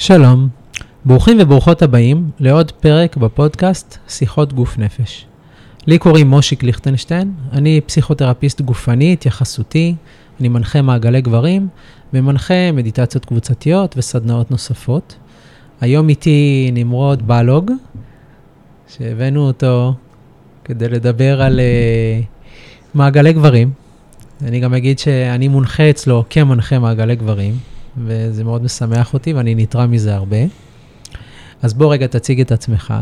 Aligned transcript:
שלום, 0.00 0.48
ברוכים 1.04 1.36
וברוכות 1.40 1.82
הבאים 1.82 2.30
לעוד 2.38 2.72
פרק 2.72 3.16
בפודקאסט 3.16 3.98
שיחות 4.08 4.52
גוף 4.52 4.78
נפש. 4.78 5.26
לי 5.86 5.98
קוראים 5.98 6.30
מושיק 6.30 6.62
ליכטנשטיין, 6.62 7.32
אני 7.52 7.80
פסיכותרפיסט 7.86 8.60
גופני, 8.60 9.12
התייחסותי, 9.12 9.94
אני 10.40 10.48
מנחה 10.48 10.82
מעגלי 10.82 11.20
גברים 11.20 11.68
ומנחה 12.12 12.72
מדיטציות 12.72 13.24
קבוצתיות 13.24 13.94
וסדנאות 13.96 14.50
נוספות. 14.50 15.16
היום 15.80 16.08
איתי 16.08 16.70
נמרוד 16.72 17.28
בלוג, 17.28 17.70
שהבאנו 18.88 19.46
אותו 19.46 19.94
כדי 20.64 20.88
לדבר 20.88 21.42
על 21.42 21.60
uh, 21.60 22.24
מעגלי 22.94 23.32
גברים. 23.32 23.70
אני 24.44 24.60
גם 24.60 24.74
אגיד 24.74 24.98
שאני 24.98 25.48
מונחה 25.48 25.90
אצלו 25.90 26.24
כמנחה 26.30 26.78
מעגלי 26.78 27.16
גברים, 27.16 27.54
וזה 27.96 28.44
מאוד 28.44 28.62
משמח 28.62 29.14
אותי 29.14 29.32
ואני 29.32 29.54
נתרם 29.54 29.90
מזה 29.90 30.14
הרבה. 30.14 30.36
אז 31.62 31.74
בוא 31.74 31.92
רגע 31.92 32.06
תציג 32.06 32.40
את 32.40 32.52
עצמך. 32.52 32.94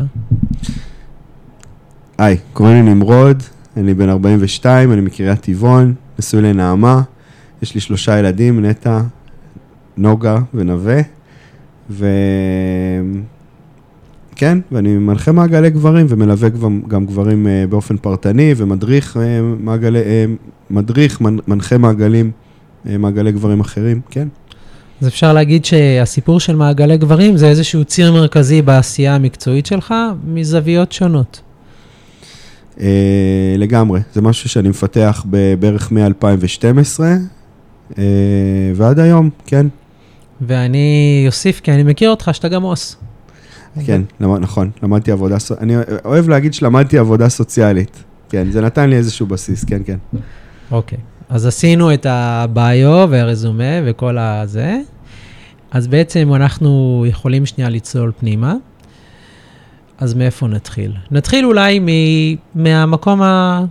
היי, 2.17 2.37
קוראים 2.53 2.75
לי 2.75 2.93
נמרוד, 2.93 3.43
אני 3.77 3.93
בן 3.93 4.09
42, 4.09 4.91
אני 4.91 5.01
מקריית 5.01 5.41
טבעון, 5.41 5.93
נשוי 6.19 6.41
לנעמה, 6.41 7.01
יש 7.61 7.75
לי 7.75 7.81
שלושה 7.81 8.19
ילדים, 8.19 8.65
נטע, 8.65 9.01
נוגה 9.97 10.39
ונווה, 10.53 11.01
ו... 11.89 12.07
כן, 14.35 14.57
ואני 14.71 14.97
מנחה 14.97 15.31
מעגלי 15.31 15.69
גברים 15.69 16.05
ומלווה 16.09 16.49
גם 16.87 17.05
גברים 17.05 17.47
אה, 17.47 17.65
באופן 17.69 17.97
פרטני 17.97 18.53
ומדריך 18.57 19.17
אה, 19.17 19.41
מעגלי, 19.59 19.99
אה, 19.99 20.25
מדריך, 20.69 21.21
מנחה 21.21 21.77
מעגלים, 21.77 22.31
מעגלי 22.85 23.31
גברים 23.31 23.59
אחרים, 23.59 24.01
כן. 24.09 24.27
אז 25.01 25.07
אפשר 25.07 25.33
להגיד 25.33 25.65
שהסיפור 25.65 26.39
של 26.39 26.55
מעגלי 26.55 26.97
גברים 26.97 27.37
זה 27.37 27.47
איזשהו 27.47 27.85
ציר 27.85 28.13
מרכזי 28.13 28.61
בעשייה 28.61 29.15
המקצועית 29.15 29.65
שלך, 29.65 29.93
מזוויות 30.27 30.91
שונות. 30.91 31.41
אה, 32.79 33.55
לגמרי, 33.57 34.01
זה 34.13 34.21
משהו 34.21 34.49
שאני 34.49 34.69
מפתח 34.69 35.25
בערך 35.59 35.91
מ-2012 35.91 36.99
אה, 37.97 38.03
ועד 38.75 38.99
היום, 38.99 39.29
כן. 39.45 39.67
ואני 40.41 41.23
אוסיף, 41.27 41.59
כי 41.59 41.71
אני 41.71 41.83
מכיר 41.83 42.09
אותך, 42.09 42.29
שאתה 42.33 42.47
גם 42.47 42.63
עוס. 42.63 42.97
כן, 43.85 44.01
למד, 44.19 44.39
נכון, 44.39 44.69
למדתי 44.83 45.11
עבודה, 45.11 45.37
אני 45.61 45.75
אוהב 46.05 46.29
להגיד 46.29 46.53
שלמדתי 46.53 46.97
עבודה 46.97 47.29
סוציאלית. 47.29 48.03
כן, 48.29 48.51
זה 48.51 48.61
נתן 48.61 48.89
לי 48.89 48.95
איזשהו 48.95 49.27
בסיס, 49.27 49.63
כן, 49.63 49.81
כן. 49.85 49.97
אוקיי. 50.71 50.97
אז 51.29 51.45
עשינו 51.45 51.93
את 51.93 52.05
הביו 52.09 53.07
והרזומה 53.09 53.63
וכל 53.85 54.17
הזה, 54.17 54.79
אז 55.71 55.87
בעצם 55.87 56.31
אנחנו 56.35 57.03
יכולים 57.07 57.45
שנייה 57.45 57.69
לצלול 57.69 58.11
פנימה. 58.19 58.53
אז 59.97 60.13
מאיפה 60.13 60.47
נתחיל? 60.47 60.91
נתחיל 61.11 61.45
אולי 61.45 61.79
מ- 61.79 62.35
מהמקום 62.63 63.21
ה- 63.21 63.63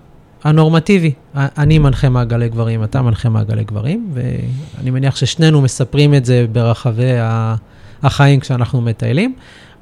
הנורמטיבי. 0.44 1.12
אני 1.34 1.78
מנחה 1.78 2.08
מעגלי 2.08 2.48
גברים, 2.48 2.84
אתה 2.84 3.02
מנחה 3.02 3.28
מעגלי 3.28 3.64
גברים, 3.64 4.10
ואני 4.14 4.90
מניח 4.90 5.16
ששנינו 5.16 5.60
מספרים 5.60 6.14
את 6.14 6.24
זה 6.24 6.46
ברחבי 6.52 7.12
החיים 8.02 8.40
כשאנחנו 8.40 8.80
מטיילים. 8.80 9.34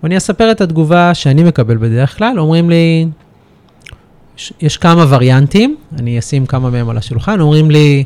ואני 0.03 0.17
אספר 0.17 0.51
את 0.51 0.61
התגובה 0.61 1.15
שאני 1.15 1.43
מקבל 1.45 1.77
בדרך 1.77 2.19
כלל. 2.19 2.39
אומרים 2.39 2.71
לי, 2.71 3.07
יש, 4.61 4.77
כמה 4.77 5.07
וריאנטים, 5.09 5.77
אני 5.99 6.19
אשים 6.19 6.47
כמה 6.47 6.71
מהם 6.71 6.89
על 6.89 6.99
השולחן, 6.99 7.41
אומרים 7.41 7.71
לי, 7.71 8.05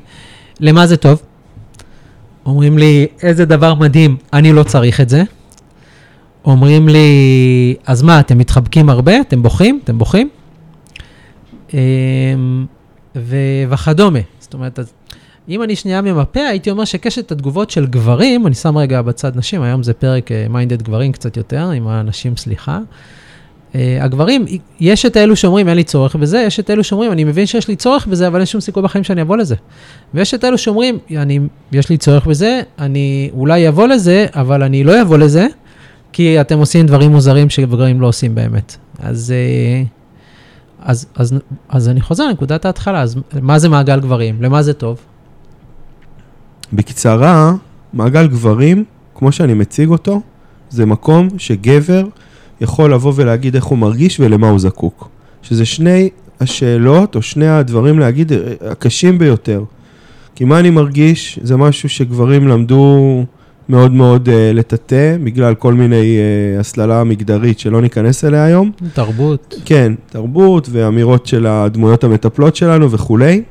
למה 0.60 0.86
זה 0.86 0.96
טוב? 0.96 1.22
אומרים 2.46 2.78
לי, 2.78 3.06
איזה 3.22 3.44
דבר 3.44 3.74
מדהים, 3.74 4.16
אני 4.32 4.52
לא 4.52 4.62
צריך 4.62 5.00
את 5.00 5.08
זה. 5.08 5.22
אומרים 6.44 6.88
לי, 6.88 7.74
אז 7.86 8.02
מה, 8.02 8.20
אתם 8.20 8.38
מתחבקים 8.38 8.90
הרבה? 8.90 9.20
אתם 9.20 9.42
בוכים? 9.42 9.80
אתם 9.84 9.98
בוכים? 9.98 10.28
אמ, 11.74 12.66
ו- 13.16 13.64
וכדומה. 13.70 14.18
זאת 14.40 14.54
אומרת, 14.54 14.78
אז 14.78 14.92
אם 15.48 15.62
אני 15.62 15.76
שנייה 15.76 16.02
ממפה, 16.02 16.40
הייתי 16.40 16.70
אומר 16.70 16.84
שקשת 16.84 17.32
התגובות 17.32 17.70
של 17.70 17.86
גברים, 17.86 18.46
אני 18.46 18.54
שם 18.54 18.78
רגע 18.78 19.02
בצד 19.02 19.36
נשים, 19.36 19.62
היום 19.62 19.82
זה 19.82 19.92
פרק 19.92 20.30
מיינדד 20.50 20.80
uh, 20.80 20.84
גברים 20.84 21.12
קצת 21.12 21.36
יותר, 21.36 21.70
עם 21.70 21.88
הנשים 21.88 22.36
סליחה. 22.36 22.78
Uh, 23.72 23.76
הגברים, 24.00 24.44
יש 24.80 25.06
את 25.06 25.16
אלו 25.16 25.36
שאומרים, 25.36 25.68
אין 25.68 25.76
לי 25.76 25.84
צורך 25.84 26.16
בזה, 26.16 26.44
יש 26.46 26.60
את 26.60 26.70
אלו 26.70 26.84
שאומרים, 26.84 27.12
אני 27.12 27.24
מבין 27.24 27.46
שיש 27.46 27.68
לי 27.68 27.76
צורך 27.76 28.06
בזה, 28.06 28.26
אבל 28.26 28.38
אין 28.38 28.46
שום 28.46 28.60
סיכוי 28.60 28.82
בחיים 28.82 29.04
שאני 29.04 29.22
אבוא 29.22 29.36
לזה. 29.36 29.54
ויש 30.14 30.34
את 30.34 30.44
אלו 30.44 30.58
שאומרים, 30.58 30.98
אני, 31.16 31.38
יש 31.72 31.88
לי 31.88 31.96
צורך 31.96 32.26
בזה, 32.26 32.60
אני 32.78 33.30
אולי 33.34 33.68
אבוא 33.68 33.86
לזה, 33.86 34.26
אבל 34.34 34.62
אני 34.62 34.84
לא 34.84 35.02
אבוא 35.02 35.18
לזה, 35.18 35.46
כי 36.12 36.40
אתם 36.40 36.58
עושים 36.58 36.86
דברים 36.86 37.10
מוזרים 37.10 37.50
שגברים 37.50 38.00
לא 38.00 38.06
עושים 38.06 38.34
באמת. 38.34 38.76
אז, 38.98 39.34
uh, 39.84 39.88
אז, 40.82 41.06
אז, 41.14 41.34
אז 41.68 41.88
אני 41.88 42.00
חוזר 42.00 42.26
לנקודת 42.26 42.64
ההתחלה, 42.64 43.02
אז 43.02 43.16
מה 43.42 43.58
זה 43.58 43.68
מעגל 43.68 44.00
גברים? 44.00 44.42
למה 44.42 44.62
זה 44.62 44.72
טוב? 44.72 45.00
בקצרה, 46.72 47.52
מעגל 47.92 48.26
גברים, 48.26 48.84
כמו 49.14 49.32
שאני 49.32 49.54
מציג 49.54 49.88
אותו, 49.88 50.20
זה 50.70 50.86
מקום 50.86 51.28
שגבר 51.38 52.04
יכול 52.60 52.94
לבוא 52.94 53.12
ולהגיד 53.16 53.54
איך 53.54 53.64
הוא 53.64 53.78
מרגיש 53.78 54.20
ולמה 54.20 54.48
הוא 54.48 54.58
זקוק. 54.58 55.08
שזה 55.42 55.64
שני 55.64 56.08
השאלות, 56.40 57.16
או 57.16 57.22
שני 57.22 57.48
הדברים 57.48 57.98
להגיד 57.98 58.32
הקשים 58.60 59.18
ביותר. 59.18 59.64
כי 60.34 60.44
מה 60.44 60.58
אני 60.58 60.70
מרגיש, 60.70 61.38
זה 61.42 61.56
משהו 61.56 61.88
שגברים 61.88 62.48
למדו 62.48 63.24
מאוד 63.68 63.92
מאוד 63.92 64.28
uh, 64.28 64.32
לטאטא, 64.54 65.16
בגלל 65.24 65.54
כל 65.54 65.74
מיני 65.74 66.18
uh, 66.56 66.60
הסללה 66.60 67.04
מגדרית 67.04 67.58
שלא 67.58 67.80
ניכנס 67.80 68.24
אליה 68.24 68.44
היום. 68.44 68.70
תרבות. 68.92 69.54
כן, 69.64 69.92
תרבות 70.08 70.68
ואמירות 70.72 71.26
של 71.26 71.46
הדמויות 71.46 72.04
המטפלות 72.04 72.56
שלנו 72.56 72.90
וכולי. 72.90 73.42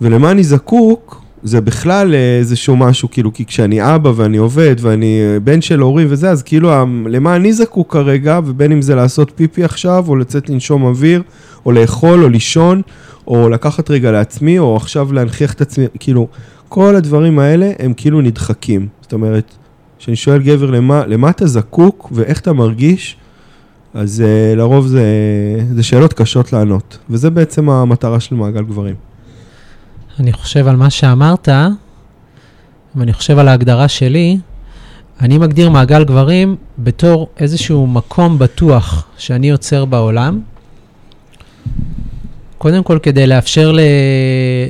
ולמה 0.00 0.30
אני 0.30 0.44
זקוק, 0.44 1.22
זה 1.42 1.60
בכלל 1.60 2.14
איזשהו 2.14 2.76
משהו, 2.76 3.10
כאילו, 3.10 3.32
כי 3.32 3.44
כשאני 3.44 3.94
אבא 3.94 4.12
ואני 4.16 4.36
עובד 4.36 4.76
ואני 4.80 5.20
אה, 5.20 5.40
בן 5.40 5.60
של 5.60 5.80
הורים 5.80 6.06
וזה, 6.10 6.30
אז 6.30 6.42
כאילו, 6.42 6.70
למה 7.06 7.36
אני 7.36 7.52
זקוק 7.52 7.92
כרגע, 7.92 8.40
ובין 8.44 8.72
אם 8.72 8.82
זה 8.82 8.94
לעשות 8.94 9.32
פיפי 9.34 9.64
עכשיו, 9.64 10.04
או 10.08 10.16
לצאת 10.16 10.50
לנשום 10.50 10.82
אוויר, 10.82 11.22
או 11.66 11.72
לאכול, 11.72 12.24
או 12.24 12.28
לישון, 12.28 12.82
או 13.26 13.48
לקחת 13.48 13.90
רגע 13.90 14.12
לעצמי, 14.12 14.58
או 14.58 14.76
עכשיו 14.76 15.12
להנכיח 15.12 15.52
את 15.52 15.60
עצמי, 15.60 15.86
כאילו, 16.00 16.28
כל 16.68 16.96
הדברים 16.96 17.38
האלה 17.38 17.72
הם 17.78 17.92
כאילו 17.96 18.20
נדחקים. 18.20 18.88
זאת 19.00 19.12
אומרת, 19.12 19.54
כשאני 19.98 20.16
שואל 20.16 20.42
גבר 20.42 20.70
למה, 20.70 21.06
למה 21.06 21.30
אתה 21.30 21.46
זקוק 21.46 22.08
ואיך 22.12 22.40
אתה 22.40 22.52
מרגיש, 22.52 23.16
אז 23.94 24.24
uh, 24.24 24.56
לרוב 24.56 24.86
זה, 24.86 25.04
זה 25.74 25.82
שאלות 25.82 26.12
קשות 26.12 26.52
לענות, 26.52 26.98
וזה 27.10 27.30
בעצם 27.30 27.70
המטרה 27.70 28.20
של 28.20 28.34
מעגל 28.34 28.62
גברים. 28.62 29.07
אני 30.20 30.32
חושב 30.32 30.68
על 30.68 30.76
מה 30.76 30.90
שאמרת, 30.90 31.48
ואני 32.94 33.12
חושב 33.12 33.38
על 33.38 33.48
ההגדרה 33.48 33.88
שלי, 33.88 34.38
אני 35.20 35.38
מגדיר 35.38 35.70
מעגל 35.70 36.04
גברים 36.04 36.56
בתור 36.78 37.28
איזשהו 37.38 37.86
מקום 37.86 38.38
בטוח 38.38 39.06
שאני 39.18 39.48
יוצר 39.48 39.84
בעולם. 39.84 40.40
קודם 42.58 42.82
כל, 42.82 42.98
כדי 43.02 43.26
לאפשר 43.26 43.76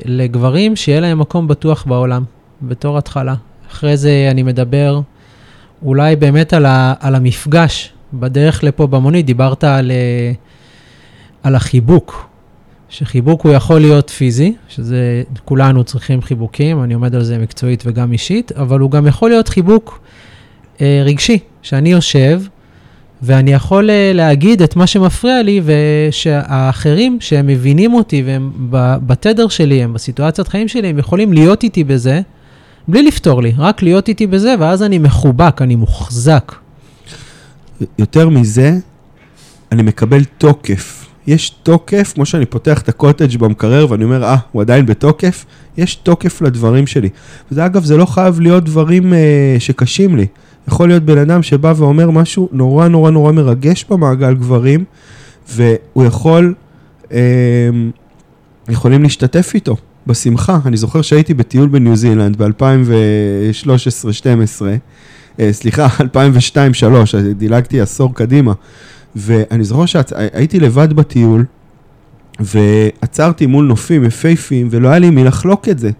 לגברים 0.05 0.77
שיהיה 0.77 1.01
להם 1.01 1.19
מקום 1.19 1.49
בטוח 1.49 1.85
בעולם, 1.87 2.25
בתור 2.63 2.99
התחלה. 2.99 3.35
אחרי 3.71 3.97
זה 3.97 4.29
אני 4.31 4.43
מדבר 4.43 5.01
אולי 5.83 6.17
באמת 6.17 6.53
על, 6.53 6.67
ה, 6.67 6.95
על 7.01 7.15
המפגש 7.15 7.93
בדרך 8.13 8.65
לפה 8.65 8.87
במונית. 8.87 9.27
דיברת 9.27 9.65
על, 9.65 9.93
על 11.43 11.55
החיבוק, 11.55 12.28
שחיבוק 12.89 13.43
הוא 13.43 13.53
יכול 13.53 13.81
להיות 13.81 14.11
פיזי, 14.11 14.55
שזה, 14.69 15.23
כולנו 15.45 15.85
צריכים 15.85 16.23
חיבוקים, 16.23 16.83
אני 16.83 16.95
עומד 16.95 17.15
על 17.15 17.25
זה 17.25 17.39
מקצועית 17.39 17.83
וגם 17.87 18.13
אישית, 18.13 18.53
אבל 18.53 18.81
הוא 18.81 18.91
גם 18.91 19.07
יכול 19.07 19.31
להיות 19.31 19.49
חיבוק 19.49 20.01
אה, 20.81 21.03
רגשי, 21.05 21.39
שאני 21.63 21.89
יושב 21.89 22.43
ואני 23.23 23.53
יכול 23.53 23.91
אה, 23.91 24.13
להגיד 24.15 24.63
את 24.63 24.77
מה 24.77 24.87
שמפריע 24.87 25.43
לי, 25.43 25.61
ושהאחרים 25.65 27.19
שהם 27.21 27.47
מבינים 27.47 27.95
אותי 27.95 28.23
והם 28.27 28.53
בתדר 29.07 29.49
שלי, 29.49 29.83
הם 29.83 29.93
בסיטואציית 29.93 30.49
חיים 30.49 30.69
שלי, 30.69 30.89
הם 30.89 30.99
יכולים 30.99 31.33
להיות 31.33 31.63
איתי 31.63 31.85
בזה, 31.85 32.21
בלי 32.89 33.03
לפתור 33.03 33.43
לי, 33.43 33.53
רק 33.59 33.83
להיות 33.83 34.09
איתי 34.09 34.27
בזה, 34.27 34.55
ואז 34.59 34.83
אני 34.83 34.99
מחובק, 34.99 35.63
אני 35.63 35.77
מוחזק. 35.77 36.55
יותר 37.99 38.29
מזה, 38.29 38.73
אני 39.73 39.83
מקבל 39.83 40.25
תוקף. 40.25 41.08
יש 41.29 41.51
תוקף, 41.51 42.13
כמו 42.15 42.27
שאני 42.27 42.47
פותח 42.47 42.83
את 42.83 42.89
הקוטג' 42.89 43.37
במקרר 43.37 43.87
ואני 43.91 44.05
אומר, 44.05 44.25
אה, 44.25 44.37
הוא 44.53 44.63
עדיין 44.63 44.87
בתוקף? 44.87 45.45
יש 45.77 45.95
תוקף 45.95 46.43
לדברים 46.43 46.87
שלי. 46.87 47.09
וזה 47.53 47.67
אגב, 47.67 47.85
זה 47.85 47.97
לא 47.97 48.07
חייב 48.07 48.41
להיות 48.41 48.65
דברים 48.65 49.15
אה, 49.15 49.57
שקשים 49.59 50.17
לי. 50.17 50.27
יכול 50.69 50.89
להיות 50.89 51.03
בן 51.03 51.19
אדם 51.19 51.43
שבא 51.43 51.73
ואומר 51.77 52.11
משהו 52.11 52.49
נורא 52.53 52.89
נורא 52.89 53.11
נורא 53.11 53.33
מרגש 53.33 53.85
במעגל 53.91 54.35
גברים, 54.35 54.85
והוא 55.49 56.05
יכול, 56.05 56.55
אה, 57.13 57.19
יכולים 58.69 59.03
להשתתף 59.03 59.51
איתו 59.55 59.77
בשמחה. 60.07 60.59
אני 60.67 60.77
זוכר 60.77 61.03
שהייתי 61.03 61.35
בטיול 61.35 61.69
בניו 61.69 61.97
זילנד 61.97 62.43
ב-2013-2012, 62.43 64.63
אה, 65.41 65.53
סליחה, 65.53 65.89
2002-2003, 66.01 66.05
דילגתי 67.37 67.81
עשור 67.81 68.15
קדימה. 68.15 68.53
ואני 69.17 69.65
זוכר 69.65 69.87
שהייתי 69.87 70.61
לבד 70.61 70.93
בטיול, 70.93 71.45
ועצרתי 72.41 73.47
מול 73.47 73.65
נופים 73.65 74.05
יפהפיים, 74.05 74.69
ולא 74.71 74.89
היה 74.89 74.99
לי 74.99 75.11
מי 75.11 75.25
לחלוק 75.25 75.69
את 75.69 75.79
זה. 75.79 75.91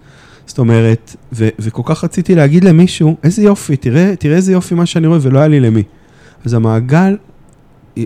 זאת 0.47 0.59
אומרת, 0.59 1.17
ו- 1.33 1.49
וכל 1.59 1.83
כך 1.85 2.05
רציתי 2.05 2.35
להגיד 2.35 2.65
למישהו, 2.65 3.17
איזה 3.25 3.43
יופי, 3.43 3.77
תראה, 3.77 4.17
תראה 4.17 4.37
איזה 4.37 4.53
יופי 4.53 4.75
מה 4.75 4.87
שאני 4.87 5.07
רואה, 5.07 5.19
ולא 5.23 5.39
היה 5.39 5.49
לי 5.49 5.61
למי. 5.61 5.83
אז 6.45 6.55
המעגל 6.55 7.17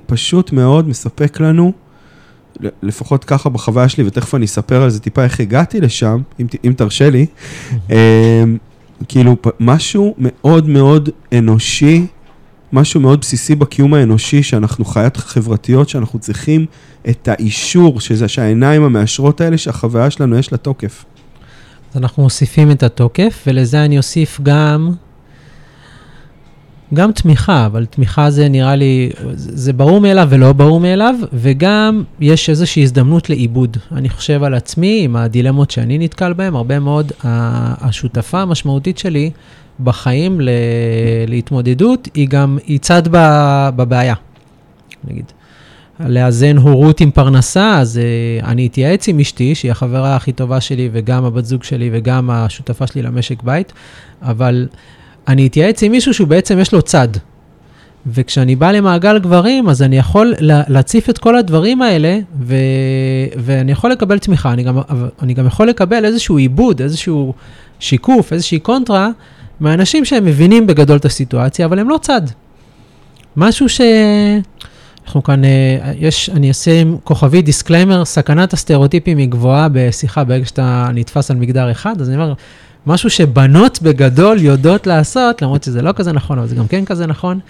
פשוט 0.06 0.52
מאוד 0.52 0.88
מספק 0.88 1.40
לנו, 1.40 1.72
לפחות 2.82 3.24
ככה 3.24 3.48
בחוויה 3.48 3.88
שלי, 3.88 4.04
ותכף 4.06 4.34
אני 4.34 4.44
אספר 4.44 4.82
על 4.82 4.90
זה 4.90 5.00
טיפה 5.00 5.24
איך 5.24 5.40
הגעתי 5.40 5.80
לשם, 5.80 6.20
אם, 6.40 6.46
אם 6.64 6.72
תרשה 6.76 7.10
לי, 7.10 7.26
אמ, 7.90 8.56
כאילו 9.08 9.36
משהו 9.60 10.14
מאוד 10.18 10.68
מאוד 10.68 11.08
אנושי, 11.32 12.06
משהו 12.72 13.00
מאוד 13.00 13.20
בסיסי 13.20 13.54
בקיום 13.54 13.94
האנושי, 13.94 14.42
שאנחנו 14.42 14.84
חיות 14.84 15.16
חברתיות, 15.16 15.88
שאנחנו 15.88 16.18
צריכים 16.18 16.66
את 17.08 17.28
האישור, 17.28 18.00
שזה 18.00 18.28
שהעיניים 18.28 18.82
המאשרות 18.82 19.40
האלה, 19.40 19.58
שהחוויה 19.58 20.10
שלנו 20.10 20.38
יש 20.38 20.52
לה 20.52 20.58
תוקף. 20.58 21.04
אז 21.90 21.96
אנחנו 21.96 22.22
מוסיפים 22.22 22.70
את 22.70 22.82
התוקף, 22.82 23.44
ולזה 23.46 23.84
אני 23.84 23.98
אוסיף 23.98 24.40
גם, 24.42 24.92
גם 26.94 27.12
תמיכה, 27.12 27.66
אבל 27.66 27.84
תמיכה 27.84 28.30
זה 28.30 28.48
נראה 28.48 28.76
לי, 28.76 29.10
זה 29.34 29.72
ברור 29.72 30.00
מאליו 30.00 30.28
ולא 30.30 30.52
ברור 30.52 30.80
מאליו, 30.80 31.14
וגם 31.32 32.02
יש 32.20 32.50
איזושהי 32.50 32.82
הזדמנות 32.82 33.30
לעיבוד. 33.30 33.76
אני 33.92 34.08
חושב 34.08 34.42
על 34.42 34.54
עצמי, 34.54 35.00
עם 35.04 35.16
הדילמות 35.16 35.70
שאני 35.70 35.98
נתקל 35.98 36.32
בהן, 36.32 36.54
הרבה 36.54 36.78
מאוד, 36.78 37.12
השותפה 37.24 38.40
המשמעותית 38.40 38.98
שלי 38.98 39.30
בחיים 39.80 40.40
ל, 40.40 40.48
להתמודדות, 41.26 42.08
היא 42.14 42.28
גם, 42.28 42.58
היא 42.66 42.78
צד 42.78 43.02
בבעיה, 43.76 44.14
נגיד. 45.04 45.24
לאזן 46.00 46.56
הורות 46.56 47.00
עם 47.00 47.10
פרנסה, 47.10 47.78
אז 47.78 48.00
uh, 48.42 48.46
אני 48.46 48.66
אתייעץ 48.66 49.08
עם 49.08 49.20
אשתי, 49.20 49.54
שהיא 49.54 49.70
החברה 49.70 50.16
הכי 50.16 50.32
טובה 50.32 50.60
שלי, 50.60 50.88
וגם 50.92 51.24
הבת 51.24 51.44
זוג 51.44 51.64
שלי, 51.64 51.90
וגם 51.92 52.30
השותפה 52.30 52.86
שלי 52.86 53.02
למשק 53.02 53.42
בית, 53.42 53.72
אבל 54.22 54.68
אני 55.28 55.46
אתייעץ 55.46 55.82
עם 55.82 55.92
מישהו 55.92 56.14
שהוא 56.14 56.28
בעצם 56.28 56.58
יש 56.58 56.72
לו 56.72 56.82
צד. 56.82 57.08
וכשאני 58.06 58.56
בא 58.56 58.70
למעגל 58.70 59.18
גברים, 59.18 59.68
אז 59.68 59.82
אני 59.82 59.98
יכול 59.98 60.34
להציף 60.40 61.10
את 61.10 61.18
כל 61.18 61.36
הדברים 61.36 61.82
האלה, 61.82 62.18
ו... 62.40 62.54
ואני 63.36 63.72
יכול 63.72 63.90
לקבל 63.90 64.18
תמיכה. 64.18 64.52
אני 64.52 64.62
גם, 64.62 64.78
אני 65.22 65.34
גם 65.34 65.46
יכול 65.46 65.68
לקבל 65.68 66.04
איזשהו 66.04 66.36
עיבוד, 66.36 66.82
איזשהו 66.82 67.34
שיקוף, 67.80 68.32
איזושהי 68.32 68.58
קונטרה, 68.58 69.08
מאנשים 69.60 70.04
שהם 70.04 70.24
מבינים 70.24 70.66
בגדול 70.66 70.96
את 70.96 71.04
הסיטואציה, 71.04 71.66
אבל 71.66 71.78
הם 71.78 71.88
לא 71.88 71.98
צד. 72.02 72.22
משהו 73.36 73.68
ש... 73.68 73.80
אנחנו 75.06 75.22
כאן, 75.22 75.44
אה, 75.44 75.92
יש, 75.98 76.30
אני 76.30 76.48
אעשה 76.48 76.80
עם 76.80 76.96
כוכבית 77.04 77.42
disclaimer, 77.42 78.04
סכנת 78.04 78.52
הסטריאוטיפים 78.52 79.18
היא 79.18 79.28
גבוהה 79.28 79.68
בשיחה 79.72 80.24
ברגע 80.24 80.44
שאתה 80.44 80.88
נתפס 80.94 81.30
על 81.30 81.36
מגדר 81.36 81.70
אחד, 81.70 82.00
אז 82.00 82.08
אני 82.08 82.16
אומר, 82.16 82.32
משהו 82.86 83.10
שבנות 83.10 83.82
בגדול 83.82 84.40
יודעות 84.40 84.86
לעשות, 84.86 85.42
למרות 85.42 85.62
שזה 85.62 85.82
לא 85.82 85.92
כזה 85.92 86.12
נכון, 86.12 86.38
אבל 86.38 86.46
זה 86.46 86.54
גם 86.54 86.66
כן 86.66 86.84
כזה 86.84 87.06
נכון. 87.06 87.40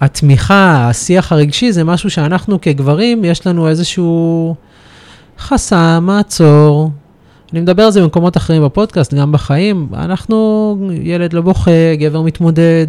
התמיכה, 0.00 0.88
השיח 0.88 1.32
הרגשי, 1.32 1.72
זה 1.72 1.84
משהו 1.84 2.10
שאנחנו 2.10 2.60
כגברים, 2.60 3.24
יש 3.24 3.46
לנו 3.46 3.68
איזשהו 3.68 4.54
חסם, 5.38 6.04
מעצור, 6.06 6.90
אני 7.52 7.60
מדבר 7.60 7.82
על 7.82 7.90
זה 7.90 8.02
במקומות 8.02 8.36
אחרים 8.36 8.64
בפודקאסט, 8.64 9.14
גם 9.14 9.32
בחיים. 9.32 9.88
אנחנו, 9.94 10.76
ילד 11.02 11.32
לא 11.32 11.40
בוכה, 11.40 11.94
גבר 11.98 12.22
מתמודד, 12.22 12.86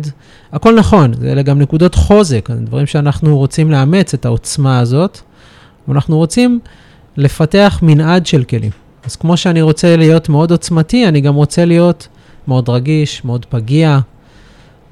הכל 0.52 0.76
נכון, 0.76 1.14
אלה 1.24 1.42
גם 1.42 1.60
נקודות 1.60 1.96
חוזק, 1.96 2.50
דברים 2.52 2.86
שאנחנו 2.86 3.38
רוצים 3.38 3.72
לאמץ 3.72 4.14
את 4.14 4.26
העוצמה 4.26 4.80
הזאת, 4.80 5.20
ואנחנו 5.88 6.18
רוצים 6.18 6.60
לפתח 7.18 7.80
מנעד 7.82 8.26
של 8.26 8.44
כלים. 8.44 8.87
אז 9.08 9.16
כמו 9.16 9.38
שאני 9.38 9.62
רוצה 9.62 9.96
להיות 9.96 10.30
מאוד 10.30 10.52
עוצמתי, 10.52 11.08
אני 11.08 11.22
גם 11.22 11.36
רוצה 11.36 11.66
להיות 11.66 12.08
מאוד 12.48 12.70
רגיש, 12.70 13.26
מאוד 13.26 13.46
פגיע, 13.46 14.00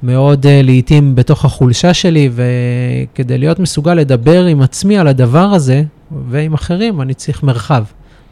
מאוד 0.04 0.46
uh, 0.46 0.50
לעיתים 0.64 1.16
בתוך 1.16 1.46
החולשה 1.46 1.94
שלי, 1.94 2.30
וכדי 2.34 3.38
להיות 3.38 3.60
מסוגל 3.60 3.94
לדבר 3.94 4.46
עם 4.46 4.62
עצמי 4.62 4.98
על 4.98 5.08
הדבר 5.08 5.46
הזה, 5.46 5.84
ועם 6.30 6.54
אחרים, 6.54 7.02
אני 7.02 7.14
צריך 7.14 7.44
מרחב. 7.44 7.84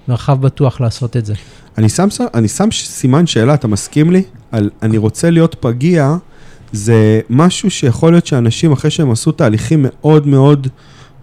מרחב 0.08 0.42
בטוח 0.42 0.82
לעשות 0.82 1.18
את 1.18 1.26
זה. 1.26 1.34
אני 1.78 1.90
שם, 1.90 2.08
אני 2.34 2.48
שם 2.48 2.72
סימן 2.72 3.28
שאלה, 3.28 3.54
אתה 3.54 3.68
מסכים 3.68 4.12
לי? 4.12 4.24
על 4.52 4.70
אני 4.82 4.98
רוצה 4.98 5.30
להיות 5.30 5.56
פגיע, 5.60 6.16
זה 6.72 7.22
משהו 7.30 7.72
שיכול 7.72 8.12
להיות 8.14 8.26
שאנשים, 8.26 8.72
אחרי 8.72 8.92
שהם 8.92 9.12
עשו 9.12 9.32
תהליכים 9.32 9.86
מאוד 9.90 10.28
מאוד 10.28 10.68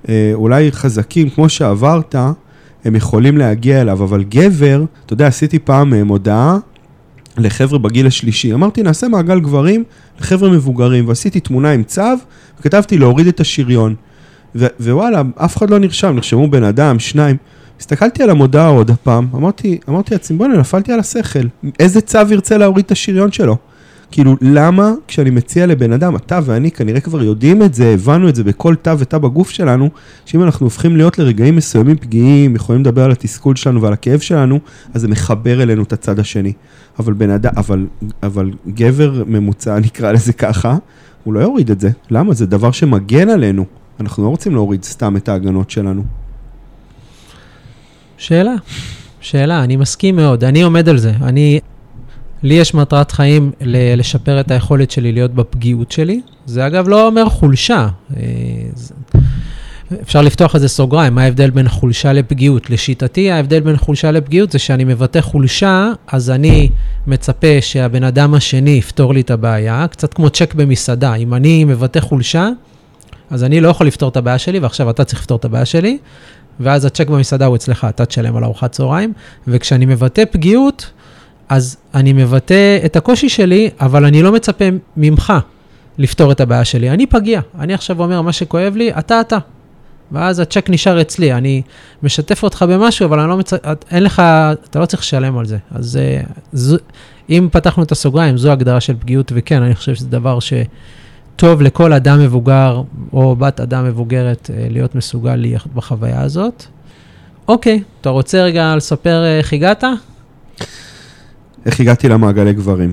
אה, 0.09 0.31
אולי 0.35 0.73
חזקים, 0.73 1.31
כמו 1.31 1.49
שעברת, 1.49 2.15
הם 2.85 2.97
יכולים 2.97 3.39
להגיע 3.39 3.81
אליו, 3.81 4.05
אבל 4.05 4.25
גבר, 4.25 4.85
אתה 5.07 5.13
יודע, 5.13 5.27
עשיתי 5.27 5.59
פעם 5.59 5.95
אה, 5.95 6.05
מודעה 6.05 6.59
לחבר'ה 7.39 7.79
בגיל 7.79 8.07
השלישי. 8.07 8.55
אמרתי, 8.55 8.83
נעשה 8.83 9.09
מעגל 9.09 9.41
גברים 9.41 9.85
לחבר'ה 10.21 10.51
מבוגרים, 10.51 11.09
ועשיתי 11.09 11.41
תמונה 11.41 11.71
עם 11.71 11.83
צו, 11.83 12.03
וכתבתי 12.61 12.99
להוריד 12.99 13.27
את 13.27 13.41
השריון. 13.41 13.95
ווואלה, 14.55 15.23
אף 15.37 15.57
אחד 15.57 15.71
לא 15.71 15.79
נרשם, 15.79 16.13
נרשמו 16.15 16.51
בן 16.51 16.65
אדם, 16.65 16.99
שניים. 16.99 17.37
הסתכלתי 17.81 18.23
על 18.23 18.31
המודעה 18.31 18.69
עוד 18.69 18.91
הפעם, 18.91 19.27
אמרתי, 19.35 19.79
אמרתי 19.89 20.15
לעצמי, 20.15 20.39
בוא'נה, 20.39 20.57
נפלתי 20.57 20.93
על 20.93 21.01
השכל. 21.01 21.47
איזה 21.79 22.01
צו 22.01 22.19
ירצה 22.31 22.59
להוריד 22.59 22.85
את 22.85 22.91
השריון 22.91 23.33
שלו? 23.33 23.57
כאילו, 24.11 24.37
למה 24.41 24.93
כשאני 25.09 25.31
מציע 25.31 25.67
לבן 25.67 25.93
אדם, 25.93 26.17
אתה 26.17 26.41
ואני 26.45 26.71
כנראה 26.71 27.01
כבר 27.01 27.23
יודעים 27.23 27.63
את 27.63 27.75
זה, 27.75 27.91
הבנו 27.95 28.29
את 28.29 28.35
זה 28.35 28.45
בכל 28.45 28.75
תא 28.75 28.95
ותא 28.99 29.19
בגוף 29.19 29.51
שלנו, 29.51 29.91
שאם 30.27 30.43
אנחנו 30.43 30.67
הופכים 30.67 30.97
להיות 30.97 31.19
לרגעים 31.19 31.57
מסוימים 31.57 31.97
פגיעים, 31.97 32.57
יכולים 32.57 32.81
לדבר 32.81 33.05
על 33.05 33.11
התסכול 33.11 33.57
שלנו 33.57 33.83
ועל 33.83 33.93
הכאב 33.93 34.21
שלנו, 34.21 34.59
אז 34.95 35.01
זה 35.01 35.09
מחבר 35.09 35.63
אלינו 35.63 35.83
את 35.83 35.93
הצד 35.93 36.19
השני. 36.19 36.53
אבל 36.99 37.13
בן 37.13 37.31
אדם, 37.31 37.53
אבל, 37.57 37.87
אבל 38.23 38.51
גבר 38.69 39.25
ממוצע, 39.27 39.79
נקרא 39.79 40.13
לזה 40.13 40.33
ככה, 40.33 40.77
הוא 41.25 41.35
לא 41.35 41.41
יוריד 41.41 41.71
את 41.71 41.81
זה. 41.81 41.91
למה? 42.11 42.35
זה 42.35 42.47
דבר 42.47 42.71
שמגן 42.73 43.29
עלינו. 43.29 43.65
אנחנו 44.01 44.25
לא 44.25 44.29
רוצים 44.29 44.55
להוריד 44.55 44.85
סתם 44.85 45.17
את 45.17 45.29
ההגנות 45.29 45.71
שלנו. 45.71 46.05
שאלה, 48.17 48.55
שאלה, 49.21 49.65
אני 49.65 49.77
מסכים 49.77 50.17
מאוד, 50.17 50.45
אני 50.45 50.63
עומד 50.63 50.89
על 50.89 50.99
זה. 50.99 51.13
אני, 51.23 51.61
לי 52.43 52.55
יש 52.55 52.75
מטרת 52.75 53.13
חיים 53.13 53.53
לשפר 53.61 54.41
את 54.41 54.51
היכולת 54.51 54.91
שלי 54.91 55.13
להיות 55.13 55.35
בפגיעות 55.35 55.93
שלי. 55.93 56.21
זה 56.47 56.67
אגב 56.67 56.89
לא 56.89 57.07
אומר 57.07 57.29
חולשה. 57.29 57.89
אה, 58.17 58.23
אפשר 60.03 60.23
לפתוח 60.23 60.55
איזה 60.55 60.69
סוגריים, 60.69 61.15
מה 61.15 61.23
ההבדל 61.23 61.51
בין 61.51 61.69
חולשה 61.69 62.13
לפגיעות? 62.13 62.71
לשיטתי, 62.71 63.31
ההבדל 63.31 63.61
בין 63.61 63.77
חולשה 63.77 64.11
לפגיעות 64.11 64.53
זה 64.53 64.59
שאני 64.59 64.85
מבטא 64.85 65.21
חולשה, 65.21 65.89
אז 66.07 66.31
אני 66.31 66.71
מצפה 67.07 67.61
שהבן 67.61 68.05
אדם 68.05 68.35
השני 68.35 68.71
יפתור 68.71 69.15
לי 69.15 69.21
את 69.21 69.31
הבעיה, 69.31 69.87
קצת 69.91 70.15
כמו 70.15 70.31
צ'ק 70.31 70.55
במסעדה. 70.55 71.15
אם 71.15 71.35
אני 71.35 71.65
מבטא 71.65 72.01
חולשה, 72.01 72.49
אז 73.31 73.45
אני 73.45 73.61
לא 73.61 73.69
יכול 73.69 73.87
לפתור 73.87 74.09
את 74.09 74.17
הבעיה 74.17 74.39
שלי, 74.39 74.59
ועכשיו 74.59 74.91
אתה 74.91 75.05
צריך 75.05 75.21
לפתור 75.21 75.39
את 75.39 75.45
הבעיה 75.45 75.65
שלי, 75.65 75.99
ואז 76.61 76.85
הצ'ק 76.85 77.09
במסעדה 77.09 77.47
הוא 77.47 77.57
אצלך, 77.57 77.87
אתה 77.89 78.05
תשלם 78.05 78.37
על 78.37 78.45
ארוחת 78.45 78.73
צהריים, 78.73 79.13
וכשאני 79.49 79.87
מבטא 79.87 80.25
פגיעות, 80.31 80.91
אז 81.51 81.77
אני 81.95 82.13
מבטא 82.13 82.79
את 82.85 82.97
הקושי 82.97 83.29
שלי, 83.29 83.71
אבל 83.81 84.05
אני 84.05 84.23
לא 84.23 84.33
מצפה 84.33 84.65
ממך 84.97 85.33
לפתור 85.99 86.33
את 86.33 86.41
הבעיה 86.41 86.65
שלי. 86.65 86.91
אני 86.91 87.07
פגיע, 87.07 87.41
אני 87.59 87.75
עכשיו 87.75 88.03
אומר, 88.03 88.23
מה 88.23 88.33
שכואב 88.33 88.77
לי, 88.77 88.91
אתה 88.99 89.21
אתה. 89.21 89.39
ואז 90.13 90.39
הצ'ק 90.39 90.71
נשאר 90.71 91.01
אצלי, 91.01 91.33
אני 91.33 91.63
משתף 92.03 92.43
אותך 92.43 92.65
במשהו, 92.69 93.07
אבל 93.07 93.21
אני 93.21 93.29
לא 93.29 93.37
מצ... 93.37 93.53
אין 93.91 94.03
לך, 94.03 94.23
אתה 94.71 94.79
לא 94.79 94.87
צריך 94.87 95.03
לשלם 95.03 95.39
על 95.39 95.47
זה. 95.47 95.59
אז 95.71 95.97
אה, 95.97 96.21
זו, 96.53 96.77
אם 97.31 97.49
פתחנו 97.53 97.83
את 97.83 97.93
הסוגריים, 97.93 98.37
זו 98.39 98.53
הגדרה 98.53 98.81
של 98.81 98.95
פגיעות, 99.01 99.33
וכן, 99.35 99.63
אני 99.63 99.75
חושב 99.75 99.95
שזה 99.95 100.09
דבר 100.09 100.41
ש... 100.41 100.53
טוב 101.37 101.63
לכל 101.63 101.93
אדם 101.93 102.21
מבוגר 102.21 102.83
או 103.13 103.37
בת 103.37 103.61
אדם 103.61 103.85
מבוגרת 103.85 104.51
אה, 104.55 104.67
להיות 104.71 104.95
מסוגל 104.95 105.37
להיות 105.37 105.67
בחוויה 105.75 106.21
הזאת. 106.21 106.65
אוקיי, 107.49 107.83
אתה 108.01 108.11
רוצה 108.11 108.43
רגע 108.43 108.77
לספר 108.77 109.25
אה, 109.25 109.39
איך 109.39 109.53
הגעת? 109.53 109.85
איך 111.67 111.81
הגעתי 111.81 112.09
למעגלי 112.09 112.53
גברים. 112.53 112.93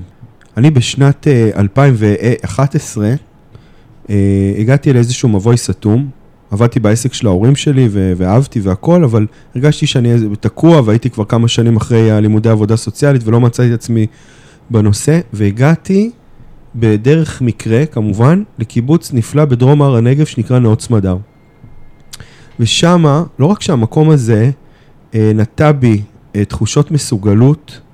אני 0.58 0.72
בשנת 0.72 1.28
2011 1.56 3.14
אה, 4.10 4.16
הגעתי 4.58 4.94
לאיזשהו 4.94 5.30
מבוי 5.30 5.58
סתום. 5.58 6.10
עבדתי 6.52 6.80
בעסק 6.80 7.14
של 7.14 7.28
ההורים 7.28 7.56
שלי 7.56 7.88
ואהבתי 7.92 8.60
והכל, 8.60 9.04
אבל 9.04 9.28
הרגשתי 9.56 9.88
שאני 9.88 10.14
תקוע 10.40 10.82
והייתי 10.86 11.10
כבר 11.10 11.26
כמה 11.26 11.48
שנים 11.48 11.76
אחרי 11.76 12.12
הלימודי 12.12 12.50
עבודה 12.50 12.76
סוציאלית 12.76 13.22
ולא 13.26 13.40
מצאתי 13.40 13.70
את 13.70 13.74
עצמי 13.74 14.08
בנושא, 14.70 15.20
והגעתי 15.34 16.12
בדרך 16.76 17.42
מקרה, 17.42 17.86
כמובן, 17.86 18.44
לקיבוץ 18.60 19.14
נפלא 19.14 19.46
בדרום 19.46 19.82
הר 19.82 19.96
הנגב 19.96 20.26
שנקרא 20.26 20.60
נאות 20.60 20.82
סמדר. 20.82 21.18
ושמה, 22.60 23.24
לא 23.40 23.46
רק 23.46 23.62
שהמקום 23.62 24.10
הזה 24.10 24.52
אה, 25.16 25.32
נטע 25.36 25.72
בי 25.72 26.02
אה, 26.36 26.46
תחושות 26.46 26.92
מסוגלות 26.92 27.72
אה, 27.82 27.87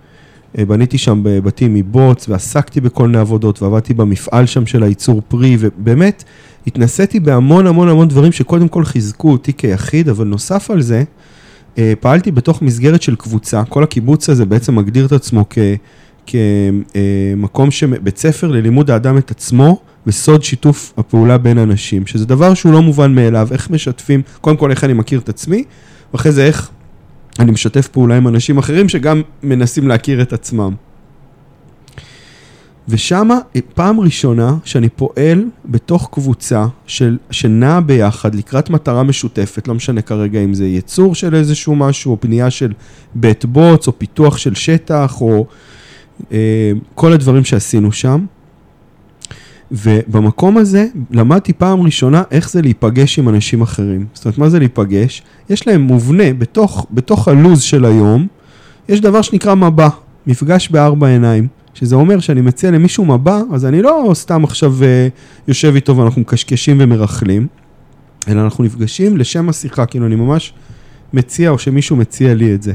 בניתי 0.58 0.98
שם 0.98 1.22
בתים 1.24 1.74
מבוץ, 1.74 2.30
ועסקתי 2.30 2.82
בכל 2.82 3.08
מיני 3.08 3.20
עבודות, 3.20 3.62
ועבדתי 3.62 3.94
במפעל 3.94 4.46
שם 4.46 4.66
של 4.66 4.84
הייצור 4.84 5.22
פרי, 5.28 5.58
ובאמת, 5.60 6.24
התנסיתי 6.68 7.20
בהמון 7.20 7.68
המון 7.68 7.90
המון 7.90 8.08
דברים 8.08 8.32
שקודם 8.32 8.68
כל 8.68 8.86
חיזקו 8.86 9.32
אותי 9.32 9.54
כיחיד, 9.54 10.10
אבל 10.10 10.28
נוסף 10.28 10.72
על 10.72 10.82
זה, 10.82 11.04
אה, 11.78 11.94
פעלתי 12.00 12.32
בתוך 12.32 12.62
מסגרת 12.62 13.02
של 13.02 13.16
קבוצה, 13.16 13.64
כל 13.64 13.84
הקיבוץ 13.84 14.30
הזה 14.30 14.46
בעצם 14.46 14.76
מגדיר 14.76 15.06
את 15.06 15.12
עצמו 15.12 15.46
כמקום, 16.26 17.70
בית 18.04 18.18
ספר 18.18 18.48
ללימוד 18.48 18.92
האדם 18.92 19.18
את 19.18 19.32
עצמו, 19.32 19.80
וסוד 20.08 20.44
שיתוף 20.44 20.94
הפעולה 20.98 21.38
בין 21.38 21.58
אנשים, 21.58 22.06
שזה 22.06 22.26
דבר 22.26 22.54
שהוא 22.54 22.74
לא 22.74 22.82
מובן 22.82 23.16
מאליו, 23.16 23.48
איך 23.52 23.70
משתפים, 23.70 24.22
קודם 24.42 24.58
כל 24.58 24.72
איך 24.72 24.84
אני 24.84 24.94
מכיר 24.94 25.20
את 25.20 25.30
עצמי, 25.30 25.64
ואחרי 26.14 26.32
זה 26.32 26.46
איך 26.46 26.70
אני 27.40 27.52
משתף 27.52 27.88
פעולה 27.88 28.18
עם 28.18 28.28
אנשים 28.28 28.58
אחרים 28.58 28.90
שגם 28.90 29.22
מנסים 29.44 29.88
להכיר 29.88 30.22
את 30.22 30.34
עצמם. 30.34 30.74
ושמה 32.88 33.40
פעם 33.74 34.00
ראשונה 34.00 34.56
שאני 34.64 34.90
פועל 34.90 35.46
בתוך 35.66 36.10
קבוצה 36.12 36.66
של, 36.88 37.18
שנעה 37.32 37.82
ביחד 37.82 38.36
לקראת 38.36 38.70
מטרה 38.70 39.04
משותפת, 39.04 39.68
לא 39.68 39.74
משנה 39.74 40.02
כרגע 40.02 40.40
אם 40.40 40.54
זה 40.54 40.68
ייצור 40.68 41.16
של 41.16 41.36
איזשהו 41.36 41.76
משהו, 41.76 42.12
או 42.12 42.22
פנייה 42.22 42.52
של 42.52 42.74
בית 43.16 43.46
בוץ, 43.46 43.88
או 43.88 44.00
פיתוח 44.00 44.38
של 44.38 44.56
שטח, 44.56 45.22
או 45.22 45.46
אה, 46.32 46.72
כל 46.96 47.14
הדברים 47.14 47.44
שעשינו 47.44 47.92
שם. 47.92 48.26
ובמקום 49.74 50.58
הזה 50.58 50.88
למדתי 51.12 51.54
פעם 51.54 51.82
ראשונה 51.82 52.24
איך 52.32 52.50
זה 52.50 52.62
להיפגש 52.62 53.20
עם 53.20 53.30
אנשים 53.30 53.62
אחרים. 53.62 54.06
זאת 54.14 54.26
אומרת, 54.26 54.38
מה 54.38 54.50
זה 54.50 54.60
להיפגש? 54.60 55.22
יש 55.50 55.68
להם 55.68 55.82
מובנה, 55.82 56.34
בתוך, 56.34 56.88
בתוך 56.92 57.28
הלוז 57.28 57.62
של 57.62 57.86
היום, 57.86 58.28
יש 58.90 59.02
דבר 59.02 59.22
שנקרא 59.22 59.56
מבע, 59.56 59.90
מפגש 60.28 60.70
בארבע 60.70 61.08
עיניים. 61.08 61.48
שזה 61.74 61.96
אומר 61.96 62.20
שאני 62.20 62.42
מציע 62.42 62.72
למישהו 62.72 63.06
מבע, 63.06 63.42
אז 63.54 63.66
אני 63.66 63.82
לא 63.82 64.12
סתם 64.14 64.44
עכשיו 64.44 64.76
uh, 64.80 65.48
יושב 65.48 65.76
איתו 65.76 65.98
ואנחנו 65.98 66.22
מקשקשים 66.22 66.78
ומרכלים, 66.80 67.48
אלא 68.28 68.42
אנחנו 68.42 68.64
נפגשים 68.64 69.18
לשם 69.18 69.50
השיחה, 69.50 69.86
כאילו 69.86 70.06
אני 70.06 70.16
ממש 70.16 70.54
מציע 71.14 71.50
או 71.50 71.60
שמישהו 71.60 71.96
מציע 71.96 72.34
לי 72.34 72.54
את 72.54 72.64
זה. 72.64 72.74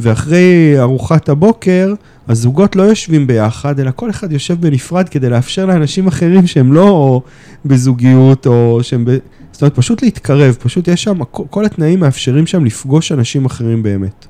ואחרי 0.00 0.74
ארוחת 0.80 1.28
הבוקר, 1.28 1.94
הזוגות 2.28 2.76
לא 2.76 2.82
יושבים 2.82 3.26
ביחד, 3.26 3.80
אלא 3.80 3.90
כל 3.96 4.10
אחד 4.10 4.32
יושב 4.32 4.60
בנפרד 4.60 5.08
כדי 5.08 5.28
לאפשר 5.30 5.66
לאנשים 5.66 6.06
אחרים 6.06 6.46
שהם 6.46 6.72
לא 6.72 7.22
בזוגיות 7.64 8.46
או 8.46 8.78
שהם 8.82 9.04
ב... 9.04 9.16
זאת 9.52 9.62
אומרת, 9.62 9.74
פשוט 9.74 10.02
להתקרב, 10.02 10.56
פשוט 10.60 10.88
יש 10.88 11.02
שם, 11.02 11.24
כל 11.30 11.64
התנאים 11.64 12.00
מאפשרים 12.00 12.46
שם 12.46 12.64
לפגוש 12.64 13.12
אנשים 13.12 13.44
אחרים 13.44 13.82
באמת. 13.82 14.26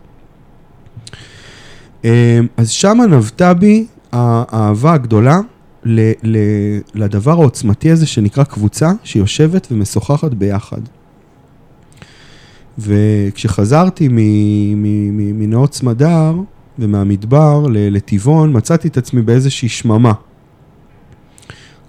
אמ, 2.04 2.10
אז 2.56 2.70
שמה 2.70 3.06
נבטה 3.06 3.54
בי 3.54 3.86
האהבה 4.12 4.92
הגדולה 4.92 5.40
ל, 5.84 6.12
ל, 6.22 6.38
לדבר 6.94 7.32
העוצמתי 7.32 7.90
הזה 7.90 8.06
שנקרא 8.06 8.44
קבוצה 8.44 8.92
שיושבת 9.04 9.68
ומשוחחת 9.70 10.34
ביחד. 10.34 10.80
וכשחזרתי 12.78 14.08
מנאות 15.34 15.74
סמדר 15.74 16.34
ומהמדבר 16.78 17.66
לטבעון, 17.70 18.56
מצאתי 18.56 18.88
את 18.88 18.96
עצמי 18.96 19.22
באיזושהי 19.22 19.68
שממה. 19.68 20.12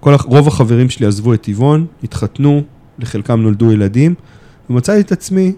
כל, 0.00 0.14
רוב 0.24 0.48
החברים 0.48 0.90
שלי 0.90 1.06
עזבו 1.06 1.34
את 1.34 1.42
טבעון, 1.42 1.86
התחתנו, 2.04 2.62
לחלקם 2.98 3.40
נולדו 3.40 3.72
ילדים, 3.72 4.14
ומצאתי 4.70 5.00
את 5.00 5.12
עצמי 5.12 5.52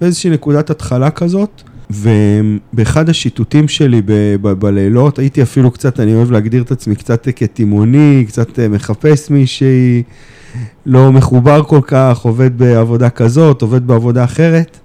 באיזושהי 0.00 0.30
נקודת 0.30 0.70
התחלה 0.70 1.10
כזאת, 1.10 1.62
ובאחד 1.90 3.08
השיטוטים 3.08 3.68
שלי 3.68 4.02
ב- 4.04 4.36
ב- 4.40 4.52
בלילות, 4.52 5.18
הייתי 5.18 5.42
אפילו 5.42 5.70
קצת, 5.70 6.00
אני 6.00 6.14
אוהב 6.14 6.30
להגדיר 6.30 6.62
את 6.62 6.70
עצמי 6.70 6.96
קצת 6.96 7.28
כתימוני, 7.36 8.24
קצת 8.28 8.58
אה, 8.58 8.68
מחפש 8.68 9.30
מישהי, 9.30 10.02
לא 10.86 11.12
מחובר 11.12 11.62
כל 11.62 11.80
כך, 11.86 12.18
עובד 12.18 12.58
בעבודה 12.58 13.10
כזאת, 13.10 13.62
עובד 13.62 13.86
בעבודה 13.86 14.24
אחרת. 14.24 14.78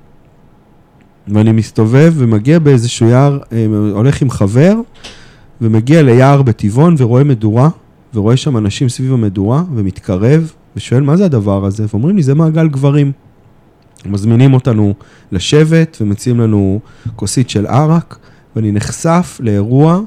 ואני 1.27 1.51
מסתובב 1.51 2.13
ומגיע 2.17 2.59
באיזשהו 2.59 3.09
יער, 3.09 3.39
אה, 3.51 3.65
הולך 3.93 4.21
עם 4.21 4.29
חבר, 4.29 4.73
ומגיע 5.61 6.01
ליער 6.01 6.41
בטבעון 6.41 6.95
ורואה 6.97 7.23
מדורה, 7.23 7.69
ורואה 8.13 8.37
שם 8.37 8.57
אנשים 8.57 8.89
סביב 8.89 9.13
המדורה, 9.13 9.63
ומתקרב, 9.75 10.51
ושואל 10.75 11.01
מה 11.01 11.17
זה 11.17 11.25
הדבר 11.25 11.65
הזה, 11.65 11.85
ואומרים 11.89 12.15
לי 12.15 12.23
זה 12.23 12.33
מעגל 12.33 12.67
גברים. 12.67 13.11
מזמינים 14.05 14.53
אותנו 14.53 14.93
לשבת 15.31 15.97
ומציעים 16.01 16.39
לנו 16.39 16.79
כוסית 17.15 17.49
של 17.49 17.65
ערק, 17.65 18.17
ואני 18.55 18.71
נחשף 18.71 19.37
לאירוע 19.43 19.99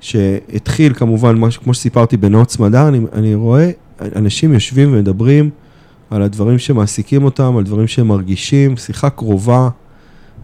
שהתחיל 0.00 0.94
כמובן, 0.94 1.50
כמו 1.50 1.74
שסיפרתי 1.74 2.16
בנאות 2.16 2.50
סמדר, 2.50 2.88
אני, 2.88 3.00
אני 3.12 3.34
רואה 3.34 3.70
אנשים 4.16 4.52
יושבים 4.52 4.92
ומדברים 4.92 5.50
על 6.10 6.22
הדברים 6.22 6.58
שמעסיקים 6.58 7.24
אותם, 7.24 7.56
על 7.56 7.64
דברים 7.64 7.86
שהם 7.86 8.08
מרגישים, 8.08 8.76
שיחה 8.76 9.10
קרובה 9.10 9.68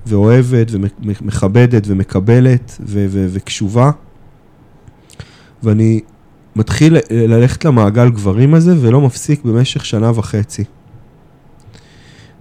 ואוהבת 0.07 0.67
ומכבדת 0.71 1.83
ומקבלת 1.87 2.77
ו- 2.81 3.07
ו- 3.09 3.27
וקשובה. 3.31 3.91
ואני 5.63 6.01
מתחיל 6.57 6.97
ללכת 7.11 7.65
למעגל 7.65 8.09
גברים 8.11 8.55
הזה 8.55 8.75
ולא 8.81 9.01
מפסיק 9.01 9.45
במשך 9.45 9.85
שנה 9.85 10.11
וחצי. 10.15 10.65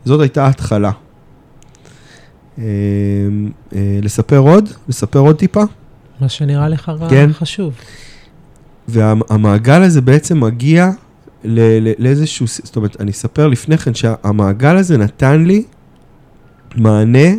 זאת 0.06 0.22
הייתה 0.22 0.46
ההתחלה. 0.46 0.92
אה, 2.60 2.64
אה, 3.76 4.00
לספר 4.02 4.38
עוד? 4.38 4.70
לספר 4.88 5.20
עוד 5.20 5.36
טיפה? 5.36 5.64
מה 6.22 6.30
שנראה 6.30 6.70
לך 6.70 6.92
כן. 7.10 7.30
חשוב. 7.34 7.74
והמעגל 8.88 9.84
הזה 9.84 10.02
בעצם 10.02 10.40
מגיע 10.40 10.90
לאיזשהו, 12.00 12.48
זאת 12.48 12.76
אומרת, 12.76 13.02
אני 13.02 13.12
אספר 13.12 13.48
לפני 13.48 13.78
כן 13.78 13.94
שהמעגל 13.94 14.78
הזה 14.78 14.98
נתן 14.98 15.44
לי 15.44 15.64
מענה 16.76 17.30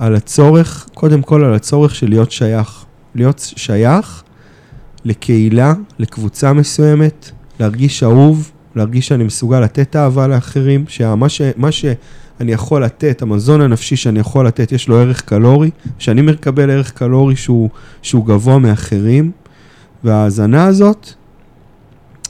על 0.00 0.14
הצורך, 0.14 0.88
קודם 0.94 1.22
כל 1.22 1.44
על 1.44 1.54
הצורך 1.54 1.94
של 1.94 2.08
להיות 2.08 2.30
שייך. 2.30 2.84
להיות 3.14 3.52
שייך 3.56 4.22
לקהילה, 5.04 5.74
לקבוצה 5.98 6.52
מסוימת, 6.52 7.30
להרגיש 7.60 8.02
אהוב, 8.02 8.50
להרגיש 8.76 9.08
שאני 9.08 9.24
מסוגל 9.24 9.60
לתת 9.60 9.96
אהבה 9.96 10.26
לאחרים, 10.26 10.84
שמה 10.88 11.28
ש, 11.28 11.42
שאני 11.70 12.52
יכול 12.52 12.84
לתת, 12.84 13.22
המזון 13.22 13.60
הנפשי 13.60 13.96
שאני 13.96 14.20
יכול 14.20 14.46
לתת, 14.46 14.72
יש 14.72 14.88
לו 14.88 14.98
ערך 14.98 15.20
קלורי, 15.20 15.70
שאני 15.98 16.22
מקבל 16.22 16.70
ערך 16.70 16.90
קלורי 16.90 17.36
שהוא, 17.36 17.70
שהוא 18.02 18.26
גבוה 18.26 18.58
מאחרים, 18.58 19.30
וההאזנה 20.04 20.64
הזאת 20.64 21.12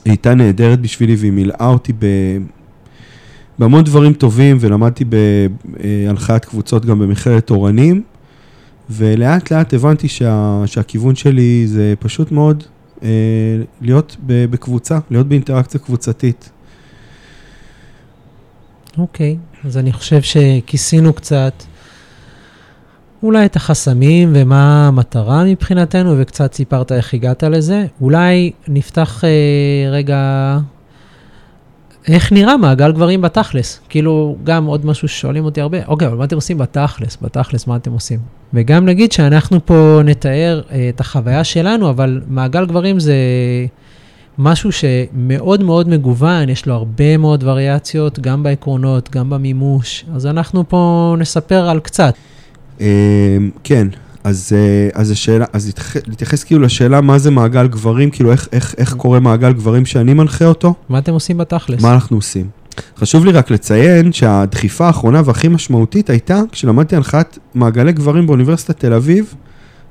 הייתה 0.05 0.35
נהדרת 0.35 0.81
בשבילי 0.81 1.15
והיא 1.15 1.31
מילאה 1.31 1.67
אותי 1.67 1.93
ב... 1.93 2.05
בהמון 3.61 3.83
דברים 3.83 4.13
טובים, 4.13 4.57
ולמדתי 4.59 5.05
בהנחיית 5.05 6.45
קבוצות 6.45 6.85
גם 6.85 6.99
במכללת 6.99 7.49
אורנים, 7.49 8.03
ולאט 8.89 9.51
לאט 9.51 9.73
הבנתי 9.73 10.07
שה, 10.07 10.63
שהכיוון 10.65 11.15
שלי 11.15 11.67
זה 11.67 11.93
פשוט 11.99 12.31
מאוד 12.31 12.63
אה, 13.03 13.09
להיות 13.81 14.17
בקבוצה, 14.25 14.99
להיות 15.11 15.27
באינטראקציה 15.27 15.79
קבוצתית. 15.79 16.49
אוקיי, 18.97 19.37
okay, 19.53 19.67
אז 19.67 19.77
אני 19.77 19.91
חושב 19.91 20.21
שכיסינו 20.21 21.13
קצת 21.13 21.53
אולי 23.23 23.45
את 23.45 23.55
החסמים 23.55 24.31
ומה 24.33 24.87
המטרה 24.87 25.43
מבחינתנו, 25.43 26.15
וקצת 26.17 26.53
סיפרת 26.53 26.91
איך 26.91 27.13
הגעת 27.13 27.43
לזה. 27.43 27.85
אולי 28.01 28.51
נפתח 28.67 29.23
אה, 29.23 29.91
רגע 29.91 30.57
איך 32.07 32.31
נראה 32.31 32.57
מעגל 32.57 32.91
גברים 32.91 33.21
בתכלס? 33.21 33.79
כאילו, 33.89 34.35
גם 34.43 34.65
עוד 34.65 34.85
משהו 34.85 35.07
ששואלים 35.07 35.45
אותי 35.45 35.61
הרבה, 35.61 35.77
אוקיי, 35.87 36.07
אבל 36.07 36.17
מה 36.17 36.23
אתם 36.23 36.35
עושים 36.35 36.57
בתכלס? 36.57 37.17
בתכלס, 37.21 37.67
מה 37.67 37.75
אתם 37.75 37.91
עושים? 37.91 38.19
וגם 38.53 38.85
נגיד 38.85 39.11
שאנחנו 39.11 39.65
פה 39.65 39.99
נתאר 40.05 40.61
אה, 40.71 40.89
את 40.89 40.99
החוויה 40.99 41.43
שלנו, 41.43 41.89
אבל 41.89 42.21
מעגל 42.27 42.65
גברים 42.65 42.99
זה 42.99 43.15
משהו 44.37 44.69
שמאוד 44.71 45.63
מאוד 45.63 45.89
מגוון, 45.89 46.49
יש 46.49 46.65
לו 46.65 46.73
הרבה 46.73 47.17
מאוד 47.17 47.43
וריאציות, 47.43 48.19
גם 48.19 48.43
בעקרונות, 48.43 49.09
גם 49.09 49.29
במימוש, 49.29 50.05
אז 50.15 50.25
אנחנו 50.25 50.69
פה 50.69 51.15
נספר 51.19 51.69
על 51.69 51.79
קצת. 51.79 52.13
אה, 52.81 53.37
כן, 53.63 53.87
אז, 54.23 54.53
אה, 54.55 55.01
אז 55.01 55.11
השאלה, 55.11 55.45
אז 55.53 55.71
להתייחס 56.07 56.43
כאילו 56.43 56.61
לשאלה 56.61 57.01
מה 57.01 57.19
זה 57.19 57.31
מעגל 57.31 57.67
גברים, 57.67 58.09
כאילו 58.09 58.31
איך, 58.31 58.47
איך, 58.51 58.75
איך 58.77 58.93
קורה 58.93 59.19
מעגל 59.19 59.53
גברים 59.53 59.85
שאני 59.85 60.13
מנחה 60.13 60.45
אותו. 60.45 60.73
מה 60.89 60.97
אתם 60.97 61.13
עושים 61.13 61.37
בתכלס? 61.37 61.81
מה 61.81 61.93
אנחנו 61.93 62.17
עושים. 62.17 62.47
חשוב 62.97 63.25
לי 63.25 63.31
רק 63.31 63.51
לציין 63.51 64.11
שהדחיפה 64.11 64.87
האחרונה 64.87 65.21
והכי 65.25 65.47
משמעותית 65.47 66.09
הייתה 66.09 66.41
כשלמדתי 66.51 66.95
הנחיית 66.95 67.39
מעגלי 67.55 67.91
גברים 67.91 68.27
באוניברסיטת 68.27 68.79
תל 68.79 68.93
אביב, 68.93 69.33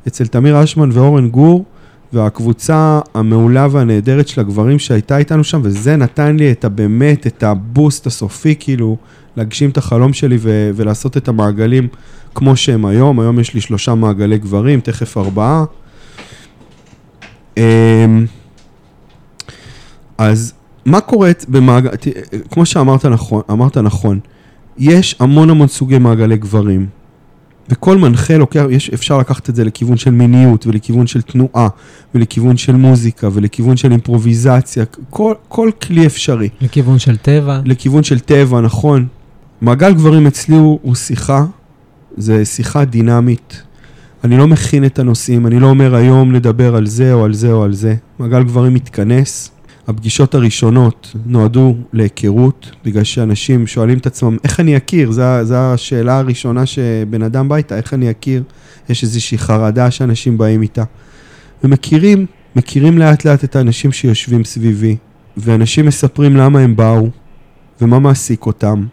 אצל 0.08 0.26
תמיר 0.26 0.64
אשמן 0.64 0.90
ואורן 0.92 1.28
גור, 1.28 1.64
והקבוצה 2.12 3.00
המעולה 3.14 3.66
והנהדרת 3.70 4.28
של 4.28 4.40
הגברים 4.40 4.78
שהייתה 4.78 5.18
איתנו 5.18 5.44
שם, 5.44 5.60
וזה 5.64 5.96
נתן 5.96 6.36
לי 6.36 6.52
את 6.52 6.64
הבאמת, 6.64 7.26
את 7.26 7.42
הבוסט 7.42 8.06
הסופי, 8.06 8.54
כאילו, 8.60 8.96
להגשים 9.36 9.70
את 9.70 9.76
החלום 9.76 10.12
שלי 10.12 10.36
ו- 10.40 10.70
ולעשות 10.74 11.16
את 11.16 11.28
המעגלים 11.28 11.88
כמו 12.34 12.56
שהם 12.56 12.86
היום. 12.86 13.20
היום 13.20 13.40
יש 13.40 13.54
לי 13.54 13.60
שלושה 13.60 13.94
מעגלי 13.94 14.38
גברים, 14.38 14.80
תכף 14.80 15.16
ארבעה. 15.16 15.64
אמ, 17.56 18.26
אז 20.18 20.52
מה 20.86 21.00
קורה 21.00 21.30
במעגל, 21.48 21.90
כמו 22.50 22.66
שאמרת 22.66 23.06
נכון, 23.06 23.42
אמרת 23.50 23.76
נכון, 23.76 24.20
יש 24.78 25.16
המון 25.20 25.50
המון 25.50 25.68
סוגי 25.68 25.98
מעגלי 25.98 26.36
גברים. 26.36 26.86
וכל 27.68 27.98
מנחה 27.98 28.36
לוקח, 28.36 28.64
יש, 28.70 28.90
אפשר 28.90 29.18
לקחת 29.18 29.50
את 29.50 29.56
זה 29.56 29.64
לכיוון 29.64 29.96
של 29.96 30.10
מיניות 30.10 30.66
ולכיוון 30.66 31.06
של 31.06 31.22
תנועה 31.22 31.68
ולכיוון 32.14 32.56
של 32.56 32.76
מוזיקה 32.76 33.28
ולכיוון 33.32 33.76
של 33.76 33.92
אימפרוביזציה, 33.92 34.84
כל, 35.10 35.34
כל 35.48 35.70
כלי 35.82 36.06
אפשרי. 36.06 36.48
לכיוון 36.60 36.98
של 36.98 37.16
טבע. 37.16 37.60
לכיוון 37.64 38.02
של 38.02 38.18
טבע, 38.18 38.60
נכון. 38.60 39.06
מעגל 39.60 39.94
גברים 39.94 40.26
אצלי 40.26 40.56
הוא, 40.56 40.78
הוא 40.82 40.94
שיחה, 40.94 41.44
זה 42.16 42.44
שיחה 42.44 42.84
דינמית. 42.84 43.62
אני 44.24 44.36
לא 44.36 44.46
מכין 44.46 44.84
את 44.84 44.98
הנושאים, 44.98 45.46
אני 45.46 45.60
לא 45.60 45.66
אומר 45.66 45.94
היום 45.94 46.32
נדבר 46.32 46.76
על 46.76 46.86
זה 46.86 47.12
או 47.12 47.24
על 47.24 47.34
זה 47.34 47.52
או 47.52 47.64
על 47.64 47.72
זה. 47.72 47.94
מעגל 48.18 48.42
גברים 48.42 48.74
מתכנס. 48.74 49.50
הפגישות 49.88 50.34
הראשונות 50.34 51.12
נועדו 51.26 51.76
להיכרות, 51.92 52.70
בגלל 52.84 53.04
שאנשים 53.04 53.66
שואלים 53.66 53.98
את 53.98 54.06
עצמם, 54.06 54.36
איך 54.44 54.60
אני 54.60 54.76
אכיר? 54.76 55.12
זו 55.42 55.54
השאלה 55.54 56.18
הראשונה 56.18 56.66
שבן 56.66 57.22
אדם 57.22 57.48
בא 57.48 57.56
איתה, 57.56 57.76
איך 57.76 57.94
אני 57.94 58.10
אכיר? 58.10 58.42
יש 58.88 59.02
איזושהי 59.02 59.38
חרדה 59.38 59.90
שאנשים 59.90 60.38
באים 60.38 60.62
איתה. 60.62 60.84
ומכירים, 61.64 62.26
מכירים 62.56 62.98
לאט 62.98 63.24
לאט 63.24 63.44
את 63.44 63.56
האנשים 63.56 63.92
שיושבים 63.92 64.44
סביבי, 64.44 64.96
ואנשים 65.36 65.86
מספרים 65.86 66.36
למה 66.36 66.60
הם 66.60 66.76
באו, 66.76 67.08
ומה 67.80 67.98
מעסיק 67.98 68.46
אותם, 68.46 68.86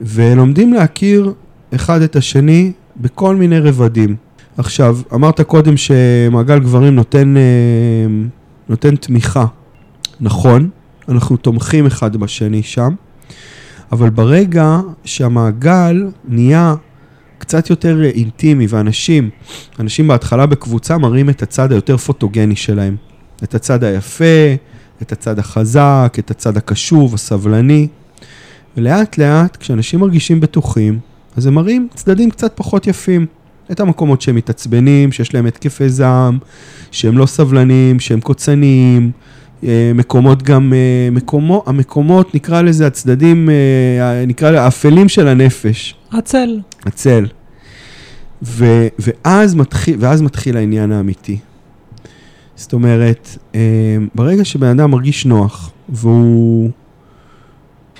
ולומדים 0.00 0.72
להכיר 0.72 1.32
אחד 1.74 2.02
את 2.02 2.16
השני 2.16 2.72
בכל 2.96 3.36
מיני 3.36 3.58
רבדים. 3.58 4.16
עכשיו, 4.56 4.98
אמרת 5.14 5.40
קודם 5.40 5.76
שמעגל 5.76 6.58
גברים 6.58 6.94
נותן, 6.94 7.36
אה, 7.36 7.42
נותן 8.68 8.96
תמיכה. 8.96 9.46
נכון, 10.20 10.68
אנחנו 11.08 11.36
תומכים 11.36 11.86
אחד 11.86 12.16
בשני 12.16 12.62
שם, 12.62 12.94
אבל 13.92 14.10
ברגע 14.10 14.78
שהמעגל 15.04 16.10
נהיה 16.28 16.74
קצת 17.38 17.70
יותר 17.70 18.04
אינטימי, 18.04 18.66
ואנשים, 18.68 19.30
אנשים 19.80 20.08
בהתחלה 20.08 20.46
בקבוצה 20.46 20.98
מראים 20.98 21.30
את 21.30 21.42
הצד 21.42 21.72
היותר 21.72 21.96
פוטוגני 21.96 22.56
שלהם. 22.56 22.96
את 23.42 23.54
הצד 23.54 23.84
היפה, 23.84 24.54
את 25.02 25.12
הצד 25.12 25.38
החזק, 25.38 26.16
את 26.18 26.30
הצד 26.30 26.56
הקשוב, 26.56 27.14
הסבלני. 27.14 27.88
ולאט 28.76 29.18
לאט, 29.18 29.56
כשאנשים 29.56 30.00
מרגישים 30.00 30.40
בטוחים, 30.40 30.98
אז 31.36 31.46
הם 31.46 31.54
מראים 31.54 31.88
צדדים 31.94 32.30
קצת 32.30 32.52
פחות 32.54 32.86
יפים. 32.86 33.26
את 33.72 33.80
המקומות 33.80 34.20
שהם 34.20 34.34
מתעצבנים, 34.34 35.12
שיש 35.12 35.34
להם 35.34 35.46
התקפי 35.46 35.88
זעם, 35.88 36.38
שהם 36.90 37.18
לא 37.18 37.26
סבלנים, 37.26 38.00
שהם 38.00 38.20
קוצניים, 38.20 39.10
אה, 39.64 39.92
מקומות 39.94 40.42
גם, 40.42 40.72
אה, 40.72 41.10
מקומו, 41.10 41.62
המקומות, 41.66 42.34
נקרא 42.34 42.62
לזה 42.62 42.86
הצדדים, 42.86 43.50
אה, 43.50 44.24
נקרא 44.26 44.50
לזה 44.50 44.62
האפלים 44.62 45.08
של 45.08 45.28
הנפש. 45.28 45.94
הצל. 46.12 46.60
הצל. 46.86 47.26
ו, 48.42 48.86
ואז, 48.98 49.54
מתחיל, 49.54 49.96
ואז 49.98 50.22
מתחיל 50.22 50.56
העניין 50.56 50.92
האמיתי. 50.92 51.38
זאת 52.56 52.72
אומרת, 52.72 53.38
ברגע 54.14 54.44
שבן 54.44 54.66
אדם 54.66 54.90
מרגיש 54.90 55.26
נוח, 55.26 55.70
והוא, 55.88 56.70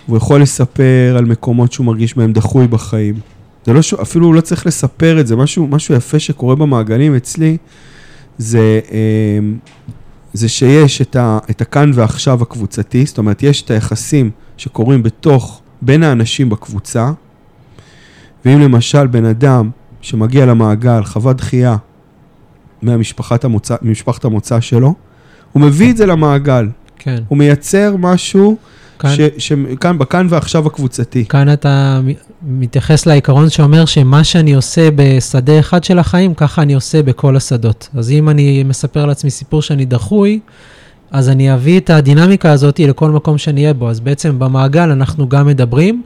והוא 0.08 0.16
יכול 0.16 0.42
לספר 0.42 1.14
על 1.18 1.24
מקומות 1.24 1.72
שהוא 1.72 1.86
מרגיש 1.86 2.16
בהם 2.16 2.32
דחוי 2.32 2.66
בחיים, 2.66 3.14
זה 3.66 3.72
לא, 3.72 3.82
ש... 3.82 3.94
אפילו 3.94 4.26
הוא 4.26 4.34
לא 4.34 4.40
צריך 4.40 4.66
לספר 4.66 5.20
את 5.20 5.26
זה, 5.26 5.36
משהו, 5.36 5.66
משהו 5.66 5.94
יפה 5.94 6.18
שקורה 6.18 6.54
במעגלים 6.54 7.16
אצלי, 7.16 7.56
זה, 8.38 8.80
זה 10.32 10.48
שיש 10.48 11.02
את, 11.02 11.16
ה, 11.16 11.38
את 11.50 11.60
הכאן 11.60 11.90
ועכשיו 11.94 12.42
הקבוצתי, 12.42 13.06
זאת 13.06 13.18
אומרת, 13.18 13.42
יש 13.42 13.62
את 13.62 13.70
היחסים 13.70 14.30
שקורים 14.56 15.02
בתוך, 15.02 15.60
בין 15.82 16.02
האנשים 16.02 16.50
בקבוצה, 16.50 17.10
ואם 18.44 18.60
למשל 18.60 19.06
בן 19.06 19.24
אדם 19.24 19.70
שמגיע 20.00 20.46
למעגל, 20.46 21.04
חווה 21.04 21.32
דחייה 21.32 21.76
ממשפחת 22.82 23.44
המוצא, 23.44 23.76
המוצא 24.24 24.60
שלו, 24.60 24.94
הוא 25.52 25.62
מביא 25.62 25.90
את 25.90 25.96
זה 25.96 26.06
למעגל. 26.06 26.68
כן. 26.98 27.22
הוא 27.28 27.38
מייצר 27.38 27.96
משהו 27.98 28.56
כאן, 28.98 29.16
ש, 29.16 29.20
ש, 29.38 29.52
כאן, 29.80 29.98
בכאן 29.98 30.26
ועכשיו 30.30 30.66
הקבוצתי. 30.66 31.24
כאן 31.24 31.52
אתה 31.52 32.00
מתייחס 32.42 33.06
לעיקרון 33.06 33.50
שאומר 33.50 33.84
שמה 33.84 34.24
שאני 34.24 34.54
עושה 34.54 34.88
בשדה 34.96 35.58
אחד 35.60 35.84
של 35.84 35.98
החיים, 35.98 36.34
ככה 36.34 36.62
אני 36.62 36.74
עושה 36.74 37.02
בכל 37.02 37.36
השדות. 37.36 37.88
אז 37.94 38.10
אם 38.10 38.28
אני 38.28 38.62
מספר 38.62 39.06
לעצמי 39.06 39.30
סיפור 39.30 39.62
שאני 39.62 39.84
דחוי, 39.84 40.40
אז 41.10 41.28
אני 41.28 41.54
אביא 41.54 41.80
את 41.80 41.90
הדינמיקה 41.90 42.52
הזאת 42.52 42.80
לכל 42.80 43.10
מקום 43.10 43.38
שאני 43.38 43.60
אהיה 43.60 43.74
בו. 43.74 43.90
אז 43.90 44.00
בעצם 44.00 44.38
במעגל 44.38 44.90
אנחנו 44.90 45.28
גם 45.28 45.46
מדברים, 45.46 46.02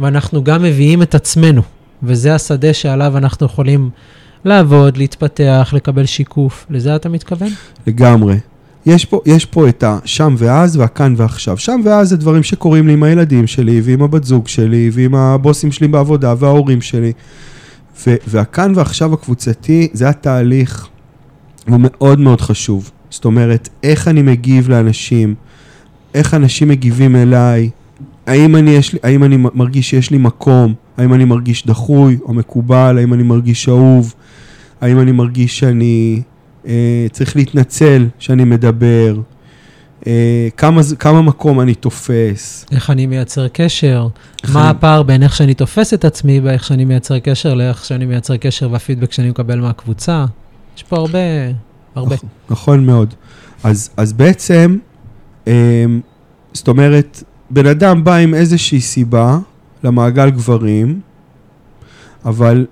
ואנחנו 0.00 0.44
גם 0.44 0.62
מביאים 0.62 1.02
את 1.02 1.14
עצמנו. 1.14 1.62
וזה 2.02 2.34
השדה 2.34 2.72
שעליו 2.72 3.18
אנחנו 3.18 3.46
יכולים 3.46 3.90
לעבוד, 4.44 4.96
להתפתח, 4.96 5.70
לקבל 5.76 6.06
שיקוף. 6.06 6.66
לזה 6.70 6.96
אתה 6.96 7.08
מתכוון? 7.08 7.48
לגמרי. 7.86 8.36
יש 8.86 9.04
פה, 9.04 9.20
יש 9.26 9.44
פה 9.44 9.68
את 9.68 9.84
השם 9.86 10.34
ואז 10.38 10.76
והכאן 10.76 11.14
ועכשיו. 11.16 11.58
שם 11.58 11.80
ואז 11.84 12.08
זה 12.08 12.16
דברים 12.16 12.42
שקורים 12.42 12.86
לי 12.86 12.92
עם 12.92 13.02
הילדים 13.02 13.46
שלי, 13.46 13.80
ועם 13.84 14.02
הבת 14.02 14.24
זוג 14.24 14.48
שלי, 14.48 14.90
ועם 14.92 15.14
הבוסים 15.14 15.72
שלי 15.72 15.88
בעבודה, 15.88 16.34
וההורים 16.38 16.80
שלי. 16.80 17.12
ו- 18.06 18.16
והכאן 18.26 18.72
ועכשיו 18.76 19.14
הקבוצתי, 19.14 19.88
זה 19.92 20.08
התהליך, 20.08 20.88
הוא 21.68 21.80
מאוד 21.82 22.20
מאוד 22.20 22.40
חשוב. 22.40 22.90
זאת 23.10 23.24
אומרת, 23.24 23.68
איך 23.82 24.08
אני 24.08 24.22
מגיב 24.22 24.68
לאנשים, 24.68 25.34
איך 26.14 26.34
אנשים 26.34 26.68
מגיבים 26.68 27.16
אליי, 27.16 27.70
האם 28.26 28.56
אני, 28.56 28.70
לי, 28.92 28.98
האם 29.02 29.24
אני 29.24 29.36
מרגיש 29.36 29.90
שיש 29.90 30.10
לי 30.10 30.18
מקום, 30.18 30.74
האם 30.96 31.14
אני 31.14 31.24
מרגיש 31.24 31.66
דחוי 31.66 32.18
או 32.22 32.34
מקובל, 32.34 32.98
האם 32.98 33.14
אני 33.14 33.22
מרגיש 33.22 33.68
אהוב, 33.68 34.14
האם 34.80 35.00
אני 35.00 35.12
מרגיש 35.12 35.58
שאני 35.58 36.22
צריך 37.12 37.36
להתנצל 37.36 38.06
שאני 38.18 38.44
מדבר, 38.44 39.20
אה, 40.06 40.48
כמה, 40.56 40.80
כמה 40.98 41.22
מקום 41.22 41.60
אני 41.60 41.74
תופס. 41.74 42.66
איך 42.72 42.90
אני 42.90 43.06
מייצר 43.06 43.48
קשר, 43.48 44.08
מה 44.52 44.70
הפער 44.70 45.02
בין 45.02 45.22
איך 45.22 45.36
שאני 45.36 45.54
תופס 45.54 45.94
את 45.94 46.04
עצמי 46.04 46.40
ואיך 46.40 46.64
שאני 46.64 46.84
מייצר 46.84 47.18
קשר 47.18 47.54
לאיך 47.54 47.84
שאני 47.84 48.04
מייצר 48.04 48.36
קשר 48.36 48.68
והפידבק 48.72 49.12
שאני 49.12 49.30
מקבל 49.30 49.60
מהקבוצה. 49.60 50.24
יש 50.76 50.82
פה 50.82 50.96
הרבה, 50.96 51.18
הרבה. 51.94 52.14
נכון, 52.14 52.28
נכון 52.50 52.86
מאוד. 52.86 53.14
אז, 53.64 53.90
אז 53.96 54.12
בעצם, 54.12 54.78
אה, 55.48 55.84
זאת 56.52 56.68
אומרת, 56.68 57.22
בן 57.50 57.66
אדם 57.66 58.04
בא 58.04 58.14
עם 58.14 58.34
איזושהי 58.34 58.80
סיבה 58.80 59.38
למעגל 59.84 60.30
גברים, 60.30 61.00
אבל 62.24 62.66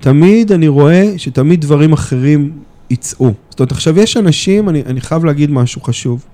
תמיד 0.00 0.52
אני 0.52 0.68
רואה 0.68 1.12
שתמיד 1.16 1.60
דברים 1.60 1.92
אחרים 1.92 2.52
יצאו. 2.92 3.32
זאת 3.50 3.60
אומרת, 3.60 3.72
עכשיו 3.72 3.98
יש 3.98 4.16
אנשים, 4.16 4.68
אני, 4.68 4.82
אני 4.86 5.00
חייב 5.00 5.24
להגיד 5.24 5.50
משהו 5.50 5.80
חשוב. 5.82 6.24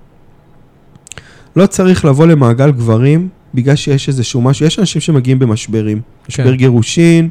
לא 1.55 1.65
צריך 1.65 2.05
לבוא 2.05 2.27
למעגל 2.27 2.71
גברים 2.71 3.29
בגלל 3.53 3.75
שיש 3.75 4.07
איזשהו 4.07 4.41
משהו, 4.41 4.65
יש 4.65 4.79
אנשים 4.79 5.01
שמגיעים 5.01 5.39
במשברים. 5.39 6.01
משבר 6.29 6.51
כן. 6.51 6.55
גירושין, 6.55 7.29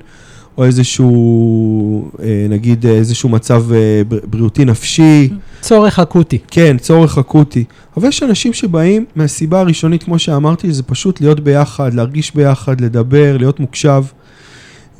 או 0.58 0.64
איזשהו, 0.64 2.10
אה, 2.22 2.46
נגיד 2.48 2.86
איזשהו 2.86 3.28
מצב 3.28 3.72
אה, 3.72 4.02
בריאותי 4.30 4.64
נפשי. 4.64 5.28
צורך 5.60 5.98
אקוטי. 5.98 6.38
כן, 6.50 6.78
צורך 6.78 7.18
אקוטי. 7.18 7.64
אבל 7.96 8.08
יש 8.08 8.22
אנשים 8.22 8.52
שבאים 8.52 9.04
מהסיבה 9.16 9.60
הראשונית, 9.60 10.02
כמו 10.02 10.18
שאמרתי, 10.18 10.72
זה 10.72 10.82
פשוט 10.82 11.20
להיות 11.20 11.40
ביחד, 11.40 11.94
להרגיש 11.94 12.34
ביחד, 12.34 12.80
לדבר, 12.80 13.36
להיות 13.36 13.60
מוקשב. 13.60 14.04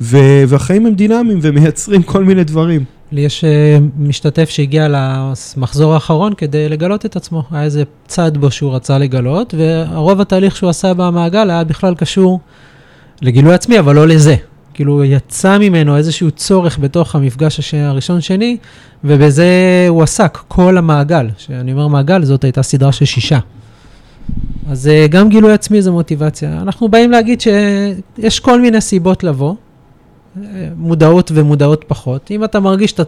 ו- 0.01 0.43
והחיים 0.47 0.85
הם 0.85 0.93
דינמיים 0.93 1.39
ומייצרים 1.41 2.03
כל 2.03 2.23
מיני 2.23 2.43
דברים. 2.43 2.83
לי 3.11 3.21
יש 3.21 3.43
אה, 3.43 3.77
משתתף 3.97 4.49
שהגיע 4.49 4.87
למחזור 4.89 5.93
האחרון 5.93 6.33
כדי 6.33 6.69
לגלות 6.69 7.05
את 7.05 7.15
עצמו. 7.15 7.43
היה 7.51 7.63
איזה 7.63 7.83
צד 8.07 8.37
בו 8.37 8.51
שהוא 8.51 8.75
רצה 8.75 8.97
לגלות, 8.97 9.53
ורוב 9.57 10.21
התהליך 10.21 10.55
שהוא 10.55 10.69
עשה 10.69 10.93
במעגל 10.93 11.49
היה 11.49 11.63
בכלל 11.63 11.95
קשור 11.95 12.39
לגילוי 13.21 13.53
עצמי, 13.53 13.79
אבל 13.79 13.95
לא 13.95 14.07
לזה. 14.07 14.35
כאילו 14.73 15.03
יצא 15.03 15.57
ממנו 15.57 15.97
איזשהו 15.97 16.31
צורך 16.31 16.79
בתוך 16.79 17.15
המפגש 17.15 17.73
הראשון-שני, 17.73 18.57
ובזה 19.03 19.85
הוא 19.89 20.03
עסק, 20.03 20.37
כל 20.47 20.77
המעגל. 20.77 21.29
כשאני 21.37 21.71
אומר 21.71 21.87
מעגל, 21.87 22.23
זאת 22.23 22.43
הייתה 22.43 22.63
סדרה 22.63 22.91
של 22.91 23.05
שישה. 23.05 23.39
אז 24.69 24.87
אה, 24.87 25.07
גם 25.07 25.29
גילוי 25.29 25.53
עצמי 25.53 25.81
זה 25.81 25.91
מוטיבציה. 25.91 26.61
אנחנו 26.61 26.89
באים 26.89 27.11
להגיד 27.11 27.41
שיש 27.41 28.39
כל 28.39 28.61
מיני 28.61 28.81
סיבות 28.81 29.23
לבוא, 29.23 29.55
מודעות 30.75 31.31
ומודעות 31.35 31.85
פחות. 31.87 32.31
אם 32.31 32.43
אתה 32.43 32.59
מרגיש 32.59 32.91
שאתה, 32.91 33.03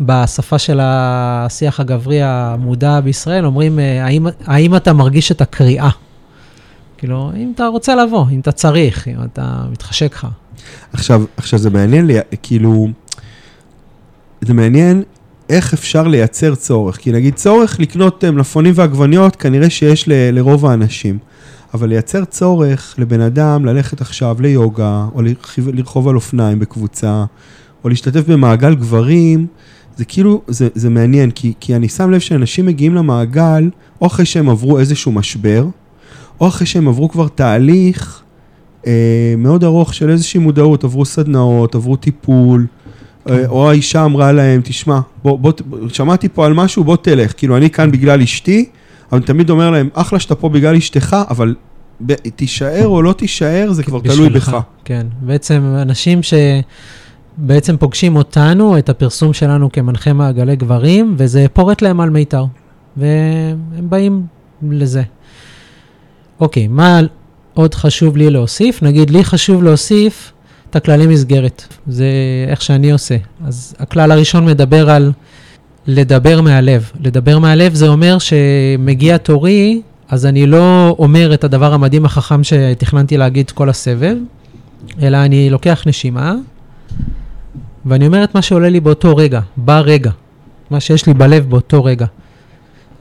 בשפה 0.00 0.58
של 0.58 0.78
השיח 0.82 1.80
הגברי 1.80 2.22
המודע 2.22 3.00
בישראל, 3.00 3.46
אומרים, 3.46 3.78
האם, 3.78 4.26
האם 4.46 4.76
אתה 4.76 4.92
מרגיש 4.92 5.32
את 5.32 5.40
הקריאה? 5.40 5.90
כאילו, 6.98 7.30
אם 7.36 7.52
אתה 7.54 7.66
רוצה 7.66 7.94
לבוא, 7.94 8.26
אם 8.30 8.40
אתה 8.40 8.52
צריך, 8.52 9.08
אם 9.08 9.16
אתה 9.32 9.64
מתחשק 9.70 10.14
לך. 10.14 10.26
עכשיו, 10.92 11.24
עכשיו 11.36 11.58
זה 11.58 11.70
מעניין, 11.70 12.06
לי, 12.06 12.14
כאילו, 12.42 12.88
זה 14.40 14.54
מעניין 14.54 15.02
איך 15.48 15.72
אפשר 15.74 16.08
לייצר 16.08 16.54
צורך. 16.54 16.96
כי 16.96 17.12
נגיד 17.12 17.34
צורך 17.34 17.80
לקנות 17.80 18.24
אה, 18.24 18.30
מלפפונים 18.30 18.72
ועגבניות, 18.76 19.36
כנראה 19.36 19.70
שיש 19.70 20.08
ל, 20.08 20.12
לרוב 20.32 20.66
האנשים. 20.66 21.18
אבל 21.74 21.88
לייצר 21.88 22.24
צורך 22.24 22.94
לבן 22.98 23.20
אדם 23.20 23.64
ללכת 23.64 24.00
עכשיו 24.00 24.36
ליוגה, 24.40 25.06
או 25.14 25.22
לרכיב, 25.22 25.68
לרחוב 25.68 26.08
על 26.08 26.14
אופניים 26.14 26.58
בקבוצה, 26.58 27.24
או 27.84 27.88
להשתתף 27.88 28.28
במעגל 28.28 28.74
גברים, 28.74 29.46
זה 29.96 30.04
כאילו, 30.04 30.42
זה, 30.46 30.68
זה 30.74 30.90
מעניין, 30.90 31.30
כי, 31.30 31.52
כי 31.60 31.76
אני 31.76 31.88
שם 31.88 32.10
לב 32.10 32.18
שאנשים 32.18 32.66
מגיעים 32.66 32.94
למעגל, 32.94 33.70
או 34.00 34.06
אחרי 34.06 34.24
שהם 34.24 34.48
עברו 34.48 34.78
איזשהו 34.78 35.12
משבר, 35.12 35.66
או 36.40 36.48
אחרי 36.48 36.66
שהם 36.66 36.88
עברו 36.88 37.08
כבר 37.08 37.28
תהליך 37.28 38.22
אה, 38.86 39.34
מאוד 39.38 39.64
ארוך 39.64 39.94
של 39.94 40.10
איזושהי 40.10 40.40
מודעות, 40.40 40.84
עברו 40.84 41.04
סדנאות, 41.04 41.74
עברו 41.74 41.96
טיפול, 41.96 42.66
אה, 43.30 43.46
או 43.46 43.70
האישה 43.70 44.04
אמרה 44.04 44.32
להם, 44.32 44.60
תשמע, 44.64 45.00
בוא, 45.22 45.38
בוא, 45.38 45.52
שמעתי 45.88 46.28
פה 46.28 46.46
על 46.46 46.54
משהו, 46.54 46.84
בוא 46.84 46.96
תלך. 46.96 47.32
כאילו, 47.36 47.56
אני 47.56 47.70
כאן 47.70 47.90
בגלל 47.90 48.22
אשתי, 48.22 48.68
אבל 49.10 49.18
אני 49.18 49.26
תמיד 49.26 49.50
אומר 49.50 49.70
להם, 49.70 49.88
אחלה 49.92 50.20
שאתה 50.20 50.34
פה 50.34 50.48
בגלל 50.48 50.76
אשתך, 50.76 51.16
אבל 51.30 51.54
ב, 52.06 52.14
תישאר 52.14 52.86
או 52.86 53.02
לא 53.02 53.12
תישאר, 53.12 53.72
זה 53.72 53.82
כבר 53.82 54.00
תלוי 54.00 54.28
בך. 54.28 54.56
כן, 54.84 55.06
בעצם 55.20 55.74
אנשים 55.82 56.22
ש... 56.22 56.34
בעצם 57.38 57.76
פוגשים 57.76 58.16
אותנו, 58.16 58.78
את 58.78 58.88
הפרסום 58.88 59.32
שלנו 59.32 59.72
כמנחה 59.72 60.12
מעגלי 60.12 60.56
גברים, 60.56 61.14
וזה 61.18 61.46
פורט 61.52 61.82
להם 61.82 62.00
על 62.00 62.10
מיתר. 62.10 62.44
והם 62.96 63.90
באים 63.90 64.26
לזה. 64.62 65.02
אוקיי, 66.40 66.68
מה 66.68 67.00
עוד 67.54 67.74
חשוב 67.74 68.16
לי 68.16 68.30
להוסיף? 68.30 68.82
נגיד, 68.82 69.10
לי 69.10 69.24
חשוב 69.24 69.62
להוסיף 69.62 70.32
את 70.70 70.76
הכללי 70.76 71.06
מסגרת. 71.06 71.74
זה 71.86 72.06
איך 72.48 72.62
שאני 72.62 72.92
עושה. 72.92 73.16
אז 73.44 73.74
הכלל 73.78 74.12
הראשון 74.12 74.46
מדבר 74.46 74.90
על 74.90 75.12
לדבר 75.86 76.40
מהלב. 76.40 76.90
לדבר 77.00 77.38
מהלב 77.38 77.74
זה 77.74 77.88
אומר 77.88 78.16
שמגיע 78.18 79.16
תורי, 79.16 79.82
אז 80.08 80.26
אני 80.26 80.46
לא 80.46 80.96
אומר 80.98 81.34
את 81.34 81.44
הדבר 81.44 81.72
המדהים 81.74 82.04
החכם 82.04 82.44
שתכננתי 82.44 83.16
להגיד 83.16 83.50
כל 83.50 83.68
הסבב, 83.68 84.16
אלא 85.02 85.16
אני 85.16 85.50
לוקח 85.50 85.82
נשימה, 85.86 86.34
ואני 87.86 88.06
אומר 88.06 88.24
את 88.24 88.34
מה 88.34 88.42
שעולה 88.42 88.68
לי 88.68 88.80
באותו 88.80 89.16
רגע, 89.16 89.40
ברגע, 89.56 90.10
מה 90.70 90.80
שיש 90.80 91.06
לי 91.06 91.14
בלב 91.14 91.50
באותו 91.50 91.84
רגע. 91.84 92.06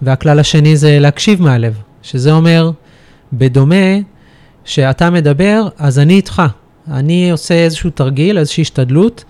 והכלל 0.02 0.39
השני 0.39 0.78
זה 0.78 1.00
להקשיב 1.00 1.41
מהלב, 1.41 1.78
שזה 2.02 2.32
אומר, 2.32 2.71
בדומה 3.34 3.95
שאתה 4.65 5.10
מדבר, 5.10 5.67
אז 5.78 6.00
אני 6.00 6.13
איתך. 6.13 6.41
אני 6.91 7.32
עושה 7.32 7.54
איזשהו 7.54 7.89
תרגיל, 7.89 8.38
איזושהי 8.38 8.62
השתדלות, 8.62 9.24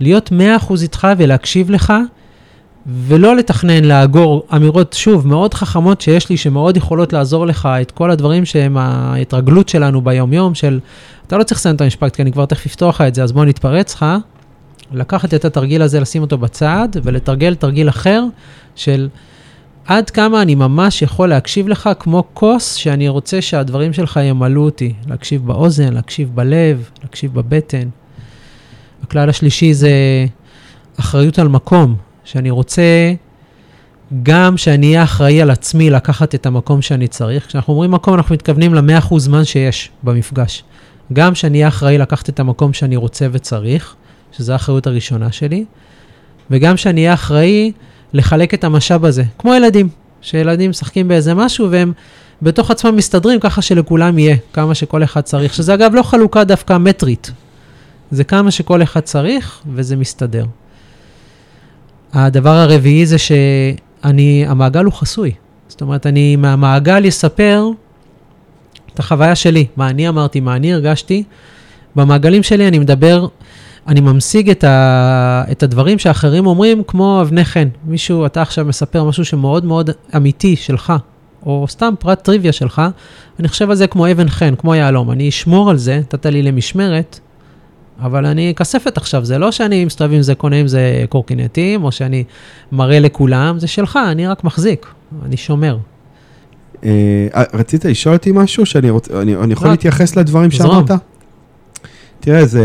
להיות 0.00 0.32
100% 0.68 0.82
איתך 0.82 1.08
ולהקשיב 1.18 1.70
לך, 1.70 1.92
ולא 2.88 3.36
לתכנן, 3.36 3.84
לאגור 3.84 4.46
אמירות, 4.56 4.92
שוב, 4.92 5.26
מאוד 5.26 5.54
חכמות 5.54 6.00
שיש 6.00 6.30
לי, 6.30 6.36
שמאוד 6.36 6.76
יכולות 6.76 7.12
לעזור 7.12 7.46
לך, 7.46 7.68
את 7.82 7.90
כל 7.90 8.10
הדברים 8.10 8.44
שהם 8.44 8.76
ההתרגלות 8.76 9.68
שלנו 9.68 10.00
ביום-יום, 10.00 10.54
של, 10.54 10.80
אתה 11.26 11.36
לא 11.36 11.42
צריך 11.42 11.60
לסיים 11.60 11.76
את 11.76 11.80
המשפט, 11.80 12.16
כי 12.16 12.22
אני 12.22 12.32
כבר 12.32 12.46
תכף 12.46 12.66
אפתוח 12.66 12.94
לך 12.94 13.08
את 13.08 13.14
זה, 13.14 13.22
אז 13.22 13.32
בוא 13.32 13.44
נתפרץ 13.44 13.94
לך. 13.94 14.06
לקחת 14.92 15.34
את 15.34 15.44
התרגיל 15.44 15.82
הזה, 15.82 16.00
לשים 16.00 16.22
אותו 16.22 16.38
בצד, 16.38 16.88
ולתרגל 17.02 17.54
תרגיל 17.54 17.88
אחר 17.88 18.24
של 18.74 19.08
עד 19.86 20.10
כמה 20.10 20.42
אני 20.42 20.54
ממש 20.54 21.02
יכול 21.02 21.28
להקשיב 21.28 21.68
לך 21.68 21.90
כמו 21.98 22.24
כוס 22.34 22.74
שאני 22.74 23.08
רוצה 23.08 23.42
שהדברים 23.42 23.92
שלך 23.92 24.20
ימלאו 24.22 24.64
אותי. 24.64 24.92
להקשיב 25.08 25.46
באוזן, 25.46 25.92
להקשיב 25.92 26.30
בלב, 26.34 26.90
להקשיב 27.02 27.34
בבטן. 27.34 27.88
הכלל 29.02 29.28
השלישי 29.28 29.74
זה 29.74 29.90
אחריות 31.00 31.38
על 31.38 31.48
מקום, 31.48 31.96
שאני 32.26 32.50
רוצה 32.50 33.12
גם 34.22 34.56
שאני 34.56 34.86
אהיה 34.86 35.02
אחראי 35.02 35.42
על 35.42 35.50
עצמי 35.50 35.90
לקחת 35.90 36.34
את 36.34 36.46
המקום 36.46 36.82
שאני 36.82 37.08
צריך. 37.08 37.46
כשאנחנו 37.46 37.72
אומרים 37.72 37.90
מקום, 37.90 38.14
אנחנו 38.14 38.34
מתכוונים 38.34 38.74
ל-100% 38.74 39.18
זמן 39.18 39.44
שיש 39.44 39.90
במפגש. 40.02 40.64
גם 41.12 41.34
שאני 41.34 41.58
אהיה 41.58 41.68
אחראי 41.68 41.98
לקחת 41.98 42.28
את 42.28 42.40
המקום 42.40 42.72
שאני 42.72 42.96
רוצה 42.96 43.26
וצריך, 43.32 43.94
שזו 44.32 44.52
האחריות 44.52 44.86
הראשונה 44.86 45.32
שלי, 45.32 45.64
וגם 46.50 46.76
שאני 46.76 47.00
אהיה 47.00 47.14
אחראי 47.14 47.72
לחלק 48.12 48.54
את 48.54 48.64
המשאב 48.64 49.04
הזה, 49.04 49.24
כמו 49.38 49.54
ילדים, 49.54 49.88
שילדים 50.20 50.70
משחקים 50.70 51.08
באיזה 51.08 51.34
משהו 51.34 51.70
והם 51.70 51.92
בתוך 52.42 52.70
עצמם 52.70 52.96
מסתדרים 52.96 53.40
ככה 53.40 53.62
שלכולם 53.62 54.18
יהיה, 54.18 54.36
כמה 54.52 54.74
שכל 54.74 55.04
אחד 55.04 55.20
צריך, 55.20 55.54
שזה 55.54 55.74
אגב 55.74 55.94
לא 55.94 56.02
חלוקה 56.02 56.44
דווקא 56.44 56.78
מטרית, 56.78 57.30
זה 58.10 58.24
כמה 58.24 58.50
שכל 58.50 58.82
אחד 58.82 59.00
צריך 59.00 59.62
וזה 59.74 59.96
מסתדר. 59.96 60.44
הדבר 62.12 62.50
הרביעי 62.50 63.06
זה 63.06 63.16
שאני, 63.18 64.44
המעגל 64.46 64.84
הוא 64.84 64.92
חסוי. 64.92 65.32
זאת 65.68 65.80
אומרת, 65.80 66.06
אני 66.06 66.36
מהמעגל 66.36 67.08
אספר 67.08 67.68
את 68.94 68.98
החוויה 68.98 69.34
שלי, 69.34 69.66
מה 69.76 69.90
אני 69.90 70.08
אמרתי, 70.08 70.40
מה 70.40 70.56
אני 70.56 70.72
הרגשתי. 70.72 71.24
במעגלים 71.96 72.42
שלי 72.42 72.68
אני 72.68 72.78
מדבר 72.78 73.26
אני 73.88 74.00
ממשיג 74.00 74.50
את, 74.50 74.64
ה, 74.64 75.44
את 75.52 75.62
הדברים 75.62 75.98
שאחרים 75.98 76.46
אומרים 76.46 76.82
כמו 76.86 77.20
אבני 77.20 77.44
חן. 77.44 77.68
מישהו, 77.84 78.26
אתה 78.26 78.42
עכשיו 78.42 78.64
מספר 78.64 79.04
משהו 79.04 79.24
שמאוד 79.24 79.64
מאוד 79.64 79.90
אמיתי 80.16 80.56
שלך, 80.56 80.92
או 81.46 81.66
סתם 81.68 81.94
פרט 81.98 82.24
טריוויה 82.24 82.52
שלך, 82.52 82.82
אני 83.40 83.48
חושב 83.48 83.70
על 83.70 83.76
זה 83.76 83.86
כמו 83.86 84.10
אבן 84.10 84.28
חן, 84.28 84.54
כמו 84.58 84.74
יהלום. 84.74 85.10
אני 85.10 85.28
אשמור 85.28 85.70
על 85.70 85.76
זה, 85.76 85.96
נתת 85.96 86.26
לי 86.26 86.42
למשמרת, 86.42 87.20
אבל 88.00 88.26
אני 88.26 88.52
כספת 88.56 88.96
עכשיו, 88.96 89.24
זה 89.24 89.38
לא 89.38 89.52
שאני 89.52 89.84
מסתובב 89.84 90.12
עם 90.12 90.22
זה, 90.22 90.34
קונה 90.34 90.56
עם 90.56 90.68
זה 90.68 91.04
קורקינטים, 91.08 91.84
או 91.84 91.92
שאני 91.92 92.24
מראה 92.72 93.00
לכולם, 93.00 93.58
זה 93.58 93.66
שלך, 93.66 93.98
אני 94.10 94.26
רק 94.26 94.44
מחזיק, 94.44 94.86
אני 95.26 95.36
שומר. 95.36 95.78
אה, 96.84 97.28
רצית 97.54 97.84
לשאול 97.84 98.14
אותי 98.14 98.32
משהו 98.34 98.66
שאני 98.66 98.90
רוצה, 98.90 99.22
אני, 99.22 99.36
אני 99.36 99.52
יכול 99.52 99.68
להתייחס 99.68 100.16
לדברים 100.16 100.50
שאמרת? 100.50 100.90
תראה, 102.20 102.46
זה, 102.46 102.64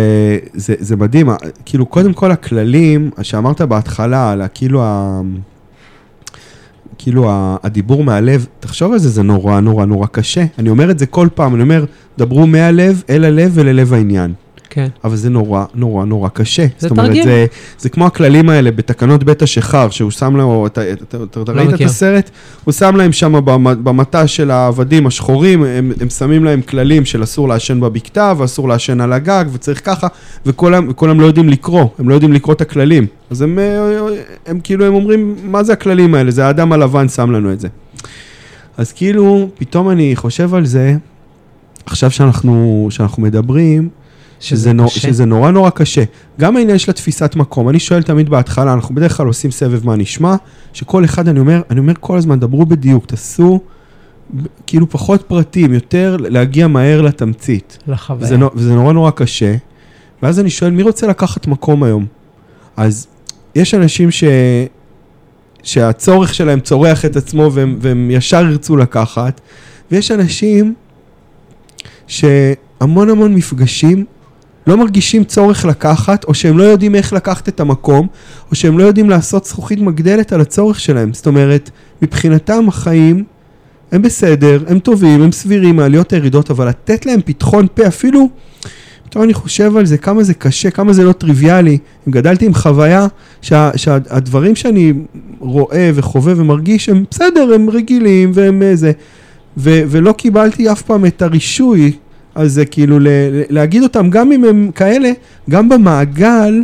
זה, 0.54 0.74
זה 0.80 0.96
מדהים, 0.96 1.30
כאילו, 1.66 1.86
קודם 1.86 2.14
כל 2.14 2.32
הכללים 2.32 3.12
שאמרת 3.22 3.62
בהתחלה, 3.62 4.32
על 4.32 4.42
כאילו, 4.54 4.84
ה, 4.84 5.22
כאילו 6.98 7.30
הדיבור 7.64 8.04
מהלב, 8.04 8.48
תחשוב 8.60 8.94
על 8.94 9.00
זה, 9.00 9.10
זה 9.10 9.24
נורא 9.24 9.60
נורא 9.60 9.86
נורא 9.86 10.08
קשה. 10.08 10.46
אני 10.60 10.70
אומר 10.70 10.92
את 10.92 11.00
זה 11.00 11.06
כל 11.06 11.28
פעם, 11.36 11.56
אני 11.56 11.64
אומר, 11.64 11.86
דברו 12.18 12.48
מהלב 12.48 13.04
אל 13.10 13.26
הלב 13.26 13.52
וללב 13.54 13.94
העניין. 13.94 14.34
כן. 14.74 14.88
אבל 15.04 15.16
זה 15.16 15.30
נורא, 15.30 15.66
נורא, 15.76 16.06
נורא 16.06 16.30
קשה. 16.30 16.66
זה 16.80 16.88
זאת 16.88 16.98
תרגיל. 16.98 17.22
אומרת, 17.22 17.26
זה, 17.26 17.46
זה 17.80 17.90
כמו 17.90 18.06
הכללים 18.06 18.50
האלה 18.50 18.72
בתקנות 18.72 19.24
בית 19.24 19.42
השכר, 19.42 19.90
שהוא 19.90 20.12
שם 20.12 20.36
לו, 20.36 20.68
אתה, 20.68 20.92
אתה, 20.92 21.18
אתה, 21.24 21.40
לא 21.40 21.58
ראית 21.58 21.70
מכיר. 21.70 21.88
את 21.88 21.92
הסרט? 21.92 22.30
הוא 22.64 22.72
שם 22.72 22.96
להם 22.96 23.12
שם 23.12 23.46
במטע 23.84 24.28
של 24.28 24.52
העבדים 24.52 25.08
השחורים, 25.08 25.64
הם, 25.64 25.92
הם 26.02 26.10
שמים 26.10 26.44
להם 26.44 26.62
כללים 26.62 27.06
של 27.06 27.24
אסור 27.24 27.48
לעשן 27.48 27.80
בבקתה, 27.80 28.34
ואסור 28.38 28.70
לעשן 28.70 29.02
על 29.02 29.14
הגג, 29.14 29.46
וצריך 29.54 29.86
ככה, 29.86 30.08
וכולם 30.46 30.88
וכולם 30.90 31.20
לא 31.20 31.26
יודעים 31.26 31.50
לקרוא, 31.50 31.86
הם 32.00 32.10
לא 32.10 32.14
יודעים 32.14 32.34
לקרוא 32.34 32.54
את 32.56 32.62
הכללים. 32.62 33.08
אז 33.30 33.42
הם, 33.42 33.60
אה, 33.60 34.00
הם 34.46 34.60
כאילו, 34.64 34.86
הם 34.86 34.94
אומרים, 34.94 35.36
מה 35.44 35.64
זה 35.64 35.74
הכללים 35.74 36.16
האלה? 36.16 36.32
זה 36.32 36.46
האדם 36.46 36.74
הלבן 36.74 37.08
שם 37.10 37.32
לנו 37.32 37.54
את 37.54 37.60
זה. 37.60 37.68
אז 38.78 38.92
כאילו, 38.92 39.50
פתאום 39.56 39.90
אני 39.90 40.16
חושב 40.16 40.54
על 40.54 40.66
זה, 40.66 40.96
עכשיו 41.86 42.12
שאנחנו, 42.12 42.88
שאנחנו 42.90 43.24
מדברים, 43.24 43.90
שזה, 44.42 44.74
נור. 44.74 44.88
שזה 44.88 45.26
נורא 45.26 45.52
נורא 45.52 45.70
קשה. 45.70 46.04
גם 46.40 46.58
העניין 46.58 46.78
של 46.78 46.92
התפיסת 46.92 47.36
מקום, 47.36 47.70
אני 47.70 47.80
שואל 47.80 48.04
תמיד 48.04 48.30
בהתחלה, 48.30 48.74
אנחנו 48.74 48.96
בדרך 48.96 49.18
כלל 49.18 49.28
עושים 49.28 49.52
סבב 49.52 49.86
מה 49.86 49.96
נשמע, 49.96 50.36
שכל 50.74 51.06
אחד, 51.06 51.28
אני 51.28 51.40
אומר, 51.40 51.62
אני 51.70 51.80
אומר 51.80 51.94
כל 52.00 52.18
הזמן, 52.18 52.40
דברו 52.40 52.66
בדיוק, 52.66 53.06
תעשו 53.06 53.60
כאילו 54.68 54.90
פחות 54.90 55.22
פרטים, 55.22 55.74
יותר 55.74 56.18
להגיע 56.20 56.68
מהר 56.68 57.02
לתמצית. 57.02 57.78
לחוויה. 57.88 58.26
וזה, 58.26 58.38
וזה 58.56 58.76
נורא 58.76 58.94
נורא 58.94 59.12
קשה. 59.12 59.56
ואז 60.24 60.40
אני 60.40 60.50
שואל, 60.50 60.72
מי 60.72 60.84
רוצה 60.84 61.08
לקחת 61.08 61.48
מקום 61.48 61.84
היום? 61.84 62.06
אז 62.78 63.08
יש 63.56 63.74
אנשים 63.74 64.12
ש... 64.12 64.24
שהצורך 65.64 66.34
שלהם 66.34 66.60
צורח 66.60 67.06
את 67.06 67.16
עצמו 67.16 67.50
והם, 67.54 67.78
והם 67.82 68.12
ישר 68.12 68.46
ירצו 68.50 68.78
לקחת, 68.78 69.42
ויש 69.92 70.12
אנשים 70.12 70.74
שהמון 72.08 73.10
המון 73.10 73.36
מפגשים 73.36 74.06
לא 74.68 74.78
מרגישים 74.78 75.24
צורך 75.24 75.66
לקחת, 75.66 76.24
או 76.24 76.34
שהם 76.34 76.58
לא 76.58 76.64
יודעים 76.64 76.96
איך 76.96 77.14
לקחת 77.14 77.50
את 77.50 77.60
המקום, 77.60 78.08
או 78.50 78.56
שהם 78.56 78.80
לא 78.80 78.84
יודעים 78.84 79.10
לעשות 79.10 79.46
זכוכית 79.46 79.80
מגדלת 79.80 80.34
על 80.34 80.42
הצורך 80.42 80.80
שלהם. 80.80 81.14
זאת 81.14 81.28
אומרת, 81.28 81.70
מבחינתם 82.02 82.66
החיים 82.68 83.24
הם 83.92 84.02
בסדר, 84.02 84.64
הם 84.68 84.80
טובים, 84.80 85.22
הם 85.22 85.32
סבירים, 85.32 85.76
מעליות 85.76 86.14
הירידות, 86.14 86.52
אבל 86.52 86.68
לתת 86.68 87.06
להם 87.06 87.20
פתחון 87.26 87.68
פה, 87.74 87.88
אפילו, 87.88 88.30
פתאום 89.06 89.24
אני 89.24 89.34
חושב 89.34 89.78
על 89.78 89.86
זה, 89.86 89.98
כמה 89.98 90.24
זה 90.24 90.34
קשה, 90.34 90.72
כמה 90.72 90.94
זה 90.94 91.04
לא 91.04 91.12
טריוויאלי. 91.12 91.78
אם 92.08 92.12
גדלתי 92.12 92.46
עם 92.46 92.54
חוויה 92.54 93.08
שה, 93.42 93.72
שהדברים 93.76 94.56
שאני 94.56 94.94
רואה 95.40 95.92
וחווה 95.94 96.34
ומרגיש 96.38 96.90
הם 96.90 97.04
בסדר, 97.12 97.54
הם 97.54 97.70
רגילים 97.70 98.32
והם 98.34 98.64
אה, 98.64 98.76
זה. 98.76 98.92
ו- 99.58 99.82
ולא 99.88 100.12
קיבלתי 100.12 100.72
אף 100.72 100.82
פעם 100.82 101.06
את 101.06 101.22
הרישוי 101.22 101.92
הזה, 102.36 102.66
כאילו 102.66 103.00
ל- 103.00 103.08
ל- 103.08 103.44
להגיד 103.50 103.84
אותם, 103.84 104.10
גם 104.10 104.32
אם 104.32 104.44
הם 104.44 104.72
כאלה, 104.76 105.12
גם 105.50 105.70
במעגל, 105.70 106.62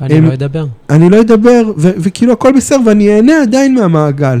אני 0.00 0.14
הם- 0.14 0.24
לא 0.26 0.32
אדבר. 0.32 0.66
אני 0.90 1.10
לא 1.10 1.20
אדבר, 1.20 1.62
ו- 1.78 1.90
וכאילו 1.96 2.32
הכל 2.32 2.52
בסדר, 2.56 2.78
ואני 2.86 3.16
אהנה 3.16 3.42
עדיין 3.42 3.74
מהמעגל. 3.74 4.38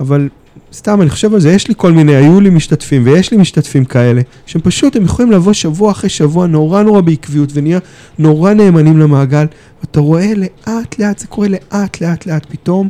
אבל 0.00 0.28
סתם, 0.72 1.02
אני 1.02 1.10
חושב 1.10 1.34
על 1.34 1.40
זה, 1.40 1.52
יש 1.52 1.68
לי 1.68 1.74
כל 1.76 1.92
מיני, 1.92 2.16
היו 2.16 2.40
לי 2.40 2.50
משתתפים, 2.50 3.02
ויש 3.04 3.30
לי 3.30 3.36
משתתפים 3.36 3.84
כאלה, 3.84 4.20
שהם 4.46 4.62
פשוט, 4.62 4.96
הם 4.96 5.04
יכולים 5.04 5.32
לבוא 5.32 5.52
שבוע 5.52 5.90
אחרי 5.90 6.10
שבוע, 6.10 6.46
נורא 6.46 6.82
נורא 6.82 7.00
בעקביות, 7.00 7.50
ונהיה 7.54 7.78
נורא 8.18 8.52
נאמנים 8.52 8.98
למעגל, 8.98 9.46
ואתה 9.80 10.00
רואה 10.00 10.32
לאט 10.36 10.98
לאט, 10.98 11.18
זה 11.18 11.26
קורה 11.26 11.48
לאט 11.48 12.00
לאט 12.00 12.26
לאט, 12.26 12.46
פתאום 12.48 12.88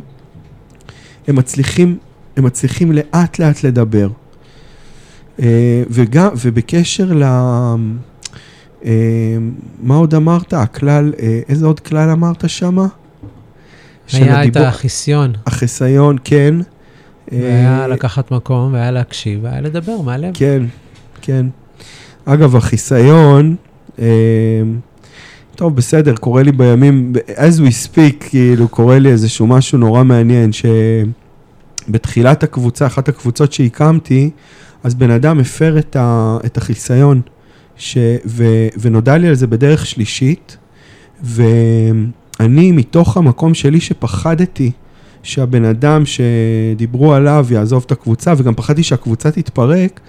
הם 1.27 1.35
מצליחים, 1.35 1.97
הם 2.37 2.43
מצליחים 2.43 2.91
לאט 2.91 3.39
לאט 3.39 3.63
לדבר. 3.63 4.07
אה, 5.39 5.45
וגם, 5.89 6.29
ובקשר 6.41 7.13
ל... 7.13 7.23
אה, 8.85 9.37
מה 9.83 9.95
עוד 9.95 10.15
אמרת? 10.15 10.53
הכלל, 10.53 11.13
אה, 11.19 11.39
איזה 11.49 11.65
עוד 11.65 11.79
כלל 11.79 12.09
אמרת 12.09 12.49
שמה? 12.49 12.87
של 14.07 14.23
היה 14.23 14.33
את 14.43 14.47
הדיבור- 14.47 14.67
החיסיון, 14.67 15.33
החיסיון, 15.47 16.15
כן. 16.23 16.55
והיה 17.31 17.87
לקחת 17.87 18.31
מקום, 18.31 18.73
והיה 18.73 18.91
להקשיב, 18.91 19.39
והיה 19.43 19.61
לדבר 19.61 20.01
מהלב. 20.01 20.31
כן, 20.33 20.63
כן. 21.21 21.45
אגב, 22.25 22.55
החיסיון, 22.55 23.55
אה, 23.99 24.05
טוב, 25.55 25.75
בסדר, 25.75 26.15
קורה 26.15 26.43
לי 26.43 26.51
בימים, 26.51 27.13
as 27.35 27.59
we 27.59 27.87
speak, 27.87 28.23
כאילו, 28.29 28.67
קורה 28.67 28.99
לי 28.99 29.11
איזשהו 29.11 29.47
משהו 29.47 29.77
נורא 29.77 30.03
מעניין, 30.03 30.49
שבתחילת 31.87 32.43
הקבוצה, 32.43 32.85
אחת 32.85 33.09
הקבוצות 33.09 33.53
שהקמתי, 33.53 34.29
אז 34.83 34.95
בן 34.95 35.11
אדם 35.11 35.39
הפר 35.39 35.79
את, 35.79 35.95
ה, 35.95 36.37
את 36.45 36.57
החיסיון, 36.57 37.21
ש, 37.75 37.97
ו, 38.25 38.45
ונודע 38.81 39.17
לי 39.17 39.27
על 39.27 39.35
זה 39.35 39.47
בדרך 39.47 39.85
שלישית, 39.85 40.57
ואני, 41.23 42.71
מתוך 42.71 43.17
המקום 43.17 43.53
שלי 43.53 43.79
שפחדתי, 43.79 44.71
שהבן 45.23 45.65
אדם 45.65 46.03
שדיברו 46.05 47.13
עליו 47.13 47.47
יעזוב 47.51 47.83
את 47.85 47.91
הקבוצה, 47.91 48.33
וגם 48.37 48.55
פחדתי 48.55 48.83
שהקבוצה 48.83 49.31
תתפרק, 49.31 49.99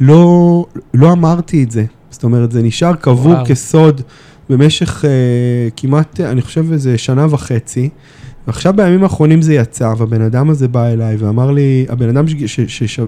לא, 0.00 0.66
לא 0.94 1.12
אמרתי 1.12 1.64
את 1.64 1.70
זה. 1.70 1.84
זאת 2.10 2.24
אומרת, 2.24 2.52
זה 2.52 2.62
נשאר 2.62 2.94
קבור 2.94 3.26
וואו. 3.26 3.46
כסוד 3.46 4.00
במשך 4.50 5.04
uh, 5.04 5.08
כמעט, 5.76 6.20
אני 6.20 6.42
חושב, 6.42 6.72
איזה 6.72 6.98
שנה 6.98 7.26
וחצי. 7.30 7.88
ועכשיו 8.48 8.74
בימים 8.76 9.02
האחרונים 9.02 9.42
זה 9.42 9.54
יצא, 9.54 9.94
והבן 9.98 10.22
אדם 10.22 10.50
הזה 10.50 10.68
בא 10.68 10.86
אליי 10.86 11.16
ואמר 11.16 11.50
לי, 11.50 11.86
הבן 11.88 12.08
אדם 12.08 12.24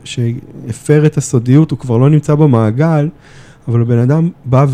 שהפר 0.04 1.06
את 1.06 1.16
הסודיות, 1.16 1.70
הוא 1.70 1.78
כבר 1.78 1.96
לא 1.96 2.10
נמצא 2.10 2.34
במעגל, 2.34 3.08
אבל 3.68 3.82
הבן 3.82 3.98
אדם 3.98 4.30
בא 4.44 4.66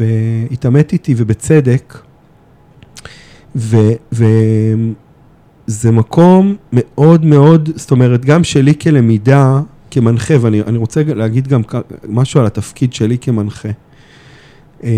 והתעמת 0.00 0.92
איתי, 0.92 1.14
ובצדק, 1.16 1.98
וזה 3.56 3.74
מקום 5.92 6.56
מאוד 6.72 7.24
מאוד, 7.24 7.70
זאת 7.74 7.90
אומרת, 7.90 8.24
גם 8.24 8.44
שלי 8.44 8.78
כלמידה, 8.78 9.60
כמנחה, 9.90 10.34
ואני 10.40 10.62
אני 10.62 10.78
רוצה 10.78 11.02
להגיד 11.06 11.48
גם 11.48 11.62
משהו 12.08 12.40
על 12.40 12.46
התפקיד 12.46 12.92
שלי 12.92 13.18
כמנחה. 13.18 13.68
אמ, 14.82 14.88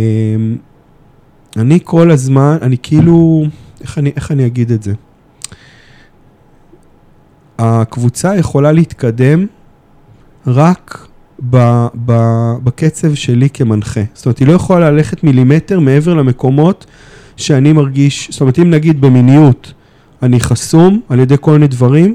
אני 1.56 1.78
כל 1.84 2.10
הזמן, 2.10 2.56
אני 2.62 2.76
כאילו, 2.82 3.44
איך 3.80 3.98
אני, 3.98 4.12
איך 4.16 4.32
אני 4.32 4.46
אגיד 4.46 4.72
את 4.72 4.82
זה? 4.82 4.92
הקבוצה 7.58 8.36
יכולה 8.36 8.72
להתקדם 8.72 9.46
רק 10.46 11.06
ב, 11.50 11.86
ב, 12.04 12.12
בקצב 12.64 13.14
שלי 13.14 13.48
כמנחה. 13.50 14.00
זאת 14.14 14.26
אומרת, 14.26 14.38
היא 14.38 14.48
לא 14.48 14.52
יכולה 14.52 14.90
ללכת 14.90 15.24
מילימטר 15.24 15.80
מעבר 15.80 16.14
למקומות 16.14 16.86
שאני 17.36 17.72
מרגיש, 17.72 18.28
זאת 18.30 18.40
אומרת, 18.40 18.58
אם 18.58 18.70
נגיד 18.70 19.00
במיניות 19.00 19.72
אני 20.22 20.40
חסום 20.40 21.00
על 21.08 21.20
ידי 21.20 21.34
כל 21.40 21.52
מיני 21.52 21.68
דברים, 21.68 22.14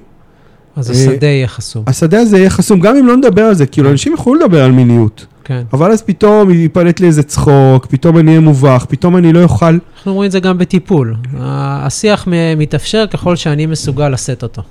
אז 0.75 0.91
אה, 0.91 0.95
השדה 0.95 1.27
יהיה 1.27 1.47
חסום. 1.47 1.83
השדה 1.87 2.19
הזה 2.19 2.37
יהיה 2.37 2.49
חסום, 2.49 2.79
גם 2.79 2.95
אם 2.95 3.07
לא 3.07 3.17
נדבר 3.17 3.41
על 3.41 3.53
זה, 3.53 3.65
כאילו 3.65 3.87
כן. 3.87 3.91
אנשים 3.91 4.13
יכולים 4.13 4.41
לדבר 4.41 4.63
על 4.63 4.71
מיניות, 4.71 5.25
כן. 5.43 5.63
אבל 5.73 5.91
אז 5.91 6.01
פתאום 6.01 6.51
ייפלט 6.51 6.99
לי 6.99 7.07
איזה 7.07 7.23
צחוק, 7.23 7.85
פתאום 7.85 8.17
אני 8.17 8.31
אהיה 8.31 8.39
מובך, 8.39 8.85
פתאום 8.89 9.17
אני 9.17 9.33
לא 9.33 9.43
אוכל, 9.43 9.77
אנחנו 9.95 10.13
רואים 10.13 10.27
את 10.27 10.31
זה 10.31 10.39
גם 10.39 10.57
בטיפול. 10.57 11.15
השיח 11.39 12.27
מתאפשר 12.57 13.05
ככל 13.07 13.35
שאני 13.35 13.65
מסוגל 13.65 14.09
לשאת 14.09 14.43
אותו. 14.43 14.61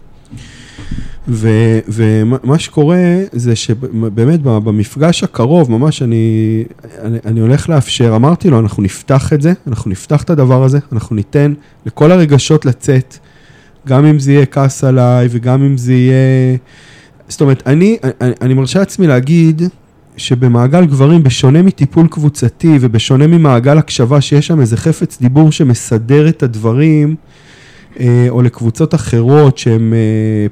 ו- 1.29 1.79
ומה 1.89 2.59
שקורה 2.59 2.99
זה 3.33 3.57
שבאמת 3.57 4.43
במפגש 4.43 5.25
הקרוב, 5.25 5.71
ממש 5.71 6.03
אני, 6.03 6.65
אני, 7.03 7.19
אני 7.25 7.41
הולך 7.41 7.69
לאפשר, 7.69 8.13
אמרתי 8.17 8.51
לו, 8.51 8.61
אנחנו 8.61 8.83
נפתח 8.83 9.33
את 9.33 9.43
זה, 9.43 9.53
אנחנו 9.67 9.91
נפתח 9.91 10.23
את 10.23 10.31
הדבר 10.31 10.65
הזה, 10.65 10.79
אנחנו 10.93 11.17
ניתן 11.17 11.55
לכל 11.87 12.13
הרגשות 12.13 12.65
לצאת, 12.65 13.19
גם 13.87 14.05
אם 14.05 14.19
זה 14.19 14.33
יהיה 14.33 14.47
כעס 14.47 14.85
עליי 14.85 15.29
וגם 15.31 15.63
אם 15.63 15.77
זה 15.77 15.93
יהיה... 15.93 16.57
זאת 17.29 17.41
אומרת, 17.41 17.63
אני, 17.67 17.99
אני, 18.21 18.33
אני 18.41 18.55
מרשה 18.55 18.79
לעצמי 18.79 19.07
להגיד 19.07 19.63
שבמעגל 20.17 20.85
גברים, 20.85 21.23
בשונה 21.23 21.63
מטיפול 21.63 22.09
קבוצתי 22.09 22.79
ובשונה 22.81 23.27
ממעגל 23.27 23.79
הקשבה, 23.79 24.21
שיש 24.21 24.47
שם 24.47 24.61
איזה 24.61 24.77
חפץ 24.77 25.19
דיבור 25.21 25.53
שמסדר 25.53 26.29
את 26.29 26.43
הדברים, 26.43 27.17
או 28.29 28.43
לקבוצות 28.43 28.95
אחרות 28.95 29.59
שהן 29.59 29.93
אה, 29.93 29.99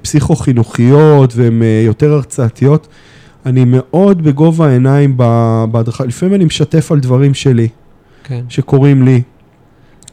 פסיכו-חינוכיות 0.03 1.33
והן 1.37 1.63
אה, 1.63 1.83
יותר 1.87 2.13
הרצאתיות, 2.13 2.89
אני 3.47 3.65
מאוד 3.67 4.23
בגובה 4.23 4.69
העיניים 4.69 5.17
בהדרכה, 5.71 6.05
לפעמים 6.05 6.35
אני 6.35 6.45
משתף 6.45 6.93
על 6.93 7.01
דברים 7.01 7.35
שלי, 7.35 7.69
כן. 8.25 8.41
שקורים 8.49 9.03
לי. 9.03 9.23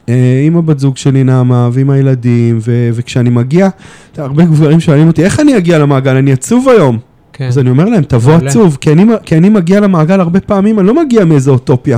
אה, 0.09 0.43
עם 0.45 0.57
הבת 0.57 0.79
זוג 0.79 0.97
שלי 0.97 1.23
נעמה 1.23 1.69
ועם 1.71 1.89
הילדים, 1.89 2.59
ו- 2.61 2.89
וכשאני 2.93 3.29
מגיע, 3.29 3.69
הרבה 4.17 4.45
גברים 4.45 4.79
שואלים 4.79 5.07
אותי, 5.07 5.23
איך 5.23 5.39
אני 5.39 5.57
אגיע 5.57 5.79
למעגל? 5.79 6.15
אני 6.15 6.31
עצוב 6.31 6.69
היום. 6.69 6.97
כן. 7.33 7.47
אז 7.47 7.59
אני 7.59 7.69
אומר 7.69 7.85
להם, 7.85 8.03
תבוא. 8.03 8.33
עצוב, 8.33 8.77
כי 8.81 8.91
אני, 8.91 9.05
כי 9.23 9.37
אני 9.37 9.49
מגיע 9.49 9.79
למעגל 9.79 10.19
הרבה 10.19 10.39
פעמים, 10.39 10.79
אני 10.79 10.87
לא 10.87 11.03
מגיע 11.03 11.25
מאיזו 11.25 11.51
אוטופיה. 11.51 11.97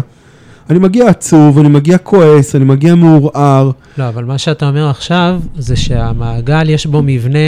אני 0.70 0.80
מגיע 0.80 1.10
עצוב, 1.10 1.60
אני 1.60 1.70
מגיע 1.70 1.98
כועס, 1.98 2.56
אני 2.56 2.66
מגיע 2.66 2.96
מעורער. 2.96 3.72
לא, 3.98 4.08
אבל 4.08 4.26
מה 4.26 4.38
שאתה 4.38 4.70
אומר 4.70 4.90
עכשיו, 4.90 5.40
זה 5.56 5.76
שהמעגל 5.76 6.70
יש 6.70 6.86
בו 6.86 7.02
מבנה, 7.04 7.40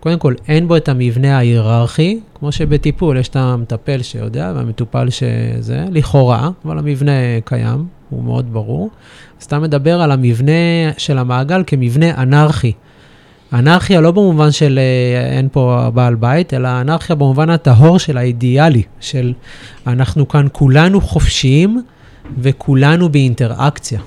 קודם 0.00 0.18
כל, 0.18 0.34
אין 0.48 0.68
בו 0.68 0.76
את 0.76 0.88
המבנה 0.88 1.36
ההיררכי, 1.36 2.20
כמו 2.34 2.52
שבטיפול 2.52 3.16
יש 3.16 3.28
את 3.28 3.36
המטפל 3.36 4.02
שיודע 4.02 4.52
והמטופל 4.56 5.10
שזה, 5.10 5.84
לכאורה, 5.90 6.50
אבל 6.64 6.78
המבנה 6.78 7.12
קיים, 7.44 7.86
הוא 8.10 8.24
מאוד 8.24 8.52
ברור. 8.52 8.90
אז 9.40 9.44
אתה 9.44 9.58
מדבר 9.58 10.00
על 10.00 10.12
המבנה 10.12 10.52
של 10.96 11.18
המעגל 11.18 11.62
כמבנה 11.66 12.22
אנרכי. 12.22 12.72
אנרכיה 13.52 14.00
לא 14.00 14.10
במובן 14.10 14.50
של 14.50 14.78
אה, 14.78 15.36
אין 15.36 15.48
פה 15.52 15.90
בעל 15.94 16.14
בית, 16.14 16.54
אלא 16.54 16.68
אנרכיה 16.80 17.16
במובן 17.16 17.50
הטהור 17.50 17.98
של 17.98 18.18
האידיאלי, 18.18 18.82
של 19.00 19.32
אנחנו 19.86 20.28
כאן 20.28 20.46
כולנו 20.52 21.00
חופשיים 21.00 21.82
וכולנו 22.38 23.08
באינטראקציה. 23.08 24.00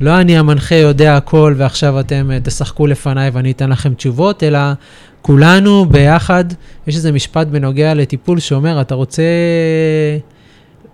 לא 0.00 0.20
אני 0.20 0.38
המנחה 0.38 0.74
יודע 0.74 1.16
הכל 1.16 1.54
ועכשיו 1.56 2.00
אתם 2.00 2.30
אה, 2.30 2.38
תשחקו 2.42 2.86
לפניי 2.86 3.30
ואני 3.30 3.50
אתן 3.50 3.70
לכם 3.70 3.94
תשובות, 3.94 4.42
אלא 4.42 4.58
כולנו 5.22 5.86
ביחד, 5.86 6.44
יש 6.86 6.96
איזה 6.96 7.12
משפט 7.12 7.46
בנוגע 7.46 7.94
לטיפול 7.94 8.38
שאומר, 8.38 8.80
אתה 8.80 8.94
רוצה... 8.94 9.22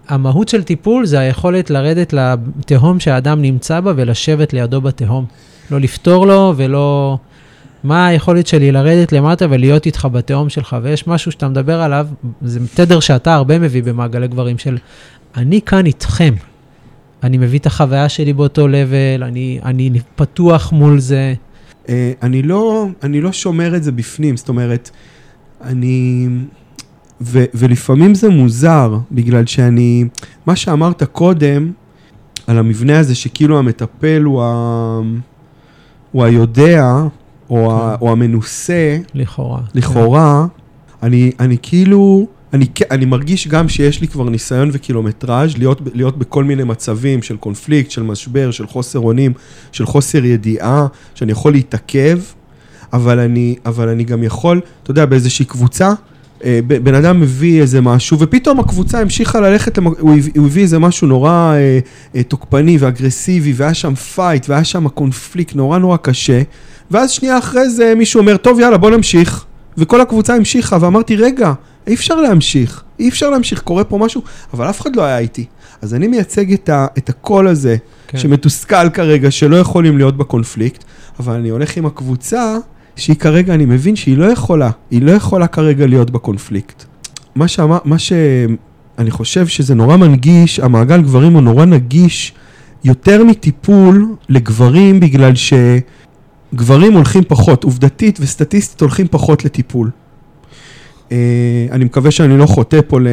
המהות 0.09 0.48
של 0.48 0.62
טיפול 0.62 1.06
זה 1.06 1.18
היכולת 1.18 1.70
לרדת 1.70 2.12
לתהום 2.12 3.00
שהאדם 3.00 3.42
נמצא 3.42 3.80
בה 3.80 3.92
ולשבת 3.96 4.52
לידו 4.52 4.80
בתהום. 4.80 5.24
לא 5.70 5.80
לפתור 5.80 6.26
לו 6.26 6.54
ולא... 6.56 7.18
מה 7.85 8.06
היכולת 8.06 8.46
שלי 8.46 8.72
לרדת 8.72 9.12
למטה 9.12 9.46
ולהיות 9.50 9.87
איתך 9.87 10.09
בתהום 10.12 10.48
שלך? 10.48 10.76
ויש 10.82 11.06
משהו 11.06 11.32
שאתה 11.32 11.48
מדבר 11.48 11.80
עליו, 11.80 12.06
זה 12.42 12.61
תדר 12.74 13.00
שאתה 13.00 13.35
הרבה 13.35 13.59
מביא 13.59 13.82
במעגלי 13.82 14.28
גברים 14.28 14.59
של 14.59 14.78
אני 15.37 15.61
כאן 15.61 15.87
איתכם. 15.87 16.35
אני 17.22 17.38
מביא 17.38 17.59
את 17.59 17.66
החוויה 17.66 18.09
שלי 18.09 18.33
באותו 18.33 18.68
לבל, 18.68 19.22
אני, 19.22 19.61
אני 19.64 19.90
פתוח 20.16 20.72
מול 20.72 20.99
זה. 20.99 21.35
אה, 21.88 22.12
אני 22.22 22.42
לא, 22.42 22.87
אני 23.03 23.20
לא 23.20 23.33
שומר 23.33 23.77
את 23.77 23.83
זה 23.83 23.92
בפנים, 23.92 24.37
זאת 24.37 24.49
אומרת, 24.49 24.90
אני... 25.61 26.29
ו, 27.20 27.44
ולפעמים 27.55 28.14
זה 28.14 28.29
מוזר, 28.29 28.99
בגלל 29.12 29.46
שאני... 29.46 30.05
מה 30.46 30.57
שאמרת 30.57 31.03
קודם, 31.03 31.72
על 32.46 32.59
המבנה 32.59 32.99
הזה 32.99 33.14
שכאילו 33.14 33.59
המטפל 33.59 34.22
הוא, 34.22 34.42
ה, 34.42 35.01
הוא 36.12 36.25
היודע, 36.25 37.03
או, 37.51 37.72
ה, 37.72 37.96
או 38.01 38.12
המנוסה, 38.12 38.99
לכאורה. 39.14 39.61
לכאורה, 39.75 40.46
אני, 41.03 41.33
אני 41.40 41.57
כאילו, 41.62 42.27
אני, 42.56 42.66
אני 42.90 43.04
מרגיש 43.04 43.48
גם 43.48 43.68
שיש 43.68 44.00
לי 44.00 44.08
כבר 44.08 44.28
ניסיון 44.28 44.70
וקילומטראז' 44.72 45.58
להיות, 45.58 45.80
להיות 45.94 46.18
בכל 46.18 46.44
מיני 46.44 46.64
מצבים 46.64 47.22
של 47.22 47.36
קונפליקט, 47.36 47.90
של 47.90 48.02
משבר, 48.02 48.50
של 48.50 48.66
חוסר 48.66 48.98
אונים, 48.98 49.32
של 49.72 49.86
חוסר 49.86 50.24
ידיעה, 50.24 50.86
שאני 51.14 51.32
יכול 51.32 51.52
להתעכב, 51.52 52.18
אבל 52.92 53.18
אני, 53.18 53.56
אבל 53.66 53.88
אני 53.88 54.04
גם 54.04 54.22
יכול, 54.22 54.60
אתה 54.82 54.90
יודע, 54.90 55.06
באיזושהי 55.06 55.44
קבוצה, 55.44 55.92
אה, 56.44 56.60
בן 56.66 56.94
אדם 56.94 57.20
מביא 57.20 57.60
איזה 57.60 57.80
משהו, 57.80 58.18
ופתאום 58.18 58.60
הקבוצה 58.60 59.00
המשיכה 59.00 59.40
ללכת, 59.40 59.78
הוא 59.78 60.46
הביא 60.46 60.62
איזה 60.62 60.78
משהו 60.78 61.06
נורא 61.06 61.30
אה, 61.30 61.78
אה, 62.16 62.22
תוקפני 62.22 62.78
ואגרסיבי, 62.78 63.52
והיה 63.56 63.74
שם 63.74 63.94
fight, 63.94 64.48
והיה 64.48 64.64
שם 64.64 64.88
קונפליקט 64.88 65.54
נורא 65.54 65.78
נורא 65.78 65.96
קשה, 65.96 66.42
ואז 66.90 67.10
שנייה 67.10 67.38
אחרי 67.38 67.70
זה 67.70 67.92
מישהו 67.96 68.20
אומר, 68.20 68.36
טוב 68.36 68.60
יאללה 68.60 68.76
בוא 68.76 68.90
נמשיך, 68.90 69.44
וכל 69.78 70.00
הקבוצה 70.00 70.34
המשיכה, 70.34 70.78
ואמרתי, 70.80 71.16
רגע, 71.16 71.52
אי 71.87 71.94
אפשר 71.94 72.20
להמשיך, 72.20 72.83
אי 72.99 73.09
אפשר 73.09 73.31
להמשיך, 73.31 73.62
קורה 73.62 73.85
פה 73.85 73.99
משהו, 73.99 74.22
אבל 74.55 74.70
אף 74.70 74.81
אחד 74.81 74.96
לא 74.96 75.03
היה 75.03 75.18
איתי. 75.18 75.44
אז 75.83 75.94
אני 75.94 76.09
מייצג 76.09 76.53
את, 76.53 76.68
ה, 76.68 76.87
את 76.99 77.09
הקול 77.09 77.49
הזה, 77.49 77.77
כן. 78.09 78.18
שמתוסכל 78.18 78.90
כרגע, 78.90 79.31
שלא 79.31 79.57
יכולים 79.57 79.96
להיות 79.96 80.16
בקונפליקט, 80.16 80.85
אבל 81.20 81.35
אני 81.35 81.49
הולך 81.49 81.77
עם 81.77 81.87
הקבוצה, 81.87 82.57
שהיא 82.96 83.16
כרגע, 83.16 83.55
אני 83.55 83.64
מבין 83.64 83.96
שהיא 83.96 84.18
לא 84.18 84.25
יכולה, 84.25 84.70
היא 84.90 85.03
לא 85.03 85.11
יכולה 85.11 85.46
כרגע 85.46 85.87
להיות 85.87 86.11
בקונפליקט. 86.11 86.85
מה 87.35 87.49
שאמר, 87.49 87.79
מה 87.85 87.99
שאני 87.99 89.11
חושב 89.11 89.46
שזה 89.46 89.75
נורא 89.75 89.96
מנגיש, 89.96 90.61
המעגל 90.61 91.03
גברים 91.03 91.33
הוא 91.33 91.42
נורא 91.42 91.64
נגיש 91.64 92.33
יותר 92.85 93.25
מטיפול 93.25 94.14
לגברים, 94.29 95.01
בגלל 95.01 95.33
שגברים 95.35 96.92
הולכים 96.92 97.22
פחות, 97.29 97.64
עובדתית 97.64 98.18
וסטטיסטית 98.20 98.81
הולכים 98.81 99.07
פחות 99.11 99.44
לטיפול. 99.44 99.90
אה, 101.12 101.16
אני 101.72 101.84
מקווה 101.84 102.10
שאני 102.10 102.38
לא 102.38 102.46
חוטא 102.46 102.80
פה 102.86 103.00
ל- 103.00 103.04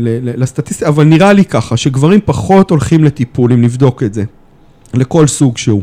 ל- 0.00 0.18
ל- 0.30 0.42
לסטטיסטיקה, 0.42 0.88
אבל 0.88 1.04
נראה 1.04 1.32
לי 1.32 1.44
ככה, 1.44 1.76
שגברים 1.76 2.20
פחות 2.24 2.70
הולכים 2.70 3.04
לטיפול, 3.04 3.52
אם 3.52 3.62
נבדוק 3.62 4.02
את 4.02 4.14
זה, 4.14 4.24
לכל 4.94 5.26
סוג 5.26 5.58
שהוא. 5.58 5.82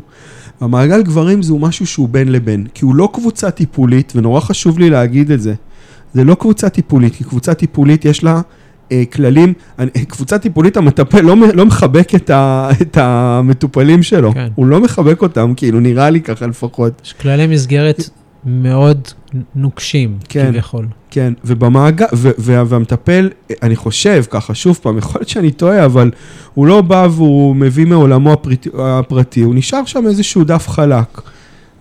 המעגל 0.62 1.02
גברים 1.04 1.44
זהו 1.44 1.60
משהו 1.60 1.88
שהוא 1.88 2.10
בין 2.10 2.32
לבין, 2.32 2.66
כי 2.74 2.86
הוא 2.86 2.96
לא 2.96 3.10
קבוצה 3.14 3.52
טיפולית, 3.52 4.14
ונורא 4.16 4.40
חשוב 4.40 4.80
לי 4.80 4.90
להגיד 4.90 5.32
את 5.32 5.42
זה. 5.42 5.54
זה 6.14 6.24
לא 6.24 6.36
קבוצה 6.36 6.70
טיפולית, 6.70 7.16
כי 7.16 7.24
קבוצה 7.24 7.54
טיפולית 7.54 8.06
יש 8.06 8.24
לה 8.24 8.42
אה, 8.92 9.04
כללים, 9.14 9.54
אני- 9.80 10.06
קבוצה 10.12 10.38
טיפולית 10.38 10.78
המטפל 10.78 11.22
לא, 11.22 11.36
לא 11.54 11.66
מחבק 11.66 12.16
את, 12.16 12.30
ה, 12.30 12.70
את 12.82 12.98
המטופלים 12.98 14.04
שלו, 14.04 14.34
כן. 14.34 14.48
הוא 14.56 14.66
לא 14.66 14.80
מחבק 14.82 15.22
אותם, 15.22 15.54
כאילו 15.56 15.80
נראה 15.80 16.10
לי 16.10 16.22
ככה 16.22 16.48
לפחות. 16.48 17.02
יש 17.06 17.14
כללי 17.14 17.48
מסגרת 17.48 18.10
מאוד 18.46 19.02
נוקשים, 19.56 20.18
כן. 20.30 20.48
כביכול. 20.52 20.88
כן, 21.12 21.34
ובמעגל, 21.46 22.06
והמטפל, 22.38 23.30
אני 23.64 23.76
חושב 23.76 24.24
ככה, 24.30 24.56
שוב 24.56 24.80
פעם, 24.82 24.98
יכול 24.98 25.20
להיות 25.20 25.30
שאני 25.30 25.52
טועה, 25.52 25.86
אבל 25.86 26.12
הוא 26.54 26.68
לא 26.68 26.82
בא 26.82 27.08
והוא 27.12 27.56
מביא 27.56 27.86
מעולמו 27.86 28.34
הפרטי, 28.34 28.70
הפרטי, 28.80 29.42
הוא 29.42 29.56
נשאר 29.56 29.86
שם 29.86 30.08
איזשהו 30.08 30.44
דף 30.44 30.68
חלק. 30.70 31.22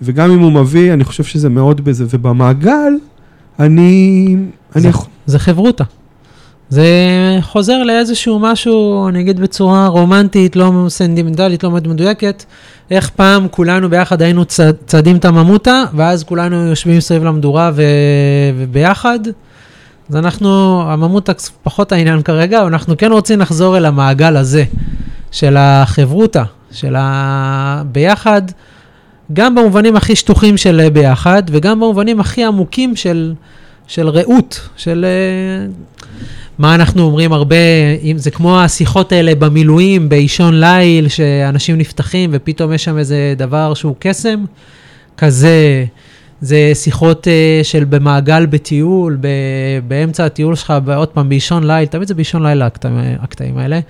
וגם 0.03 0.31
אם 0.31 0.38
הוא 0.38 0.53
מביא, 0.53 0.92
אני 0.92 1.05
חושב 1.05 1.24
שזה 1.24 1.48
מאוד 1.48 1.85
בזה, 1.85 2.05
ובמעגל, 2.11 2.92
אני... 3.61 4.27
אני 4.77 4.83
זה- 4.83 4.88
יכול... 4.88 5.07
זה 5.27 5.38
חברותה. 5.38 5.85
זה 6.68 6.88
חוזר 7.40 7.83
לאיזשהו 7.83 8.38
משהו, 8.38 9.09
אני 9.09 9.20
אגיד 9.20 9.40
בצורה 9.40 9.87
רומנטית, 9.87 10.57
לא 10.57 10.87
סנטימנטלית, 10.88 11.64
לא 11.64 11.70
מאוד 11.70 11.88
מדויקת, 11.88 12.44
איך 12.90 13.10
פעם 13.10 13.48
כולנו 13.50 13.90
ביחד 13.90 14.22
היינו 14.22 14.44
צ... 14.44 14.60
צדים 14.86 15.16
את 15.16 15.24
הממותה, 15.24 15.84
ואז 15.94 16.24
כולנו 16.24 16.56
יושבים 16.56 17.00
סביב 17.00 17.24
למדורה 17.24 17.70
ו... 17.74 17.82
וביחד. 18.58 19.18
אז 20.10 20.16
אנחנו, 20.16 20.82
הממותה 20.86 21.32
פחות 21.62 21.92
העניין 21.92 22.22
כרגע, 22.22 22.62
אנחנו 22.62 22.96
כן 22.96 23.12
רוצים 23.12 23.40
לחזור 23.40 23.76
אל 23.76 23.84
המעגל 23.84 24.36
הזה, 24.36 24.64
של 25.30 25.56
החברותה, 25.58 26.42
של 26.72 26.94
הביחד, 26.98 28.42
גם 29.32 29.54
במובנים 29.54 29.96
הכי 29.96 30.16
שטוחים 30.16 30.56
של 30.56 30.88
ביחד, 30.92 31.42
וגם 31.50 31.80
במובנים 31.80 32.20
הכי 32.20 32.44
עמוקים 32.44 32.96
של, 32.96 33.34
של 33.86 34.08
רעות, 34.08 34.68
של 34.76 35.04
אה, 35.04 35.66
מה 36.58 36.74
אנחנו 36.74 37.02
אומרים 37.02 37.32
הרבה, 37.32 37.56
אם 38.02 38.18
זה 38.18 38.30
כמו 38.30 38.60
השיחות 38.60 39.12
האלה 39.12 39.34
במילואים, 39.34 40.08
באישון 40.08 40.60
ליל, 40.60 41.08
שאנשים 41.08 41.78
נפתחים 41.78 42.30
ופתאום 42.32 42.72
יש 42.72 42.84
שם 42.84 42.98
איזה 42.98 43.34
דבר 43.36 43.74
שהוא 43.74 43.94
קסם, 43.98 44.44
כזה, 45.16 45.84
זה 46.40 46.70
שיחות 46.74 47.28
אה, 47.28 47.60
של 47.62 47.84
במעגל 47.84 48.46
בטיול, 48.46 49.18
ב, 49.20 49.28
באמצע 49.88 50.24
הטיול 50.24 50.54
שלך, 50.54 50.72
עוד 50.96 51.08
פעם, 51.08 51.28
באישון 51.28 51.66
ליל, 51.66 51.86
תמיד 51.86 52.08
זה 52.08 52.14
באישון 52.14 52.46
ליל 52.46 52.62
הקטעים, 52.62 53.58
האלה. 53.58 53.80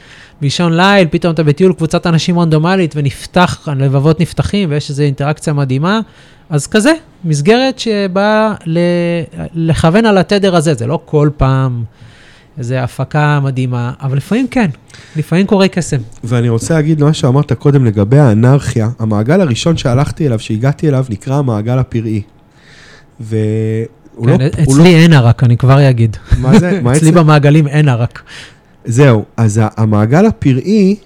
באישון 0.41 0.77
ליל, 0.77 1.09
פתאום 1.11 1.35
אתה 1.35 1.43
בטיול 1.43 1.73
קבוצת 1.73 2.07
אנשים 2.07 2.39
רנדומלית 2.39 2.95
ונפתח, 2.97 3.69
הלבבות 3.69 4.21
נפתחים 4.21 4.71
ויש 4.71 4.91
איזו 4.91 5.03
אינטראקציה 5.03 5.53
מדהימה. 5.53 6.01
אז 6.51 6.67
כזה, 6.67 6.93
מסגרת 7.25 7.79
שבאה 7.79 8.55
לכוון 9.55 10.07
על 10.07 10.19
התדר 10.19 10.57
הזה, 10.57 10.75
זה 10.75 10.87
לא 10.87 10.99
כל 11.05 11.31
פעם 11.37 11.85
איזו 12.59 12.75
הפקה 12.75 13.41
מדהימה, 13.43 13.93
אבל 14.01 14.17
לפעמים 14.17 14.47
כן, 14.51 14.71
לפעמים 15.17 15.47
קורה 15.47 15.69
קסם. 15.69 15.97
ואני 16.25 16.49
רוצה 16.49 16.75
להגיד 16.75 17.03
מה 17.03 17.13
שאמרת 17.13 17.53
קודם 17.53 17.85
לגבי 17.85 18.19
האנרכיה. 18.19 18.89
המעגל 18.99 19.41
הראשון 19.41 19.77
שהלכתי 19.77 20.27
אליו, 20.27 20.39
שהגעתי 20.39 20.89
אליו, 20.89 21.05
נקרא 21.11 21.35
המעגל 21.39 21.79
הפראי. 21.79 22.23
והוא 23.21 23.37
כן, 24.25 24.27
לא... 24.27 24.33
הוא 24.65 24.77
לא... 24.77 24.83
אצלי 24.83 24.95
אין 24.95 25.13
ערק, 25.13 25.45
אני 25.45 25.57
כבר 25.57 25.91
אגיד. 25.91 26.17
מה 26.41 26.59
זה? 26.59 26.81
מה 26.83 26.93
אצלי 26.93 27.09
אצל- 27.11 27.19
במעגלים 27.19 27.69
אין 27.69 27.89
ערק. 27.89 28.23
זהו, 28.85 29.25
אז 29.37 29.61
המעגל 29.77 30.27
הפראי 30.27 30.97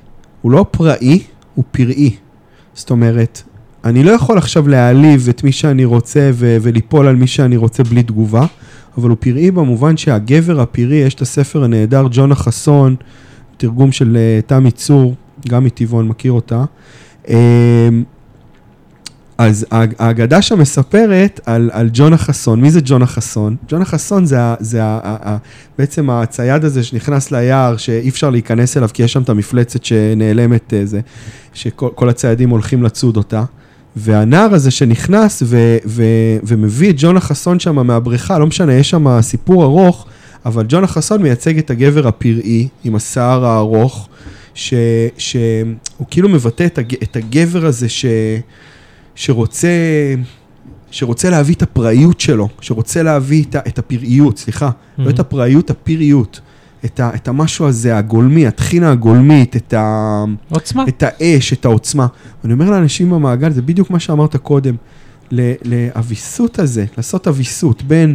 הוא 0.43 0.53
לא 0.53 0.67
פראי, 0.71 1.23
הוא 1.55 1.65
פראי. 1.71 2.17
זאת 2.75 2.91
אומרת, 2.91 3.43
אני 3.85 4.03
לא 4.05 4.11
יכול 4.11 4.39
עכשיו 4.39 4.69
להעליב 4.69 5.27
את 5.31 5.45
מי 5.45 5.53
שאני 5.53 5.85
רוצה 5.85 6.31
ו- 6.35 6.57
וליפול 6.63 7.07
על 7.07 7.17
מי 7.17 7.27
שאני 7.27 7.57
רוצה 7.57 7.83
בלי 7.83 8.03
תגובה, 8.03 8.47
אבל 8.99 9.09
הוא 9.09 9.17
פראי 9.21 9.51
במובן 9.51 9.97
שהגבר 9.97 10.61
הפראי, 10.61 10.97
יש 10.97 11.15
את 11.15 11.21
הספר 11.21 11.65
הנהדר 11.65 12.07
ג'ונה 12.11 12.35
חסון, 12.35 12.97
תרגום 13.57 13.93
של 13.93 14.17
אה, 14.17 14.41
תמי 14.47 14.71
צור, 14.71 15.15
גם 15.49 15.65
מטבעון, 15.65 16.09
מכיר 16.09 16.33
אותה. 16.33 16.65
אמ, 17.29 17.35
אז 19.39 19.67
האגדה 19.71 20.43
שם 20.43 20.59
מספרת 20.59 21.41
על, 21.47 21.71
על 21.73 21.91
ג'ונה 21.93 22.19
חסון. 22.19 22.61
מי 22.61 22.71
זה 22.71 22.81
ג'ונה 22.85 23.07
חסון? 23.07 23.57
ג'ונה 23.69 23.85
חסון 23.85 24.27
זה, 24.27 24.41
ה- 24.41 24.55
זה 24.61 24.85
ה, 24.85 25.01
ה, 25.03 25.29
ה, 25.29 25.37
בעצם 25.79 26.11
הצייד 26.11 26.65
הזה 26.65 26.83
שנכנס 26.83 27.31
ליער, 27.31 27.77
שאי 27.77 28.09
אפשר 28.09 28.31
להיכנס 28.31 28.77
אליו 28.77 28.89
כי 28.95 29.03
יש 29.03 29.13
שם 29.13 29.23
את 29.23 29.29
המפלצת 29.29 29.85
שנעלמת, 29.85 30.75
אה, 30.75 30.87
זה, 30.87 31.01
שכל 31.53 31.89
כל 31.95 32.09
הציידים 32.09 32.51
הולכים 32.51 32.83
לצוד 32.83 33.17
אותה. 33.17 33.45
והנער 33.99 34.55
הזה 34.55 34.71
שנכנס 34.71 35.43
ו, 35.47 35.77
ו, 35.87 36.03
ומביא 36.43 36.91
את 36.91 36.95
ג'ונה 36.99 37.21
חסון 37.21 37.61
שם 37.61 37.87
מהבריכה, 37.87 38.39
לא 38.39 38.47
משנה, 38.47 38.75
יש 38.75 38.91
שם 38.91 39.21
סיפור 39.21 39.65
ארוך, 39.65 40.07
אבל 40.47 40.65
ג'ונה 40.69 40.87
חסון 40.87 41.23
מייצג 41.23 41.59
את 41.59 41.71
הגבר 41.71 42.09
הפראי 42.09 42.69
עם 42.85 42.95
השיער 42.95 43.45
הארוך, 43.45 44.09
ש, 44.55 44.75
שהוא 45.19 46.07
כאילו 46.11 46.29
מבטא 46.29 46.67
את, 46.67 46.79
הג, 46.79 46.95
את 47.03 47.17
הגבר 47.17 47.67
הזה 47.67 47.89
ש, 47.89 48.07
שרוצה, 49.15 49.69
שרוצה 50.91 51.31
להביא 51.31 51.55
את 51.55 51.63
הפראיות 51.63 52.21
שלו, 52.21 52.49
שרוצה 52.61 53.03
להביא 53.03 53.45
את, 53.51 53.57
את 53.57 53.79
הפראיות, 53.79 54.39
סליחה, 54.39 54.69
mm-hmm. 54.69 55.03
לא 55.03 55.11
את 55.11 55.19
הפראיות, 55.19 55.71
הפראיות. 55.71 56.41
את, 56.85 57.01
ה, 57.01 57.11
את 57.14 57.29
המשהו 57.29 57.67
הזה, 57.67 57.97
הגולמי, 57.97 58.47
הטחינה 58.47 58.91
הגולמית, 58.91 59.57
את, 59.57 59.75
ה, 59.75 60.25
עוצמה. 60.51 60.85
את 60.88 61.03
האש, 61.07 61.53
את 61.53 61.64
העוצמה. 61.64 62.07
ואני 62.43 62.53
אומר 62.53 62.71
לאנשים 62.71 63.11
במעגל, 63.11 63.51
זה 63.51 63.62
בדיוק 63.62 63.91
מה 63.91 64.01
שאמרת 64.01 64.37
קודם, 64.37 64.75
לאביסות 65.64 66.59
הזה, 66.59 66.85
לעשות 66.97 67.29
אביסות 67.29 67.83
בין 67.83 68.14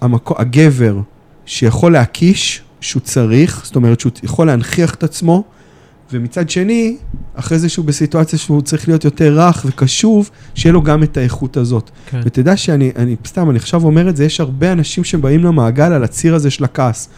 המקו, 0.00 0.34
הגבר 0.38 1.00
שיכול 1.46 1.92
להקיש, 1.92 2.62
שהוא 2.80 3.00
צריך, 3.00 3.62
זאת 3.64 3.76
אומרת 3.76 4.00
שהוא 4.00 4.12
יכול 4.22 4.46
להנכיח 4.46 4.94
את 4.94 5.02
עצמו, 5.02 5.44
ומצד 6.12 6.50
שני, 6.50 6.96
אחרי 7.34 7.58
זה 7.58 7.68
שהוא 7.68 7.84
בסיטואציה 7.84 8.38
שהוא 8.38 8.62
צריך 8.62 8.88
להיות 8.88 9.04
יותר 9.04 9.40
רך 9.40 9.66
וקשוב, 9.68 10.30
שיהיה 10.54 10.72
לו 10.72 10.82
גם 10.82 11.02
את 11.02 11.16
האיכות 11.16 11.56
הזאת. 11.56 11.90
כן. 12.06 12.20
ותדע 12.24 12.56
שאני, 12.56 12.92
אני, 12.96 13.16
סתם, 13.26 13.50
אני 13.50 13.58
עכשיו 13.58 13.84
אומר 13.84 14.08
את 14.08 14.16
זה, 14.16 14.24
יש 14.24 14.40
הרבה 14.40 14.72
אנשים 14.72 15.04
שבאים 15.04 15.44
למעגל 15.44 15.92
על 15.92 16.04
הציר 16.04 16.34
הזה 16.34 16.50
של 16.50 16.64
הכעס. 16.64 17.08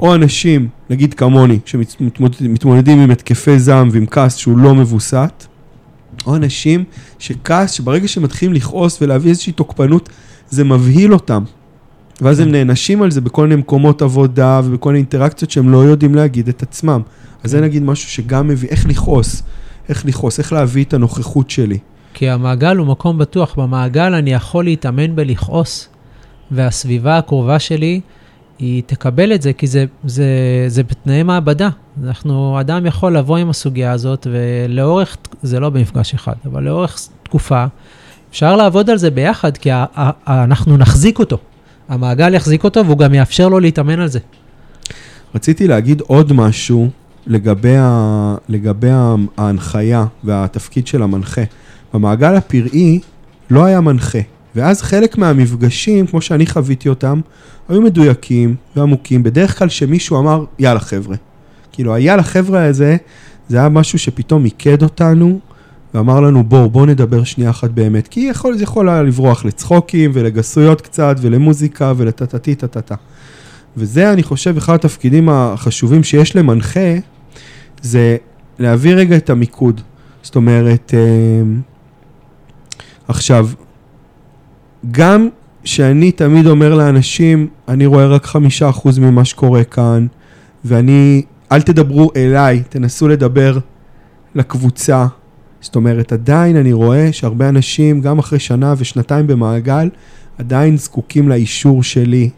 או 0.00 0.14
אנשים, 0.14 0.68
נגיד 0.90 1.14
כמוני, 1.14 1.58
שמתמודדים 1.64 3.00
עם 3.00 3.10
התקפי 3.10 3.58
זעם 3.58 3.88
ועם 3.92 4.06
כעס 4.06 4.36
שהוא 4.36 4.58
לא 4.58 4.74
מבוסת, 4.74 5.46
או 6.26 6.36
אנשים 6.36 6.84
שכעס, 7.18 7.70
שברגע 7.70 8.08
שהם 8.08 8.22
מתחילים 8.22 8.54
לכעוס 8.54 9.02
ולהביא 9.02 9.30
איזושהי 9.30 9.52
תוקפנות, 9.52 10.08
זה 10.50 10.64
מבהיל 10.64 11.12
אותם. 11.12 11.44
ואז 12.20 12.40
הם 12.40 12.46
כן. 12.46 12.52
נענשים 12.52 13.02
על 13.02 13.10
זה 13.10 13.20
בכל 13.20 13.42
מיני 13.42 13.60
מקומות 13.60 14.02
עבודה 14.02 14.60
ובכל 14.64 14.88
מיני 14.88 14.98
אינטראקציות 14.98 15.50
שהם 15.50 15.68
לא 15.68 15.78
יודעים 15.78 16.14
להגיד 16.14 16.48
את 16.48 16.62
עצמם. 16.62 17.00
אז 17.44 17.50
זה 17.50 17.58
כן. 17.58 17.64
נגיד 17.64 17.82
משהו 17.82 18.10
שגם 18.10 18.48
מביא, 18.48 18.68
איך 18.68 18.86
לכעוס, 18.86 19.42
איך 19.88 20.06
לכעוס, 20.06 20.38
איך 20.38 20.52
להביא 20.52 20.84
את 20.84 20.94
הנוכחות 20.94 21.50
שלי. 21.50 21.78
כי 22.14 22.28
המעגל 22.30 22.76
הוא 22.76 22.86
מקום 22.86 23.18
בטוח. 23.18 23.54
במעגל 23.58 24.14
אני 24.14 24.32
יכול 24.32 24.64
להתאמן 24.64 25.16
בלכעוס, 25.16 25.88
והסביבה 26.50 27.18
הקרובה 27.18 27.58
שלי, 27.58 28.00
היא 28.58 28.82
תקבל 28.86 29.34
את 29.34 29.42
זה, 29.42 29.52
כי 29.52 29.66
זה, 29.66 29.84
זה, 30.04 30.24
זה 30.68 30.82
בתנאי 30.82 31.22
מעבדה. 31.22 31.68
אנחנו, 32.04 32.60
אדם 32.60 32.86
יכול 32.86 33.16
לבוא 33.16 33.36
עם 33.36 33.50
הסוגיה 33.50 33.92
הזאת, 33.92 34.26
ולאורך, 34.30 35.16
זה 35.42 35.60
לא 35.60 35.70
במפגש 35.70 36.14
אחד, 36.14 36.34
אבל 36.46 36.62
לאורך 36.62 37.08
תקופה, 37.22 37.64
אפשר 38.30 38.56
לעבוד 38.56 38.90
על 38.90 38.98
זה 38.98 39.10
ביחד, 39.10 39.56
כי 39.56 39.70
ה, 39.70 39.84
ה, 39.96 40.10
ה, 40.26 40.44
אנחנו 40.44 40.76
נחזיק 40.76 41.18
אותו. 41.18 41.38
המעגל 41.88 42.34
יחזיק 42.34 42.64
אותו 42.64 42.86
והוא 42.86 42.98
גם 42.98 43.14
יאפשר 43.14 43.48
לו 43.48 43.60
להתאמן 43.60 44.00
על 44.00 44.08
זה. 44.08 44.18
רציתי 45.34 45.68
להגיד 45.68 46.00
עוד 46.00 46.32
משהו 46.32 46.90
לגבי, 47.26 47.76
ה... 47.76 48.34
לגבי 48.48 48.88
ההנחיה 49.36 50.04
והתפקיד 50.24 50.86
של 50.86 51.02
המנחה. 51.02 51.42
במעגל 51.94 52.34
הפראי 52.34 53.00
לא 53.50 53.64
היה 53.64 53.80
מנחה, 53.80 54.18
ואז 54.56 54.82
חלק 54.82 55.18
מהמפגשים, 55.18 56.06
כמו 56.06 56.20
שאני 56.20 56.46
חוויתי 56.46 56.88
אותם, 56.88 57.20
היו 57.68 57.82
מדויקים 57.82 58.54
ועמוקים. 58.76 59.22
בדרך 59.22 59.58
כלל 59.58 59.68
שמישהו 59.68 60.18
אמר, 60.18 60.44
יאללה 60.58 60.80
חבר'ה. 60.80 61.16
כאילו, 61.72 61.94
היאללה 61.94 62.22
חבר'ה 62.22 62.64
הזה, 62.64 62.96
זה 63.48 63.58
היה 63.58 63.68
משהו 63.68 63.98
שפתאום 63.98 64.42
מיקד 64.42 64.82
אותנו, 64.82 65.40
ואמר 65.94 66.20
לנו, 66.20 66.44
בואו, 66.44 66.70
בואו 66.70 66.86
נדבר 66.86 67.24
שנייה 67.24 67.50
אחת 67.50 67.70
באמת. 67.70 68.08
כי 68.08 68.20
יכול, 68.20 68.56
זה 68.56 68.62
יכול 68.62 68.88
היה 68.88 69.02
לברוח 69.02 69.44
לצחוקים 69.44 70.10
ולגסויות 70.14 70.80
קצת, 70.80 71.16
ולמוזיקה 71.20 71.92
ולטטטי 71.96 72.54
טטטה. 72.54 72.94
וזה, 73.76 74.12
אני 74.12 74.22
חושב, 74.22 74.56
אחד 74.56 74.74
התפקידים 74.74 75.28
החשובים 75.28 76.04
שיש 76.04 76.36
למנחה, 76.36 76.94
זה 77.82 78.16
להביא 78.58 78.94
רגע 78.94 79.16
את 79.16 79.30
המיקוד. 79.30 79.80
זאת 80.22 80.36
אומרת, 80.36 80.94
אה, 80.96 81.42
עכשיו, 83.08 83.48
גם 84.90 85.28
שאני 85.64 86.12
תמיד 86.12 86.46
אומר 86.46 86.74
לאנשים, 86.74 87.48
אני 87.68 87.86
רואה 87.86 88.06
רק 88.06 88.26
חמישה 88.26 88.68
אחוז 88.68 88.98
ממה 88.98 89.24
שקורה 89.24 89.64
כאן, 89.64 90.06
ואני, 90.64 91.22
אל 91.52 91.62
תדברו 91.62 92.10
אליי, 92.16 92.62
תנסו 92.68 93.08
לדבר 93.08 93.58
לקבוצה. 94.34 95.06
זאת 95.60 95.76
אומרת, 95.76 96.12
עדיין 96.12 96.56
אני 96.56 96.72
רואה 96.72 97.12
שהרבה 97.12 97.48
אנשים, 97.48 98.00
גם 98.00 98.18
אחרי 98.18 98.38
שנה 98.38 98.74
ושנתיים 98.78 99.26
במעגל, 99.26 99.88
עדיין 100.38 100.76
זקוקים 100.76 101.28
לאישור 101.28 101.82
שלי, 101.82 102.30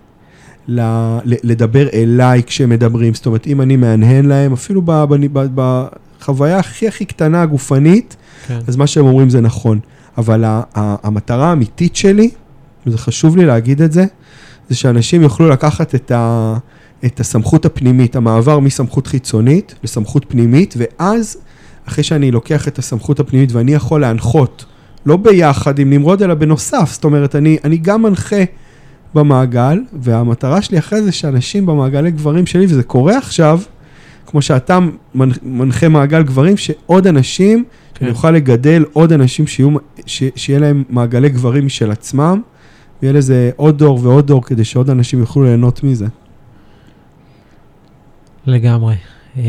ל, 0.68 0.80
לדבר 1.24 1.88
אליי 1.92 2.42
כשהם 2.46 2.68
מדברים. 2.68 3.14
זאת 3.14 3.26
אומרת, 3.26 3.46
אם 3.46 3.60
אני 3.60 3.76
מהנהן 3.76 4.24
להם, 4.24 4.52
אפילו 4.52 4.82
בחוויה 5.54 6.58
הכי 6.58 6.88
הכי 6.88 7.04
קטנה 7.04 7.42
הגופנית, 7.42 8.16
כן. 8.46 8.58
אז 8.66 8.76
מה 8.76 8.86
שהם 8.86 9.06
אומרים 9.06 9.30
זה 9.30 9.40
נכון. 9.40 9.78
אבל 10.18 10.44
המטרה 10.74 11.48
האמיתית 11.48 11.96
שלי, 11.96 12.30
וזה 12.86 12.98
חשוב 12.98 13.36
לי 13.36 13.46
להגיד 13.46 13.82
את 13.82 13.92
זה, 13.92 14.04
זה 14.68 14.76
שאנשים 14.76 15.22
יוכלו 15.22 15.48
לקחת 15.48 15.94
את, 15.94 16.10
ה, 16.10 16.54
את 17.04 17.20
הסמכות 17.20 17.64
הפנימית, 17.64 18.16
המעבר 18.16 18.58
מסמכות 18.58 19.06
חיצונית 19.06 19.74
לסמכות 19.84 20.24
פנימית, 20.28 20.74
ואז, 20.76 21.36
אחרי 21.88 22.04
שאני 22.04 22.30
לוקח 22.30 22.68
את 22.68 22.78
הסמכות 22.78 23.20
הפנימית 23.20 23.52
ואני 23.52 23.74
יכול 23.74 24.00
להנחות, 24.00 24.64
לא 25.06 25.16
ביחד 25.16 25.78
עם 25.78 25.90
נמרוד, 25.90 26.22
אלא 26.22 26.34
בנוסף, 26.34 26.90
זאת 26.92 27.04
אומרת, 27.04 27.34
אני, 27.36 27.58
אני 27.64 27.76
גם 27.76 28.02
מנחה 28.02 28.44
במעגל, 29.14 29.80
והמטרה 29.92 30.62
שלי 30.62 30.78
אחרי 30.78 31.02
זה 31.02 31.12
שאנשים 31.12 31.66
במעגלי 31.66 32.10
גברים 32.10 32.46
שלי, 32.46 32.64
וזה 32.64 32.82
קורה 32.82 33.18
עכשיו, 33.18 33.60
כמו 34.30 34.42
שאתה 34.42 34.78
מנחה 35.42 35.88
מעגל 35.88 36.22
גברים, 36.22 36.56
שעוד 36.56 37.06
אנשים, 37.06 37.64
כן. 37.94 38.04
אני 38.04 38.14
אוכל 38.14 38.30
לגדל 38.30 38.84
עוד 38.92 39.12
אנשים 39.12 39.46
שיהיו, 39.46 39.70
ש, 40.06 40.22
שיהיה 40.36 40.58
להם 40.58 40.84
מעגלי 40.88 41.28
גברים 41.28 41.66
משל 41.66 41.90
עצמם, 41.90 42.40
ויהיה 43.02 43.12
לזה 43.12 43.50
עוד 43.56 43.78
דור 43.78 44.00
ועוד 44.02 44.26
דור 44.26 44.44
כדי 44.44 44.64
שעוד 44.64 44.90
אנשים 44.90 45.18
יוכלו 45.18 45.44
ליהנות 45.44 45.82
מזה. 45.82 46.06
לגמרי. 48.46 48.94
אמ, 49.36 49.42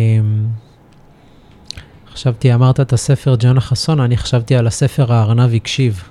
חשבתי, 2.14 2.54
אמרת 2.54 2.80
את 2.80 2.94
הספר 2.94 3.36
ג'ונה 3.40 3.62
חסון, 3.62 4.00
אני 4.00 4.18
חשבתי 4.18 4.56
על 4.56 4.68
הספר 4.68 5.14
הארנב 5.14 5.54
הקשיב. 5.56 6.04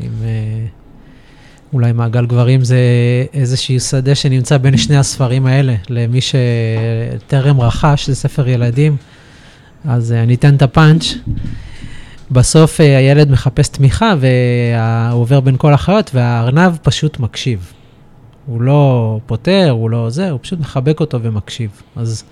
עם, 0.00 0.10
אה, 0.22 0.66
אולי 1.72 1.92
מעגל 1.92 2.26
גברים 2.26 2.64
זה 2.64 2.78
איזשהו 3.34 3.80
שדה 3.80 4.14
שנמצא 4.14 4.58
בין 4.58 4.76
שני 4.76 4.96
הספרים 4.96 5.46
האלה. 5.46 5.74
למי 5.88 6.18
שטרם 6.20 7.60
רכש, 7.60 8.06
זה 8.06 8.14
ספר 8.14 8.48
ילדים, 8.48 8.96
אז 9.84 10.12
אה, 10.12 10.22
אני 10.22 10.34
אתן 10.34 10.54
את 10.54 10.62
הפאנץ'. 10.62 11.14
בסוף 12.30 12.80
אה, 12.80 12.98
הילד 12.98 13.30
מחפש 13.30 13.68
תמיכה 13.68 14.14
והוא 14.20 15.20
עובר 15.20 15.40
בין 15.40 15.54
כל 15.58 15.72
החיות 15.72 16.10
והארנב 16.14 16.76
פשוט 16.82 17.20
מקשיב. 17.20 17.72
הוא 18.46 18.62
לא 18.62 19.18
פותר, 19.26 19.70
הוא 19.70 19.90
לא 19.90 20.10
זה, 20.10 20.30
הוא 20.30 20.38
פשוט 20.42 20.60
מחבק 20.60 21.00
אותו 21.00 21.22
ומקשיב. 21.22 21.70
אז 21.96 22.24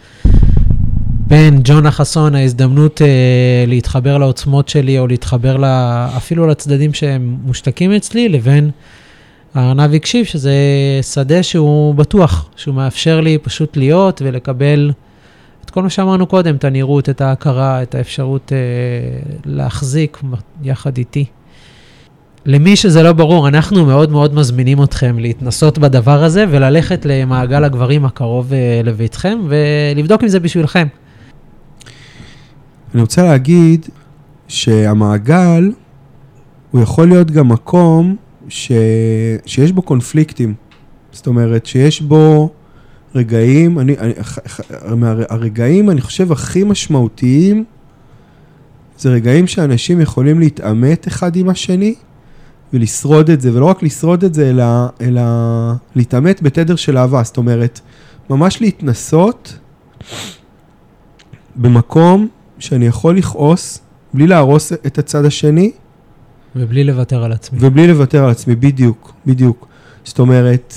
בין 1.26 1.60
ג'ונה 1.64 1.90
חסון, 1.90 2.34
ההזדמנות 2.34 3.02
אה, 3.02 3.64
להתחבר 3.66 4.18
לעוצמות 4.18 4.68
שלי, 4.68 4.98
או 4.98 5.06
להתחבר 5.06 5.56
לה, 5.56 6.08
אפילו 6.16 6.46
לצדדים 6.46 6.94
שהם 6.94 7.36
מושתקים 7.44 7.92
אצלי, 7.92 8.28
לבין 8.28 8.70
הארנב 9.54 9.94
הקשיב, 9.94 10.24
שזה 10.24 10.52
שדה 11.02 11.42
שהוא 11.42 11.94
בטוח, 11.94 12.50
שהוא 12.56 12.74
מאפשר 12.74 13.20
לי 13.20 13.38
פשוט 13.38 13.76
להיות 13.76 14.22
ולקבל 14.24 14.92
את 15.64 15.70
כל 15.70 15.82
מה 15.82 15.90
שאמרנו 15.90 16.26
קודם, 16.26 16.54
את 16.54 16.64
הנראות, 16.64 17.08
את 17.08 17.20
ההכרה, 17.20 17.82
את 17.82 17.94
האפשרות 17.94 18.52
אה, 18.52 18.58
להחזיק 19.44 20.20
יחד 20.62 20.98
איתי. 20.98 21.24
למי 22.46 22.76
שזה 22.76 23.02
לא 23.02 23.12
ברור, 23.12 23.48
אנחנו 23.48 23.86
מאוד 23.86 24.10
מאוד 24.10 24.34
מזמינים 24.34 24.82
אתכם 24.82 25.18
להתנסות 25.18 25.78
בדבר 25.78 26.24
הזה 26.24 26.44
וללכת 26.50 27.06
למעגל 27.06 27.64
הגברים 27.64 28.04
הקרוב 28.04 28.52
אה, 28.52 28.80
לביתכם 28.84 29.38
ולבדוק 29.48 30.22
אם 30.22 30.28
זה 30.28 30.40
בשבילכם. 30.40 30.86
אני 32.94 33.00
רוצה 33.00 33.22
להגיד 33.22 33.86
שהמעגל, 34.48 35.70
הוא 36.70 36.82
יכול 36.82 37.08
להיות 37.08 37.30
גם 37.30 37.48
מקום 37.48 38.16
ש... 38.48 38.72
שיש 39.46 39.72
בו 39.72 39.82
קונפליקטים. 39.82 40.54
זאת 41.12 41.26
אומרת, 41.26 41.66
שיש 41.66 42.02
בו 42.02 42.50
רגעים, 43.14 43.78
אני, 43.78 43.98
אני, 43.98 44.12
הרגעים, 45.30 45.90
אני 45.90 46.00
חושב, 46.00 46.32
הכי 46.32 46.64
משמעותיים, 46.64 47.64
זה 48.98 49.10
רגעים 49.10 49.46
שאנשים 49.46 50.00
יכולים 50.00 50.40
להתעמת 50.40 51.08
אחד 51.08 51.36
עם 51.36 51.48
השני 51.48 51.94
ולשרוד 52.72 53.30
את 53.30 53.40
זה, 53.40 53.54
ולא 53.54 53.64
רק 53.64 53.82
לשרוד 53.82 54.24
את 54.24 54.34
זה, 54.34 54.50
אלא, 54.50 54.64
אלא 55.00 55.22
להתעמת 55.94 56.42
בתדר 56.42 56.76
של 56.76 56.98
אהבה. 56.98 57.22
זאת 57.22 57.36
אומרת, 57.36 57.80
ממש 58.30 58.60
להתנסות 58.60 59.58
במקום 61.56 62.28
שאני 62.58 62.86
יכול 62.86 63.16
לכעוס 63.16 63.80
בלי 64.14 64.26
להרוס 64.26 64.72
את 64.72 64.98
הצד 64.98 65.24
השני. 65.24 65.72
ובלי 66.56 66.84
לוותר 66.84 67.24
על 67.24 67.32
עצמי. 67.32 67.58
ובלי 67.62 67.86
לוותר 67.86 68.24
על 68.24 68.30
עצמי, 68.30 68.54
בדיוק, 68.54 69.12
בדיוק. 69.26 69.66
זאת 70.04 70.18
אומרת, 70.18 70.74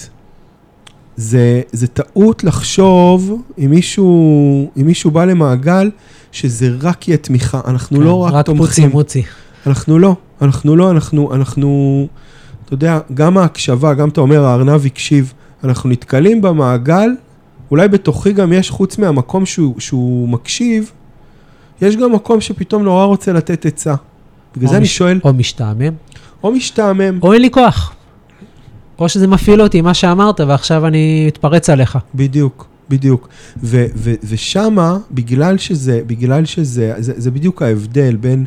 זה, 1.16 1.62
זה 1.72 1.88
טעות 1.88 2.44
לחשוב 2.44 3.42
אם 3.58 3.70
מישהו, 3.70 4.72
אם 4.82 4.86
מישהו 4.86 5.12
בא 5.12 5.26
למעגל, 5.26 5.92
שזה 6.32 6.70
רק 6.82 7.08
יהיה 7.08 7.18
תמיכה. 7.18 7.62
אנחנו 7.68 7.98
כן, 7.98 8.04
לא 8.04 8.20
רק, 8.20 8.34
רק 8.34 8.46
תומכים. 8.46 8.64
רק 8.64 8.70
פוצי 8.70 8.88
מוצי. 8.88 9.24
אנחנו 9.68 10.00
לא, 10.00 10.16
אנחנו 10.42 10.76
לא, 10.76 10.92
אנחנו, 10.92 11.34
אנחנו, 11.34 12.08
אתה 12.66 12.74
יודע, 12.74 13.00
גם 13.14 13.38
ההקשבה, 13.38 13.94
גם 13.94 14.10
אתה 14.10 14.22
אומר, 14.22 14.46
הארנב 14.46 14.86
הקשיב, 14.86 15.34
אנחנו 15.64 15.90
נתקלים 15.90 16.42
במעגל, 16.42 17.10
אולי 17.72 17.88
בתוכי 17.88 18.34
גם 18.34 18.54
יש, 18.54 18.70
חוץ 18.70 18.98
מהמקום 18.98 19.46
שהוא, 19.46 19.80
שהוא 19.80 20.30
מקשיב, 20.30 20.92
יש 21.82 21.96
גם 21.96 22.12
מקום 22.12 22.42
שפתאום 22.42 22.84
נורא 22.84 23.06
רוצה 23.06 23.34
לתת 23.34 23.66
עצה. 23.66 23.96
בגלל 24.56 24.70
זה 24.70 24.76
מש... 24.76 24.78
אני 24.78 24.86
שואל... 24.86 25.20
או 25.24 25.34
משתעמם. 25.34 25.94
או 26.44 26.52
משתעמם. 26.52 27.20
או 27.22 27.34
אין 27.34 27.42
לי 27.42 27.50
כוח. 27.52 27.94
או 29.00 29.10
שזה 29.10 29.28
מפעיל 29.28 29.62
אותי, 29.62 29.82
מה 29.82 29.94
שאמרת, 29.94 30.40
ועכשיו 30.40 30.88
אני 30.88 31.24
מתפרץ 31.28 31.70
עליך. 31.70 31.98
בדיוק, 32.16 32.68
בדיוק. 32.90 33.30
ו- 33.64 33.86
ו- 33.96 34.14
ושמה, 34.24 34.98
בגלל 35.12 35.58
שזה, 35.58 36.02
בגלל 36.08 36.46
שזה, 36.46 36.94
זה, 36.98 37.14
זה 37.18 37.32
בדיוק 37.32 37.62
ההבדל 37.62 38.16
בין, 38.16 38.46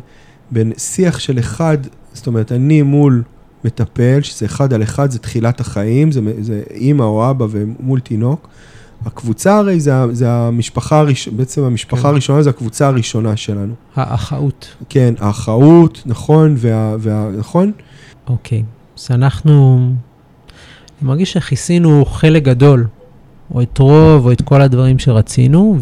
בין 0.51 0.71
שיח 0.77 1.19
של 1.19 1.39
אחד, 1.39 1.77
זאת 2.13 2.27
אומרת, 2.27 2.51
אני 2.51 2.81
מול 2.81 3.23
מטפל, 3.63 4.21
שזה 4.21 4.45
אחד 4.45 4.73
על 4.73 4.83
אחד, 4.83 5.11
זה 5.11 5.19
תחילת 5.19 5.59
החיים, 5.59 6.11
זה, 6.11 6.21
זה 6.39 6.63
אימא 6.71 7.03
או 7.03 7.29
אבא 7.29 7.45
ומול 7.49 7.99
תינוק. 7.99 8.47
הקבוצה 9.05 9.57
הרי 9.57 9.79
זה, 9.79 9.93
זה 10.11 10.31
המשפחה 10.31 10.99
הראשונה, 10.99 11.37
בעצם 11.37 11.63
המשפחה 11.63 12.01
כן. 12.01 12.07
הראשונה 12.07 12.43
זה 12.43 12.49
הקבוצה 12.49 12.87
הראשונה 12.87 13.37
שלנו. 13.37 13.73
האחאות. 13.95 14.75
כן, 14.89 15.13
האחאות, 15.19 16.03
נכון, 16.05 16.55
וה, 16.57 16.95
וה, 16.99 17.29
נכון. 17.37 17.71
אוקיי, 18.27 18.63
אז 18.97 19.07
אנחנו 19.11 19.77
אני 21.01 21.07
מרגיש 21.07 21.33
שכיסינו 21.33 22.05
חלק 22.05 22.43
גדול, 22.43 22.87
או 23.53 23.61
את 23.61 23.77
רוב, 23.77 24.25
או 24.25 24.31
את 24.31 24.41
כל 24.41 24.61
הדברים 24.61 24.99
שרצינו, 24.99 25.77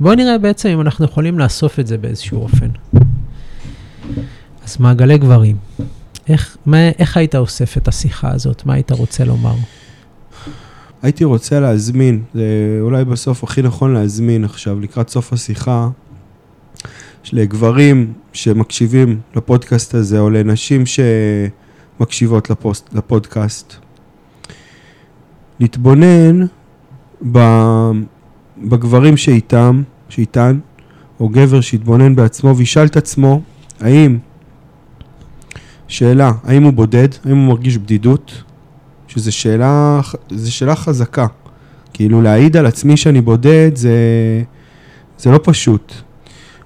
ובואו 0.00 0.14
נראה 0.14 0.38
בעצם 0.38 0.68
אם 0.68 0.80
אנחנו 0.80 1.04
יכולים 1.04 1.38
לאסוף 1.38 1.80
את 1.80 1.86
זה 1.86 1.98
באיזשהו 1.98 2.42
אופן. 2.42 2.68
אז 4.64 4.76
מעגלי 4.80 5.18
גברים, 5.18 5.56
איך, 6.28 6.56
מה, 6.66 6.88
איך 6.88 7.16
היית 7.16 7.34
אוסף 7.34 7.76
את 7.76 7.88
השיחה 7.88 8.30
הזאת? 8.30 8.66
מה 8.66 8.74
היית 8.74 8.92
רוצה 8.92 9.24
לומר? 9.24 9.54
הייתי 11.02 11.24
רוצה 11.24 11.60
להזמין, 11.60 12.22
זה 12.34 12.78
אולי 12.80 13.04
בסוף 13.04 13.44
הכי 13.44 13.62
נכון 13.62 13.94
להזמין 13.94 14.44
עכשיו, 14.44 14.80
לקראת 14.80 15.08
סוף 15.08 15.32
השיחה, 15.32 15.88
לגברים 17.32 18.12
שמקשיבים 18.32 19.20
לפודקאסט 19.36 19.94
הזה, 19.94 20.18
או 20.18 20.30
לנשים 20.30 20.86
ש... 20.86 21.00
מקשיבות 22.00 22.50
לפוסט, 22.50 22.94
לפודקאסט. 22.94 23.74
להתבונן 25.60 26.46
בגברים 28.58 29.16
שאיתם, 29.16 29.82
שאיתן, 30.08 30.58
או 31.20 31.28
גבר 31.28 31.60
שיתבונן 31.60 32.14
בעצמו 32.14 32.56
וישאל 32.56 32.86
את 32.86 32.96
עצמו, 32.96 33.42
האם, 33.80 34.18
שאלה, 35.88 36.32
האם 36.44 36.62
הוא 36.62 36.72
בודד, 36.72 37.08
האם 37.24 37.36
הוא 37.36 37.48
מרגיש 37.48 37.78
בדידות, 37.78 38.42
שזו 39.14 39.32
שאלה, 39.32 40.00
שאלה 40.44 40.76
חזקה. 40.76 41.26
כאילו 41.92 42.22
להעיד 42.22 42.56
על 42.56 42.66
עצמי 42.66 42.96
שאני 42.96 43.20
בודד 43.20 43.70
זה, 43.74 43.92
זה 45.18 45.30
לא 45.30 45.40
פשוט. 45.42 45.92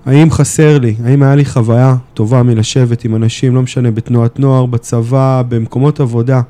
האם 0.06 0.30
חסר 0.30 0.78
לי, 0.78 0.94
האם 1.04 1.22
היה 1.22 1.34
לי 1.34 1.44
חוויה 1.44 1.96
טובה 2.14 2.42
מלשבת 2.42 3.04
עם 3.04 3.16
אנשים, 3.16 3.54
לא 3.54 3.62
משנה, 3.62 3.90
בתנועת 3.90 4.38
נוער, 4.38 4.66
בצבא, 4.66 5.42
במקומות 5.48 6.00
עבודה, 6.00 6.40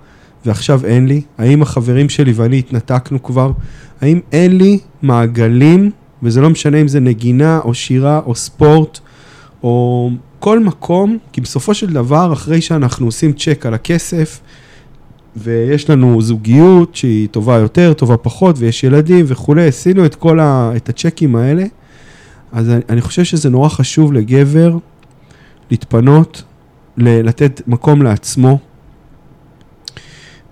ועכשיו 0.47 0.85
אין 0.85 1.07
לי? 1.07 1.23
האם 1.39 1.63
החברים 1.63 2.09
שלי 2.09 2.33
ואני 2.33 2.59
התנתקנו 2.59 3.23
כבר? 3.23 3.53
האם 4.01 4.21
אין 4.33 4.59
לי 4.59 4.79
מעגלים, 5.03 5.91
וזה 6.23 6.41
לא 6.41 6.51
משנה 6.51 6.81
אם 6.81 6.89
זה 6.89 7.01
נגינה 7.01 7.61
או 7.65 7.75
שירה 7.75 8.21
או 8.27 8.35
ספורט, 8.35 8.99
או 9.63 10.11
כל 10.39 10.61
מקום, 10.61 11.19
כי 11.33 11.41
בסופו 11.41 11.75
של 11.75 11.93
דבר, 11.93 12.33
אחרי 12.33 12.61
שאנחנו 12.61 13.07
עושים 13.07 13.33
צ'ק 13.33 13.67
על 13.67 13.75
הכסף, 13.75 14.41
ויש 15.37 15.91
לנו 15.91 16.23
זוגיות 16.23 16.97
שהיא 16.97 17.29
טובה 17.29 17.57
יותר, 17.57 17.93
טובה 17.93 18.17
פחות, 18.17 18.57
ויש 18.59 18.85
ילדים 18.85 19.25
וכולי, 19.29 19.67
עשינו 19.67 20.07
את 20.07 20.15
כל 20.15 20.41
ה, 20.41 20.73
את 20.77 20.89
הצ'קים 20.89 21.37
האלה. 21.37 21.65
אז 22.53 22.71
אני, 22.71 22.81
אני 22.89 23.01
חושב 23.01 23.25
שזה 23.25 23.51
נורא 23.51 23.69
חשוב 23.69 24.13
לגבר 24.13 24.77
להתפנות, 25.71 26.43
ל, 26.97 27.29
לתת 27.29 27.63
מקום 27.67 28.03
לעצמו, 28.03 28.59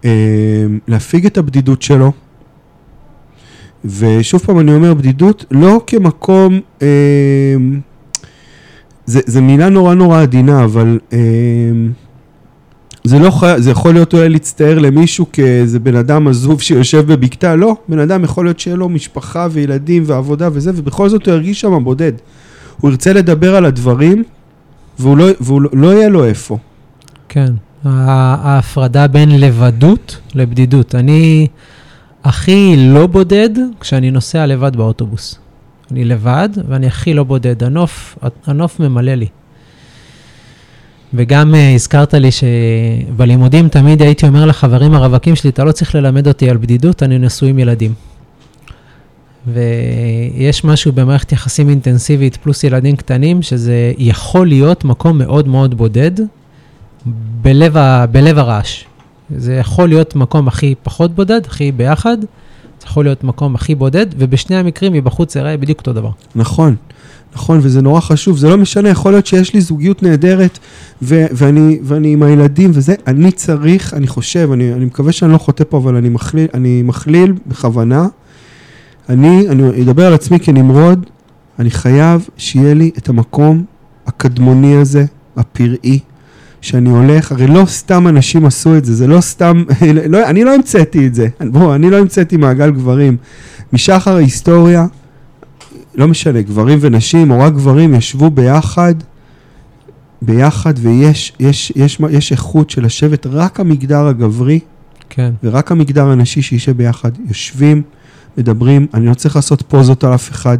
אה, 0.04 0.66
להפיג 0.88 1.26
את 1.26 1.38
הבדידות 1.38 1.82
שלו. 1.82 2.12
ושוב 3.84 4.40
פעם 4.40 4.58
אני 4.58 4.74
אומר, 4.74 4.94
בדידות 4.94 5.44
לא 5.50 5.80
כמקום, 5.86 6.60
אה, 6.82 7.56
זה, 9.06 9.20
זה 9.26 9.40
מילה 9.40 9.68
נורא 9.68 9.94
נורא 9.94 10.22
עדינה, 10.22 10.64
אבל 10.64 10.98
אה, 11.12 11.18
זה 13.04 13.18
לא 13.18 13.30
חי... 13.30 13.54
זה 13.58 13.70
יכול 13.70 13.94
להיות 13.94 14.14
אולי 14.14 14.28
להצטער 14.28 14.78
למישהו 14.78 15.26
כאיזה 15.32 15.78
בן 15.78 15.96
אדם 15.96 16.28
עזוב 16.28 16.60
שיושב 16.60 17.12
בבקתה, 17.12 17.56
לא, 17.56 17.76
בן 17.88 17.98
אדם 17.98 18.24
יכול 18.24 18.44
להיות 18.44 18.60
שיהיה 18.60 18.76
לו 18.76 18.88
משפחה 18.88 19.46
וילדים 19.50 20.02
ועבודה 20.06 20.48
וזה, 20.52 20.70
ובכל 20.74 21.08
זאת 21.08 21.26
הוא 21.26 21.34
ירגיש 21.34 21.60
שם 21.60 21.84
בודד. 21.84 22.12
הוא 22.80 22.90
ירצה 22.90 23.12
לדבר 23.12 23.56
על 23.56 23.64
הדברים, 23.64 24.24
והוא 24.98 25.16
לא, 25.16 25.26
והוא 25.40 25.62
לא, 25.62 25.70
לא 25.72 25.94
יהיה 25.94 26.08
לו 26.08 26.24
איפה. 26.24 26.58
כן, 27.28 27.52
ההפרדה 27.84 29.06
בין 29.06 29.40
לבדות 29.40 30.18
לבדידות. 30.34 30.94
אני 30.94 31.46
הכי 32.24 32.74
לא 32.78 33.06
בודד 33.06 33.50
כשאני 33.80 34.10
נוסע 34.10 34.46
לבד 34.46 34.76
באוטובוס. 34.76 35.38
אני 35.90 36.04
לבד 36.04 36.48
ואני 36.68 36.86
הכי 36.86 37.14
לא 37.14 37.24
בודד. 37.24 37.62
הנוף, 37.62 38.18
הנוף 38.46 38.80
ממלא 38.80 39.14
לי. 39.14 39.26
וגם 41.14 41.54
uh, 41.54 41.56
הזכרת 41.74 42.14
לי 42.14 42.28
שבלימודים 42.30 43.68
תמיד 43.68 44.02
הייתי 44.02 44.26
אומר 44.26 44.46
לחברים 44.46 44.94
הרווקים 44.94 45.36
שלי, 45.36 45.50
אתה 45.50 45.64
לא 45.64 45.72
צריך 45.72 45.94
ללמד 45.94 46.28
אותי 46.28 46.50
על 46.50 46.56
בדידות, 46.56 47.02
אני 47.02 47.18
נשוי 47.18 47.50
עם 47.50 47.58
ילדים. 47.58 47.94
ויש 49.46 50.64
משהו 50.64 50.92
במערכת 50.92 51.32
יחסים 51.32 51.68
אינטנסיבית 51.68 52.36
פלוס 52.36 52.64
ילדים 52.64 52.96
קטנים, 52.96 53.42
שזה 53.42 53.92
יכול 53.98 54.48
להיות 54.48 54.84
מקום 54.84 55.18
מאוד 55.18 55.48
מאוד 55.48 55.74
בודד 55.74 56.10
בלב, 57.42 57.76
ה, 57.76 58.06
בלב 58.06 58.38
הרעש. 58.38 58.84
זה 59.36 59.54
יכול 59.54 59.88
להיות 59.88 60.16
מקום 60.16 60.48
הכי 60.48 60.74
פחות 60.82 61.14
בודד, 61.14 61.40
הכי 61.46 61.72
ביחד, 61.72 62.18
זה 62.20 62.86
יכול 62.86 63.04
להיות 63.04 63.24
מקום 63.24 63.54
הכי 63.54 63.74
בודד, 63.74 64.06
ובשני 64.18 64.56
המקרים 64.56 64.92
מבחוץ 64.92 65.34
זה 65.34 65.40
יראה 65.40 65.56
בדיוק 65.56 65.78
אותו 65.78 65.92
דבר. 65.92 66.10
נכון. 66.34 66.76
נכון, 67.34 67.58
וזה 67.62 67.82
נורא 67.82 68.00
חשוב, 68.00 68.38
זה 68.38 68.48
לא 68.48 68.56
משנה, 68.56 68.88
יכול 68.88 69.12
להיות 69.12 69.26
שיש 69.26 69.54
לי 69.54 69.60
זוגיות 69.60 70.02
נהדרת, 70.02 70.58
ו- 71.02 71.26
ואני, 71.32 71.78
ואני 71.82 72.12
עם 72.12 72.22
הילדים 72.22 72.70
וזה, 72.74 72.94
אני 73.06 73.32
צריך, 73.32 73.94
אני 73.94 74.06
חושב, 74.06 74.50
אני, 74.52 74.72
אני 74.72 74.84
מקווה 74.84 75.12
שאני 75.12 75.32
לא 75.32 75.38
חוטא 75.38 75.64
פה, 75.68 75.76
אבל 75.76 75.96
אני 75.96 76.08
מכליל, 76.08 76.46
אני 76.54 76.82
מכליל 76.82 77.32
בכוונה. 77.46 78.06
אני, 79.08 79.48
אני 79.48 79.82
אדבר 79.82 80.06
על 80.06 80.14
עצמי 80.14 80.40
כנמרוד, 80.40 81.06
אני 81.58 81.70
חייב 81.70 82.28
שיהיה 82.36 82.74
לי 82.74 82.90
את 82.98 83.08
המקום 83.08 83.64
הקדמוני 84.06 84.76
הזה, 84.76 85.04
הפראי, 85.36 85.98
שאני 86.60 86.90
הולך, 86.90 87.32
הרי 87.32 87.46
לא 87.46 87.64
סתם 87.66 88.08
אנשים 88.08 88.46
עשו 88.46 88.76
את 88.76 88.84
זה, 88.84 88.94
זה 88.94 89.06
לא 89.06 89.20
סתם, 89.20 89.64
לא, 90.08 90.26
אני 90.26 90.44
לא 90.44 90.54
המצאתי 90.54 91.06
את 91.06 91.14
זה, 91.14 91.28
בואו, 91.40 91.74
אני 91.74 91.90
לא 91.90 91.96
המצאתי 91.98 92.36
מעגל 92.36 92.70
גברים. 92.70 93.16
משחר 93.72 94.16
ההיסטוריה, 94.16 94.86
לא 95.94 96.08
משנה, 96.08 96.42
גברים 96.42 96.78
ונשים, 96.80 97.30
או 97.30 97.40
רק 97.40 97.52
גברים, 97.52 97.94
ישבו 97.94 98.30
ביחד, 98.30 98.94
ביחד, 100.22 100.74
ויש 100.76 101.32
יש, 101.40 101.72
יש, 101.76 102.00
יש 102.10 102.32
איכות 102.32 102.70
של 102.70 102.84
לשבת 102.84 103.26
רק 103.26 103.60
המגדר 103.60 104.06
הגברי, 104.06 104.60
כן. 105.10 105.32
ורק 105.44 105.72
המגדר 105.72 106.06
הנשי 106.06 106.42
שישב 106.42 106.76
ביחד, 106.76 107.10
יושבים, 107.28 107.82
מדברים, 108.38 108.86
אני 108.94 109.06
לא 109.06 109.14
צריך 109.14 109.36
לעשות 109.36 109.62
פוזות 109.62 110.04
על 110.04 110.14
אף 110.14 110.30
אחד, 110.30 110.58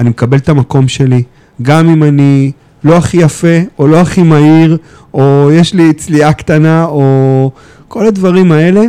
אני 0.00 0.10
מקבל 0.10 0.38
את 0.38 0.48
המקום 0.48 0.88
שלי, 0.88 1.22
גם 1.62 1.88
אם 1.88 2.02
אני 2.02 2.52
לא 2.84 2.96
הכי 2.96 3.16
יפה, 3.16 3.58
או 3.78 3.86
לא 3.86 4.00
הכי 4.00 4.22
מהיר, 4.22 4.78
או 5.14 5.48
יש 5.52 5.74
לי 5.74 5.92
צליעה 5.92 6.32
קטנה, 6.32 6.84
או 6.84 7.50
כל 7.88 8.06
הדברים 8.06 8.52
האלה, 8.52 8.82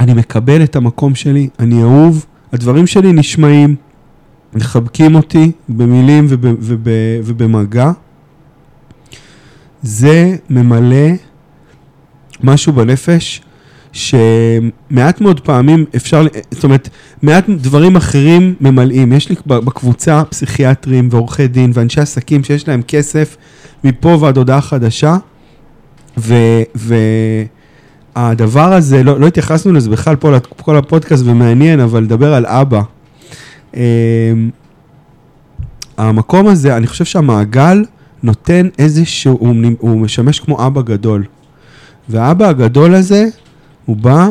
אני 0.00 0.14
מקבל 0.14 0.64
את 0.64 0.76
המקום 0.76 1.14
שלי, 1.14 1.48
אני 1.58 1.82
אהוב, 1.82 2.26
הדברים 2.52 2.86
שלי 2.86 3.12
נשמעים, 3.12 3.76
מחבקים 4.54 5.14
אותי 5.14 5.52
במילים 5.68 6.26
וב, 6.28 6.46
וב, 6.60 6.88
ובמגע, 7.24 7.90
זה 9.82 10.36
ממלא 10.50 11.08
משהו 12.42 12.72
בנפש 12.72 13.42
שמעט 13.92 15.20
מאוד 15.20 15.40
פעמים 15.40 15.84
אפשר, 15.96 16.26
זאת 16.50 16.64
אומרת, 16.64 16.88
מעט 17.22 17.44
דברים 17.48 17.96
אחרים 17.96 18.54
ממלאים. 18.60 19.12
יש 19.12 19.28
לי 19.28 19.36
בקבוצה 19.46 20.22
פסיכיאטרים 20.24 21.08
ועורכי 21.10 21.48
דין 21.48 21.70
ואנשי 21.74 22.00
עסקים 22.00 22.44
שיש 22.44 22.68
להם 22.68 22.82
כסף 22.82 23.36
מפה 23.84 24.18
ועד 24.20 24.36
הודעה 24.36 24.60
חדשה, 24.60 25.16
ו... 26.18 26.34
והדבר 28.16 28.72
הזה, 28.72 29.02
לא, 29.02 29.20
לא 29.20 29.26
התייחסנו 29.26 29.72
לזה 29.72 29.90
בכלל 29.90 30.16
פה 30.16 30.30
לכל 30.30 30.76
הפודקאסט 30.76 31.22
ומעניין, 31.26 31.80
אבל 31.80 32.02
לדבר 32.02 32.34
על 32.34 32.46
אבא. 32.46 32.82
אמ, 33.76 34.50
המקום 35.96 36.46
הזה, 36.46 36.76
אני 36.76 36.86
חושב 36.86 37.04
שהמעגל 37.04 37.84
נותן 38.22 38.68
איזשהו, 38.78 39.36
הוא, 39.40 39.54
הוא 39.78 40.00
משמש 40.00 40.40
כמו 40.40 40.66
אבא 40.66 40.82
גדול. 40.82 41.24
והאבא 42.08 42.48
הגדול 42.48 42.94
הזה, 42.94 43.26
הוא 43.86 43.96
בא, 43.96 44.28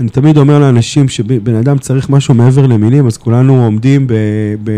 אני 0.00 0.08
תמיד 0.08 0.38
אומר 0.38 0.58
לאנשים 0.58 1.08
שבן 1.08 1.54
אדם 1.54 1.78
צריך 1.78 2.10
משהו 2.10 2.34
מעבר 2.34 2.66
למילים, 2.66 3.06
אז 3.06 3.16
כולנו 3.16 3.64
עומדים 3.64 4.06
ב, 4.06 4.12
ב, 4.12 4.16
ב, 4.64 4.72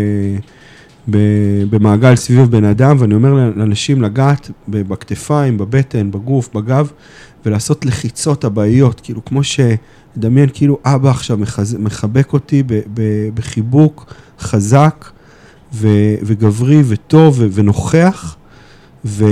במעגל 1.69 2.15
סביב 2.15 2.51
בן 2.51 2.63
אדם, 2.63 2.95
ואני 2.99 3.13
אומר 3.13 3.33
לאנשים 3.33 4.01
לגעת 4.01 4.51
בכתפיים, 4.67 5.57
בבטן, 5.57 6.11
בגוף, 6.11 6.49
בגב, 6.53 6.91
ולעשות 7.45 7.85
לחיצות 7.85 8.45
אבאיות, 8.45 8.99
כאילו 8.99 9.25
כמו 9.25 9.43
ש... 9.43 9.59
לדמיין 10.17 10.49
כאילו 10.53 10.77
אבא 10.85 11.09
עכשיו 11.09 11.37
מחז... 11.37 11.75
מחבק 11.79 12.33
אותי 12.33 12.63
ב... 12.63 12.73
ב... 12.93 13.29
בחיבוק 13.33 14.13
חזק 14.39 15.09
ו... 15.73 15.87
וגברי 16.23 16.81
וטוב 16.87 17.35
ו... 17.39 17.47
ונוכח. 17.51 18.35
ו... 19.05 19.25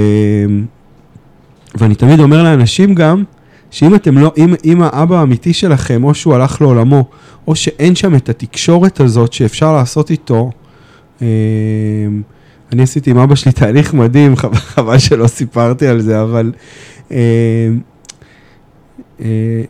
ואני 1.75 1.95
תמיד 1.95 2.19
אומר 2.19 2.43
לאנשים 2.43 2.95
גם, 2.95 3.23
שאם 3.71 3.95
אתם 3.95 4.17
לא, 4.17 4.31
אם, 4.37 4.53
אם 4.65 4.81
האבא 4.81 5.19
האמיתי 5.19 5.53
שלכם, 5.53 6.03
או 6.03 6.13
שהוא 6.13 6.33
הלך 6.33 6.61
לעולמו, 6.61 7.05
או 7.47 7.55
שאין 7.55 7.95
שם 7.95 8.15
את 8.15 8.29
התקשורת 8.29 8.99
הזאת 8.99 9.33
שאפשר 9.33 9.73
לעשות 9.73 10.11
איתו, 10.11 10.51
אני 11.21 12.83
עשיתי 12.83 13.11
עם 13.11 13.17
אבא 13.17 13.35
שלי 13.35 13.51
תהליך 13.51 13.93
מדהים, 13.93 14.35
חבל 14.73 14.97
שלא 14.97 15.27
סיפרתי 15.27 15.87
על 15.87 16.01
זה, 16.01 16.21
אבל 16.21 16.51
אה, 17.11 17.17
אה, 19.21 19.61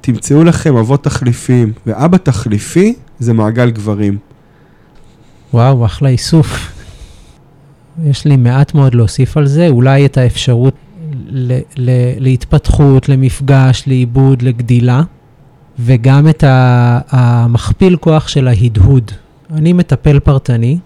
תמצאו 0.00 0.44
לכם 0.44 0.76
אבות 0.76 1.04
תחליפיים, 1.04 1.72
ואבא 1.86 2.16
תחליפי 2.18 2.94
זה 3.18 3.32
מעגל 3.32 3.70
גברים. 3.70 4.18
וואו, 5.54 5.86
אחלה 5.86 6.08
איסוף. 6.08 6.72
יש 8.04 8.24
לי 8.24 8.36
מעט 8.36 8.74
מאוד 8.74 8.94
להוסיף 8.94 9.36
על 9.36 9.46
זה, 9.46 9.68
אולי 9.68 10.06
את 10.06 10.18
האפשרות 10.18 10.74
ל- 11.26 11.58
ל- 11.76 12.14
להתפתחות, 12.18 13.08
למפגש, 13.08 13.82
לעיבוד, 13.86 14.42
לגדילה, 14.42 15.02
וגם 15.78 16.28
את 16.28 16.44
המכפיל 17.08 17.96
כוח 17.96 18.28
של 18.28 18.48
ההדהוד. 18.48 19.12
אני 19.52 19.72
מטפל 19.72 20.18
פרטני, 20.20 20.78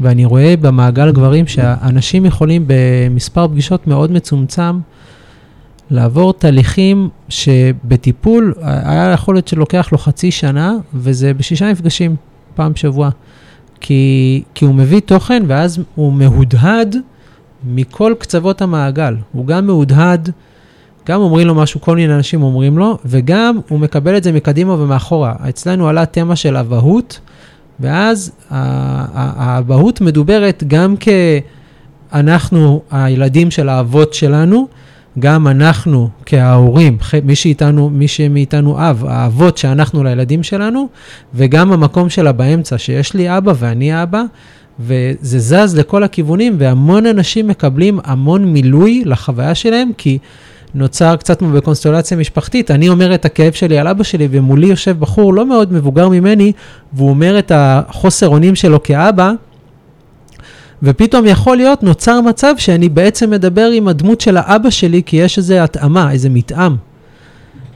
ואני 0.00 0.24
רואה 0.24 0.54
במעגל 0.60 1.12
גברים 1.12 1.46
שאנשים 1.46 2.24
יכולים 2.26 2.64
במספר 2.66 3.48
פגישות 3.48 3.86
מאוד 3.86 4.12
מצומצם 4.12 4.78
לעבור 5.90 6.32
תהליכים 6.32 7.08
שבטיפול 7.28 8.54
היה 8.62 9.10
יכול 9.12 9.34
להיות 9.34 9.48
שלוקח 9.48 9.88
לו 9.92 9.98
חצי 9.98 10.30
שנה, 10.30 10.74
וזה 10.94 11.34
בשישה 11.34 11.72
מפגשים, 11.72 12.16
פעם 12.54 12.72
בשבוע. 12.72 13.10
כי, 13.80 14.42
כי 14.54 14.64
הוא 14.64 14.74
מביא 14.74 15.00
תוכן 15.00 15.42
ואז 15.46 15.80
הוא 15.94 16.12
מהודהד 16.12 16.96
מכל 17.64 18.14
קצוות 18.18 18.62
המעגל. 18.62 19.16
הוא 19.32 19.46
גם 19.46 19.66
מהודהד, 19.66 20.30
גם 21.06 21.20
אומרים 21.20 21.46
לו 21.46 21.54
משהו, 21.54 21.80
כל 21.80 21.96
מיני 21.96 22.14
אנשים 22.14 22.42
אומרים 22.42 22.78
לו, 22.78 22.98
וגם 23.04 23.58
הוא 23.68 23.80
מקבל 23.80 24.16
את 24.16 24.24
זה 24.24 24.32
מקדימה 24.32 24.72
ומאחורה. 24.72 25.34
אצלנו 25.48 25.88
עלה 25.88 26.06
תמה 26.06 26.36
של 26.36 26.56
אבהות, 26.56 27.20
ואז 27.80 28.32
האבהות 28.50 30.00
מדוברת 30.00 30.64
גם 30.66 30.94
כאנחנו, 32.12 32.82
הילדים 32.90 33.50
של 33.50 33.68
האבות 33.68 34.14
שלנו, 34.14 34.68
גם 35.18 35.48
אנחנו 35.48 36.08
כההורים, 36.26 36.98
מי 37.24 37.34
שאיתנו, 37.34 37.90
מי 37.90 38.08
שמאיתנו 38.08 38.78
אב, 38.90 39.04
האבות 39.08 39.58
שאנחנו 39.58 40.04
לילדים 40.04 40.42
שלנו, 40.42 40.88
וגם 41.34 41.72
המקום 41.72 42.10
שלה 42.10 42.32
באמצע, 42.32 42.78
שיש 42.78 43.14
לי 43.14 43.38
אבא 43.38 43.52
ואני 43.56 44.02
אבא, 44.02 44.22
וזה 44.80 45.38
זז 45.38 45.76
לכל 45.76 46.02
הכיוונים, 46.02 46.56
והמון 46.58 47.06
אנשים 47.06 47.46
מקבלים 47.48 47.98
המון 48.04 48.44
מילוי 48.44 49.02
לחוויה 49.06 49.54
שלהם, 49.54 49.90
כי 49.98 50.18
נוצר 50.74 51.16
קצת 51.16 51.38
כמו 51.38 51.52
בקונסטלציה 51.52 52.16
משפחתית. 52.16 52.70
אני 52.70 52.88
אומר 52.88 53.14
את 53.14 53.24
הכאב 53.24 53.52
שלי 53.52 53.78
על 53.78 53.88
אבא 53.88 54.02
שלי, 54.02 54.28
ומולי 54.30 54.66
יושב 54.66 55.00
בחור 55.00 55.34
לא 55.34 55.46
מאוד 55.46 55.72
מבוגר 55.72 56.08
ממני, 56.08 56.52
והוא 56.92 57.08
אומר 57.08 57.38
את 57.38 57.52
החוסר 57.54 58.28
אונים 58.28 58.54
שלו 58.54 58.82
כאבא, 58.82 59.32
ופתאום 60.82 61.26
יכול 61.26 61.56
להיות, 61.56 61.82
נוצר 61.82 62.20
מצב 62.20 62.54
שאני 62.58 62.88
בעצם 62.88 63.30
מדבר 63.30 63.70
עם 63.74 63.88
הדמות 63.88 64.20
של 64.20 64.36
האבא 64.36 64.70
שלי, 64.70 65.02
כי 65.06 65.16
יש 65.16 65.38
איזו 65.38 65.54
התאמה, 65.54 66.12
איזה 66.12 66.30
מתאם. 66.30 66.76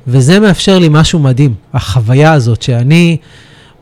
וזה 0.07 0.41
מאפשר 0.41 0.78
לי 0.78 0.88
משהו 0.91 1.18
מדהים, 1.18 1.55
החוויה 1.72 2.32
הזאת, 2.32 2.62
שאני 2.62 3.16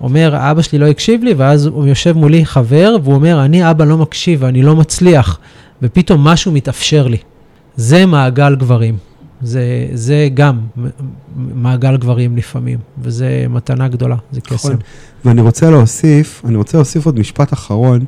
אומר, 0.01 0.37
האבא 0.37 0.63
שלי 0.63 0.79
לא 0.79 0.87
הקשיב 0.87 1.25
לי, 1.25 1.35
ואז 1.35 1.67
הוא 1.67 1.87
יושב 1.87 2.17
מולי 2.17 2.47
חבר, 2.47 2.97
והוא 3.03 3.15
אומר, 3.15 3.45
אני 3.45 3.71
אבא 3.71 3.85
לא 3.85 3.99
מקשיב, 3.99 4.45
אני 4.45 4.63
לא 4.63 4.77
מצליח, 4.77 5.39
ופתאום 5.83 6.25
משהו 6.25 6.53
מתאפשר 6.53 7.09
לי. 7.09 7.19
זה 7.79 8.07
מעגל 8.07 8.55
גברים. 8.55 8.97
זה, 9.43 9.89
זה 9.93 10.29
גם 10.35 10.59
מעגל 11.37 11.97
גברים 11.97 12.37
לפעמים, 12.37 12.79
וזה 13.03 13.47
מתנה 13.51 13.89
גדולה, 13.89 14.16
זה 14.33 14.41
קסם. 14.41 14.55
נכון. 14.55 14.76
ואני 15.24 15.41
רוצה 15.41 15.70
להוסיף, 15.70 16.43
אני 16.45 16.57
רוצה 16.57 16.79
להוסיף 16.79 17.07
עוד 17.07 17.18
משפט 17.18 17.53
אחרון. 17.53 18.05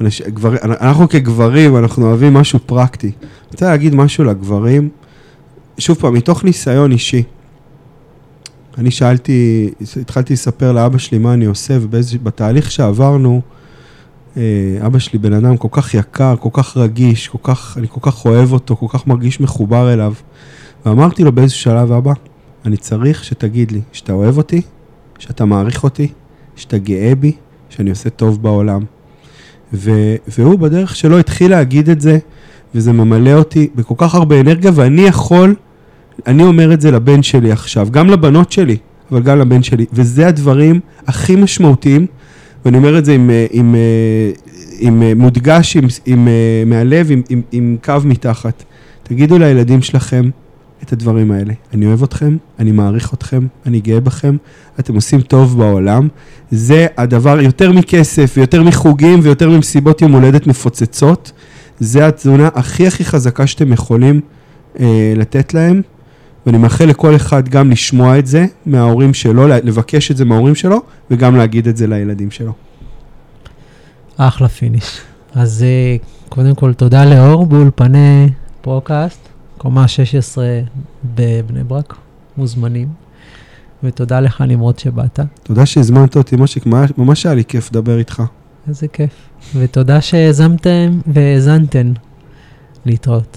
אנש, 0.00 0.22
גבר, 0.22 0.54
אנחנו 0.62 1.08
כגברים, 1.08 1.76
אנחנו 1.76 2.06
אוהבים 2.06 2.34
משהו 2.34 2.58
פרקטי. 2.66 3.06
אני 3.06 3.48
רוצה 3.52 3.66
להגיד 3.66 3.94
משהו 3.94 4.24
לגברים, 4.24 4.88
שוב 5.78 5.96
פעם, 5.96 6.14
מתוך 6.14 6.44
ניסיון 6.44 6.92
אישי. 6.92 7.22
אני 8.78 8.90
שאלתי, 8.90 9.70
התחלתי 10.00 10.32
לספר 10.32 10.72
לאבא 10.72 10.98
שלי 10.98 11.18
מה 11.18 11.34
אני 11.34 11.44
עושה, 11.44 11.78
ובתהליך 11.80 12.70
שעברנו, 12.70 13.40
אבא 14.86 14.98
שלי 14.98 15.18
בן 15.18 15.32
אדם 15.32 15.56
כל 15.56 15.68
כך 15.70 15.94
יקר, 15.94 16.34
כל 16.36 16.48
כך 16.52 16.76
רגיש, 16.76 17.28
כל 17.28 17.38
כך, 17.42 17.78
אני 17.78 17.86
כל 17.90 18.00
כך 18.02 18.24
אוהב 18.24 18.52
אותו, 18.52 18.76
כל 18.76 18.86
כך 18.88 19.06
מרגיש 19.06 19.40
מחובר 19.40 19.92
אליו. 19.92 20.14
ואמרתי 20.86 21.24
לו 21.24 21.32
באיזשהו 21.32 21.60
שלב, 21.62 21.92
אבא, 21.92 22.12
אני 22.64 22.76
צריך 22.76 23.24
שתגיד 23.24 23.72
לי 23.72 23.80
שאתה 23.92 24.12
אוהב 24.12 24.38
אותי, 24.38 24.62
שאתה 25.18 25.44
מעריך 25.44 25.84
אותי, 25.84 26.08
שאתה 26.56 26.78
גאה 26.78 27.14
בי, 27.14 27.32
שאני 27.68 27.90
עושה 27.90 28.10
טוב 28.10 28.42
בעולם. 28.42 28.82
ו, 29.72 29.90
והוא 30.28 30.58
בדרך 30.58 30.96
שלו 30.96 31.18
התחיל 31.18 31.50
להגיד 31.50 31.90
את 31.90 32.00
זה, 32.00 32.18
וזה 32.74 32.92
ממלא 32.92 33.32
אותי 33.32 33.68
בכל 33.74 33.94
כך 33.98 34.14
הרבה 34.14 34.40
אנרגיה, 34.40 34.70
ואני 34.74 35.02
יכול, 35.02 35.54
אני 36.26 36.42
אומר 36.42 36.74
את 36.74 36.80
זה 36.80 36.90
לבן 36.90 37.22
שלי 37.22 37.52
עכשיו, 37.52 37.88
גם 37.90 38.10
לבנות 38.10 38.52
שלי, 38.52 38.76
אבל 39.10 39.22
גם 39.22 39.38
לבן 39.38 39.62
שלי, 39.62 39.86
וזה 39.92 40.26
הדברים 40.26 40.80
הכי 41.06 41.36
משמעותיים, 41.36 42.06
ואני 42.64 42.76
אומר 42.76 42.98
את 42.98 43.04
זה 43.04 43.12
עם, 43.12 43.30
עם, 43.50 43.74
עם, 44.78 45.02
עם 45.02 45.18
מודגש, 45.18 45.76
עם, 45.76 45.86
עם, 46.06 46.28
מהלב, 46.66 47.10
עם, 47.10 47.22
עם, 47.28 47.42
עם 47.52 47.76
קו 47.84 47.94
מתחת. 48.04 48.64
תגידו 49.02 49.38
לילדים 49.38 49.82
שלכם, 49.82 50.30
את 50.84 50.92
הדברים 50.92 51.30
האלה. 51.30 51.52
אני 51.74 51.86
אוהב 51.86 52.02
אתכם, 52.02 52.36
אני 52.58 52.72
מעריך 52.72 53.14
אתכם, 53.14 53.46
אני 53.66 53.80
גאה 53.80 54.00
בכם, 54.00 54.36
אתם 54.80 54.94
עושים 54.94 55.20
טוב 55.20 55.58
בעולם. 55.58 56.08
זה 56.50 56.86
הדבר, 56.96 57.40
יותר 57.40 57.72
מכסף, 57.72 58.34
ויותר 58.36 58.62
מחוגים, 58.62 59.20
ויותר 59.22 59.50
ממסיבות 59.50 60.02
יום 60.02 60.12
הולדת 60.12 60.46
מפוצצות, 60.46 61.32
זה 61.78 62.06
התזונה 62.06 62.48
הכי 62.54 62.86
הכי 62.86 63.04
חזקה 63.04 63.46
שאתם 63.46 63.72
יכולים 63.72 64.20
אה, 64.80 65.12
לתת 65.16 65.54
להם. 65.54 65.82
ואני 66.46 66.58
מאחל 66.58 66.84
לכל 66.84 67.16
אחד 67.16 67.48
גם 67.48 67.70
לשמוע 67.70 68.18
את 68.18 68.26
זה 68.26 68.46
מההורים 68.66 69.14
שלו, 69.14 69.48
לבקש 69.48 70.10
את 70.10 70.16
זה 70.16 70.24
מההורים 70.24 70.54
שלו, 70.54 70.82
וגם 71.10 71.36
להגיד 71.36 71.68
את 71.68 71.76
זה 71.76 71.86
לילדים 71.86 72.30
שלו. 72.30 72.52
אחלה 74.16 74.48
finish. 74.48 75.00
אז 75.34 75.62
אה, 75.62 75.96
קודם 76.28 76.54
כל 76.54 76.72
תודה 76.72 77.04
לאור 77.04 77.46
באולפני 77.46 78.28
פרוקאסט. 78.60 79.28
קומה 79.58 79.88
16 79.88 80.44
בבני 81.14 81.64
ברק, 81.64 81.94
מוזמנים. 82.36 82.88
ותודה 83.84 84.20
לך, 84.20 84.40
נמרוד, 84.40 84.78
שבאת. 84.78 85.20
תודה 85.42 85.66
שהזמנת 85.66 86.16
אותי, 86.16 86.36
מושיק, 86.36 86.66
ממש 86.98 87.26
היה 87.26 87.34
לי 87.34 87.44
כיף 87.44 87.70
לדבר 87.70 87.98
איתך. 87.98 88.22
איזה 88.68 88.88
כיף. 88.88 89.10
ותודה 89.56 90.00
שהאזנתם 90.00 91.00
והאזנתן. 91.06 91.92
להתראות. 92.86 93.24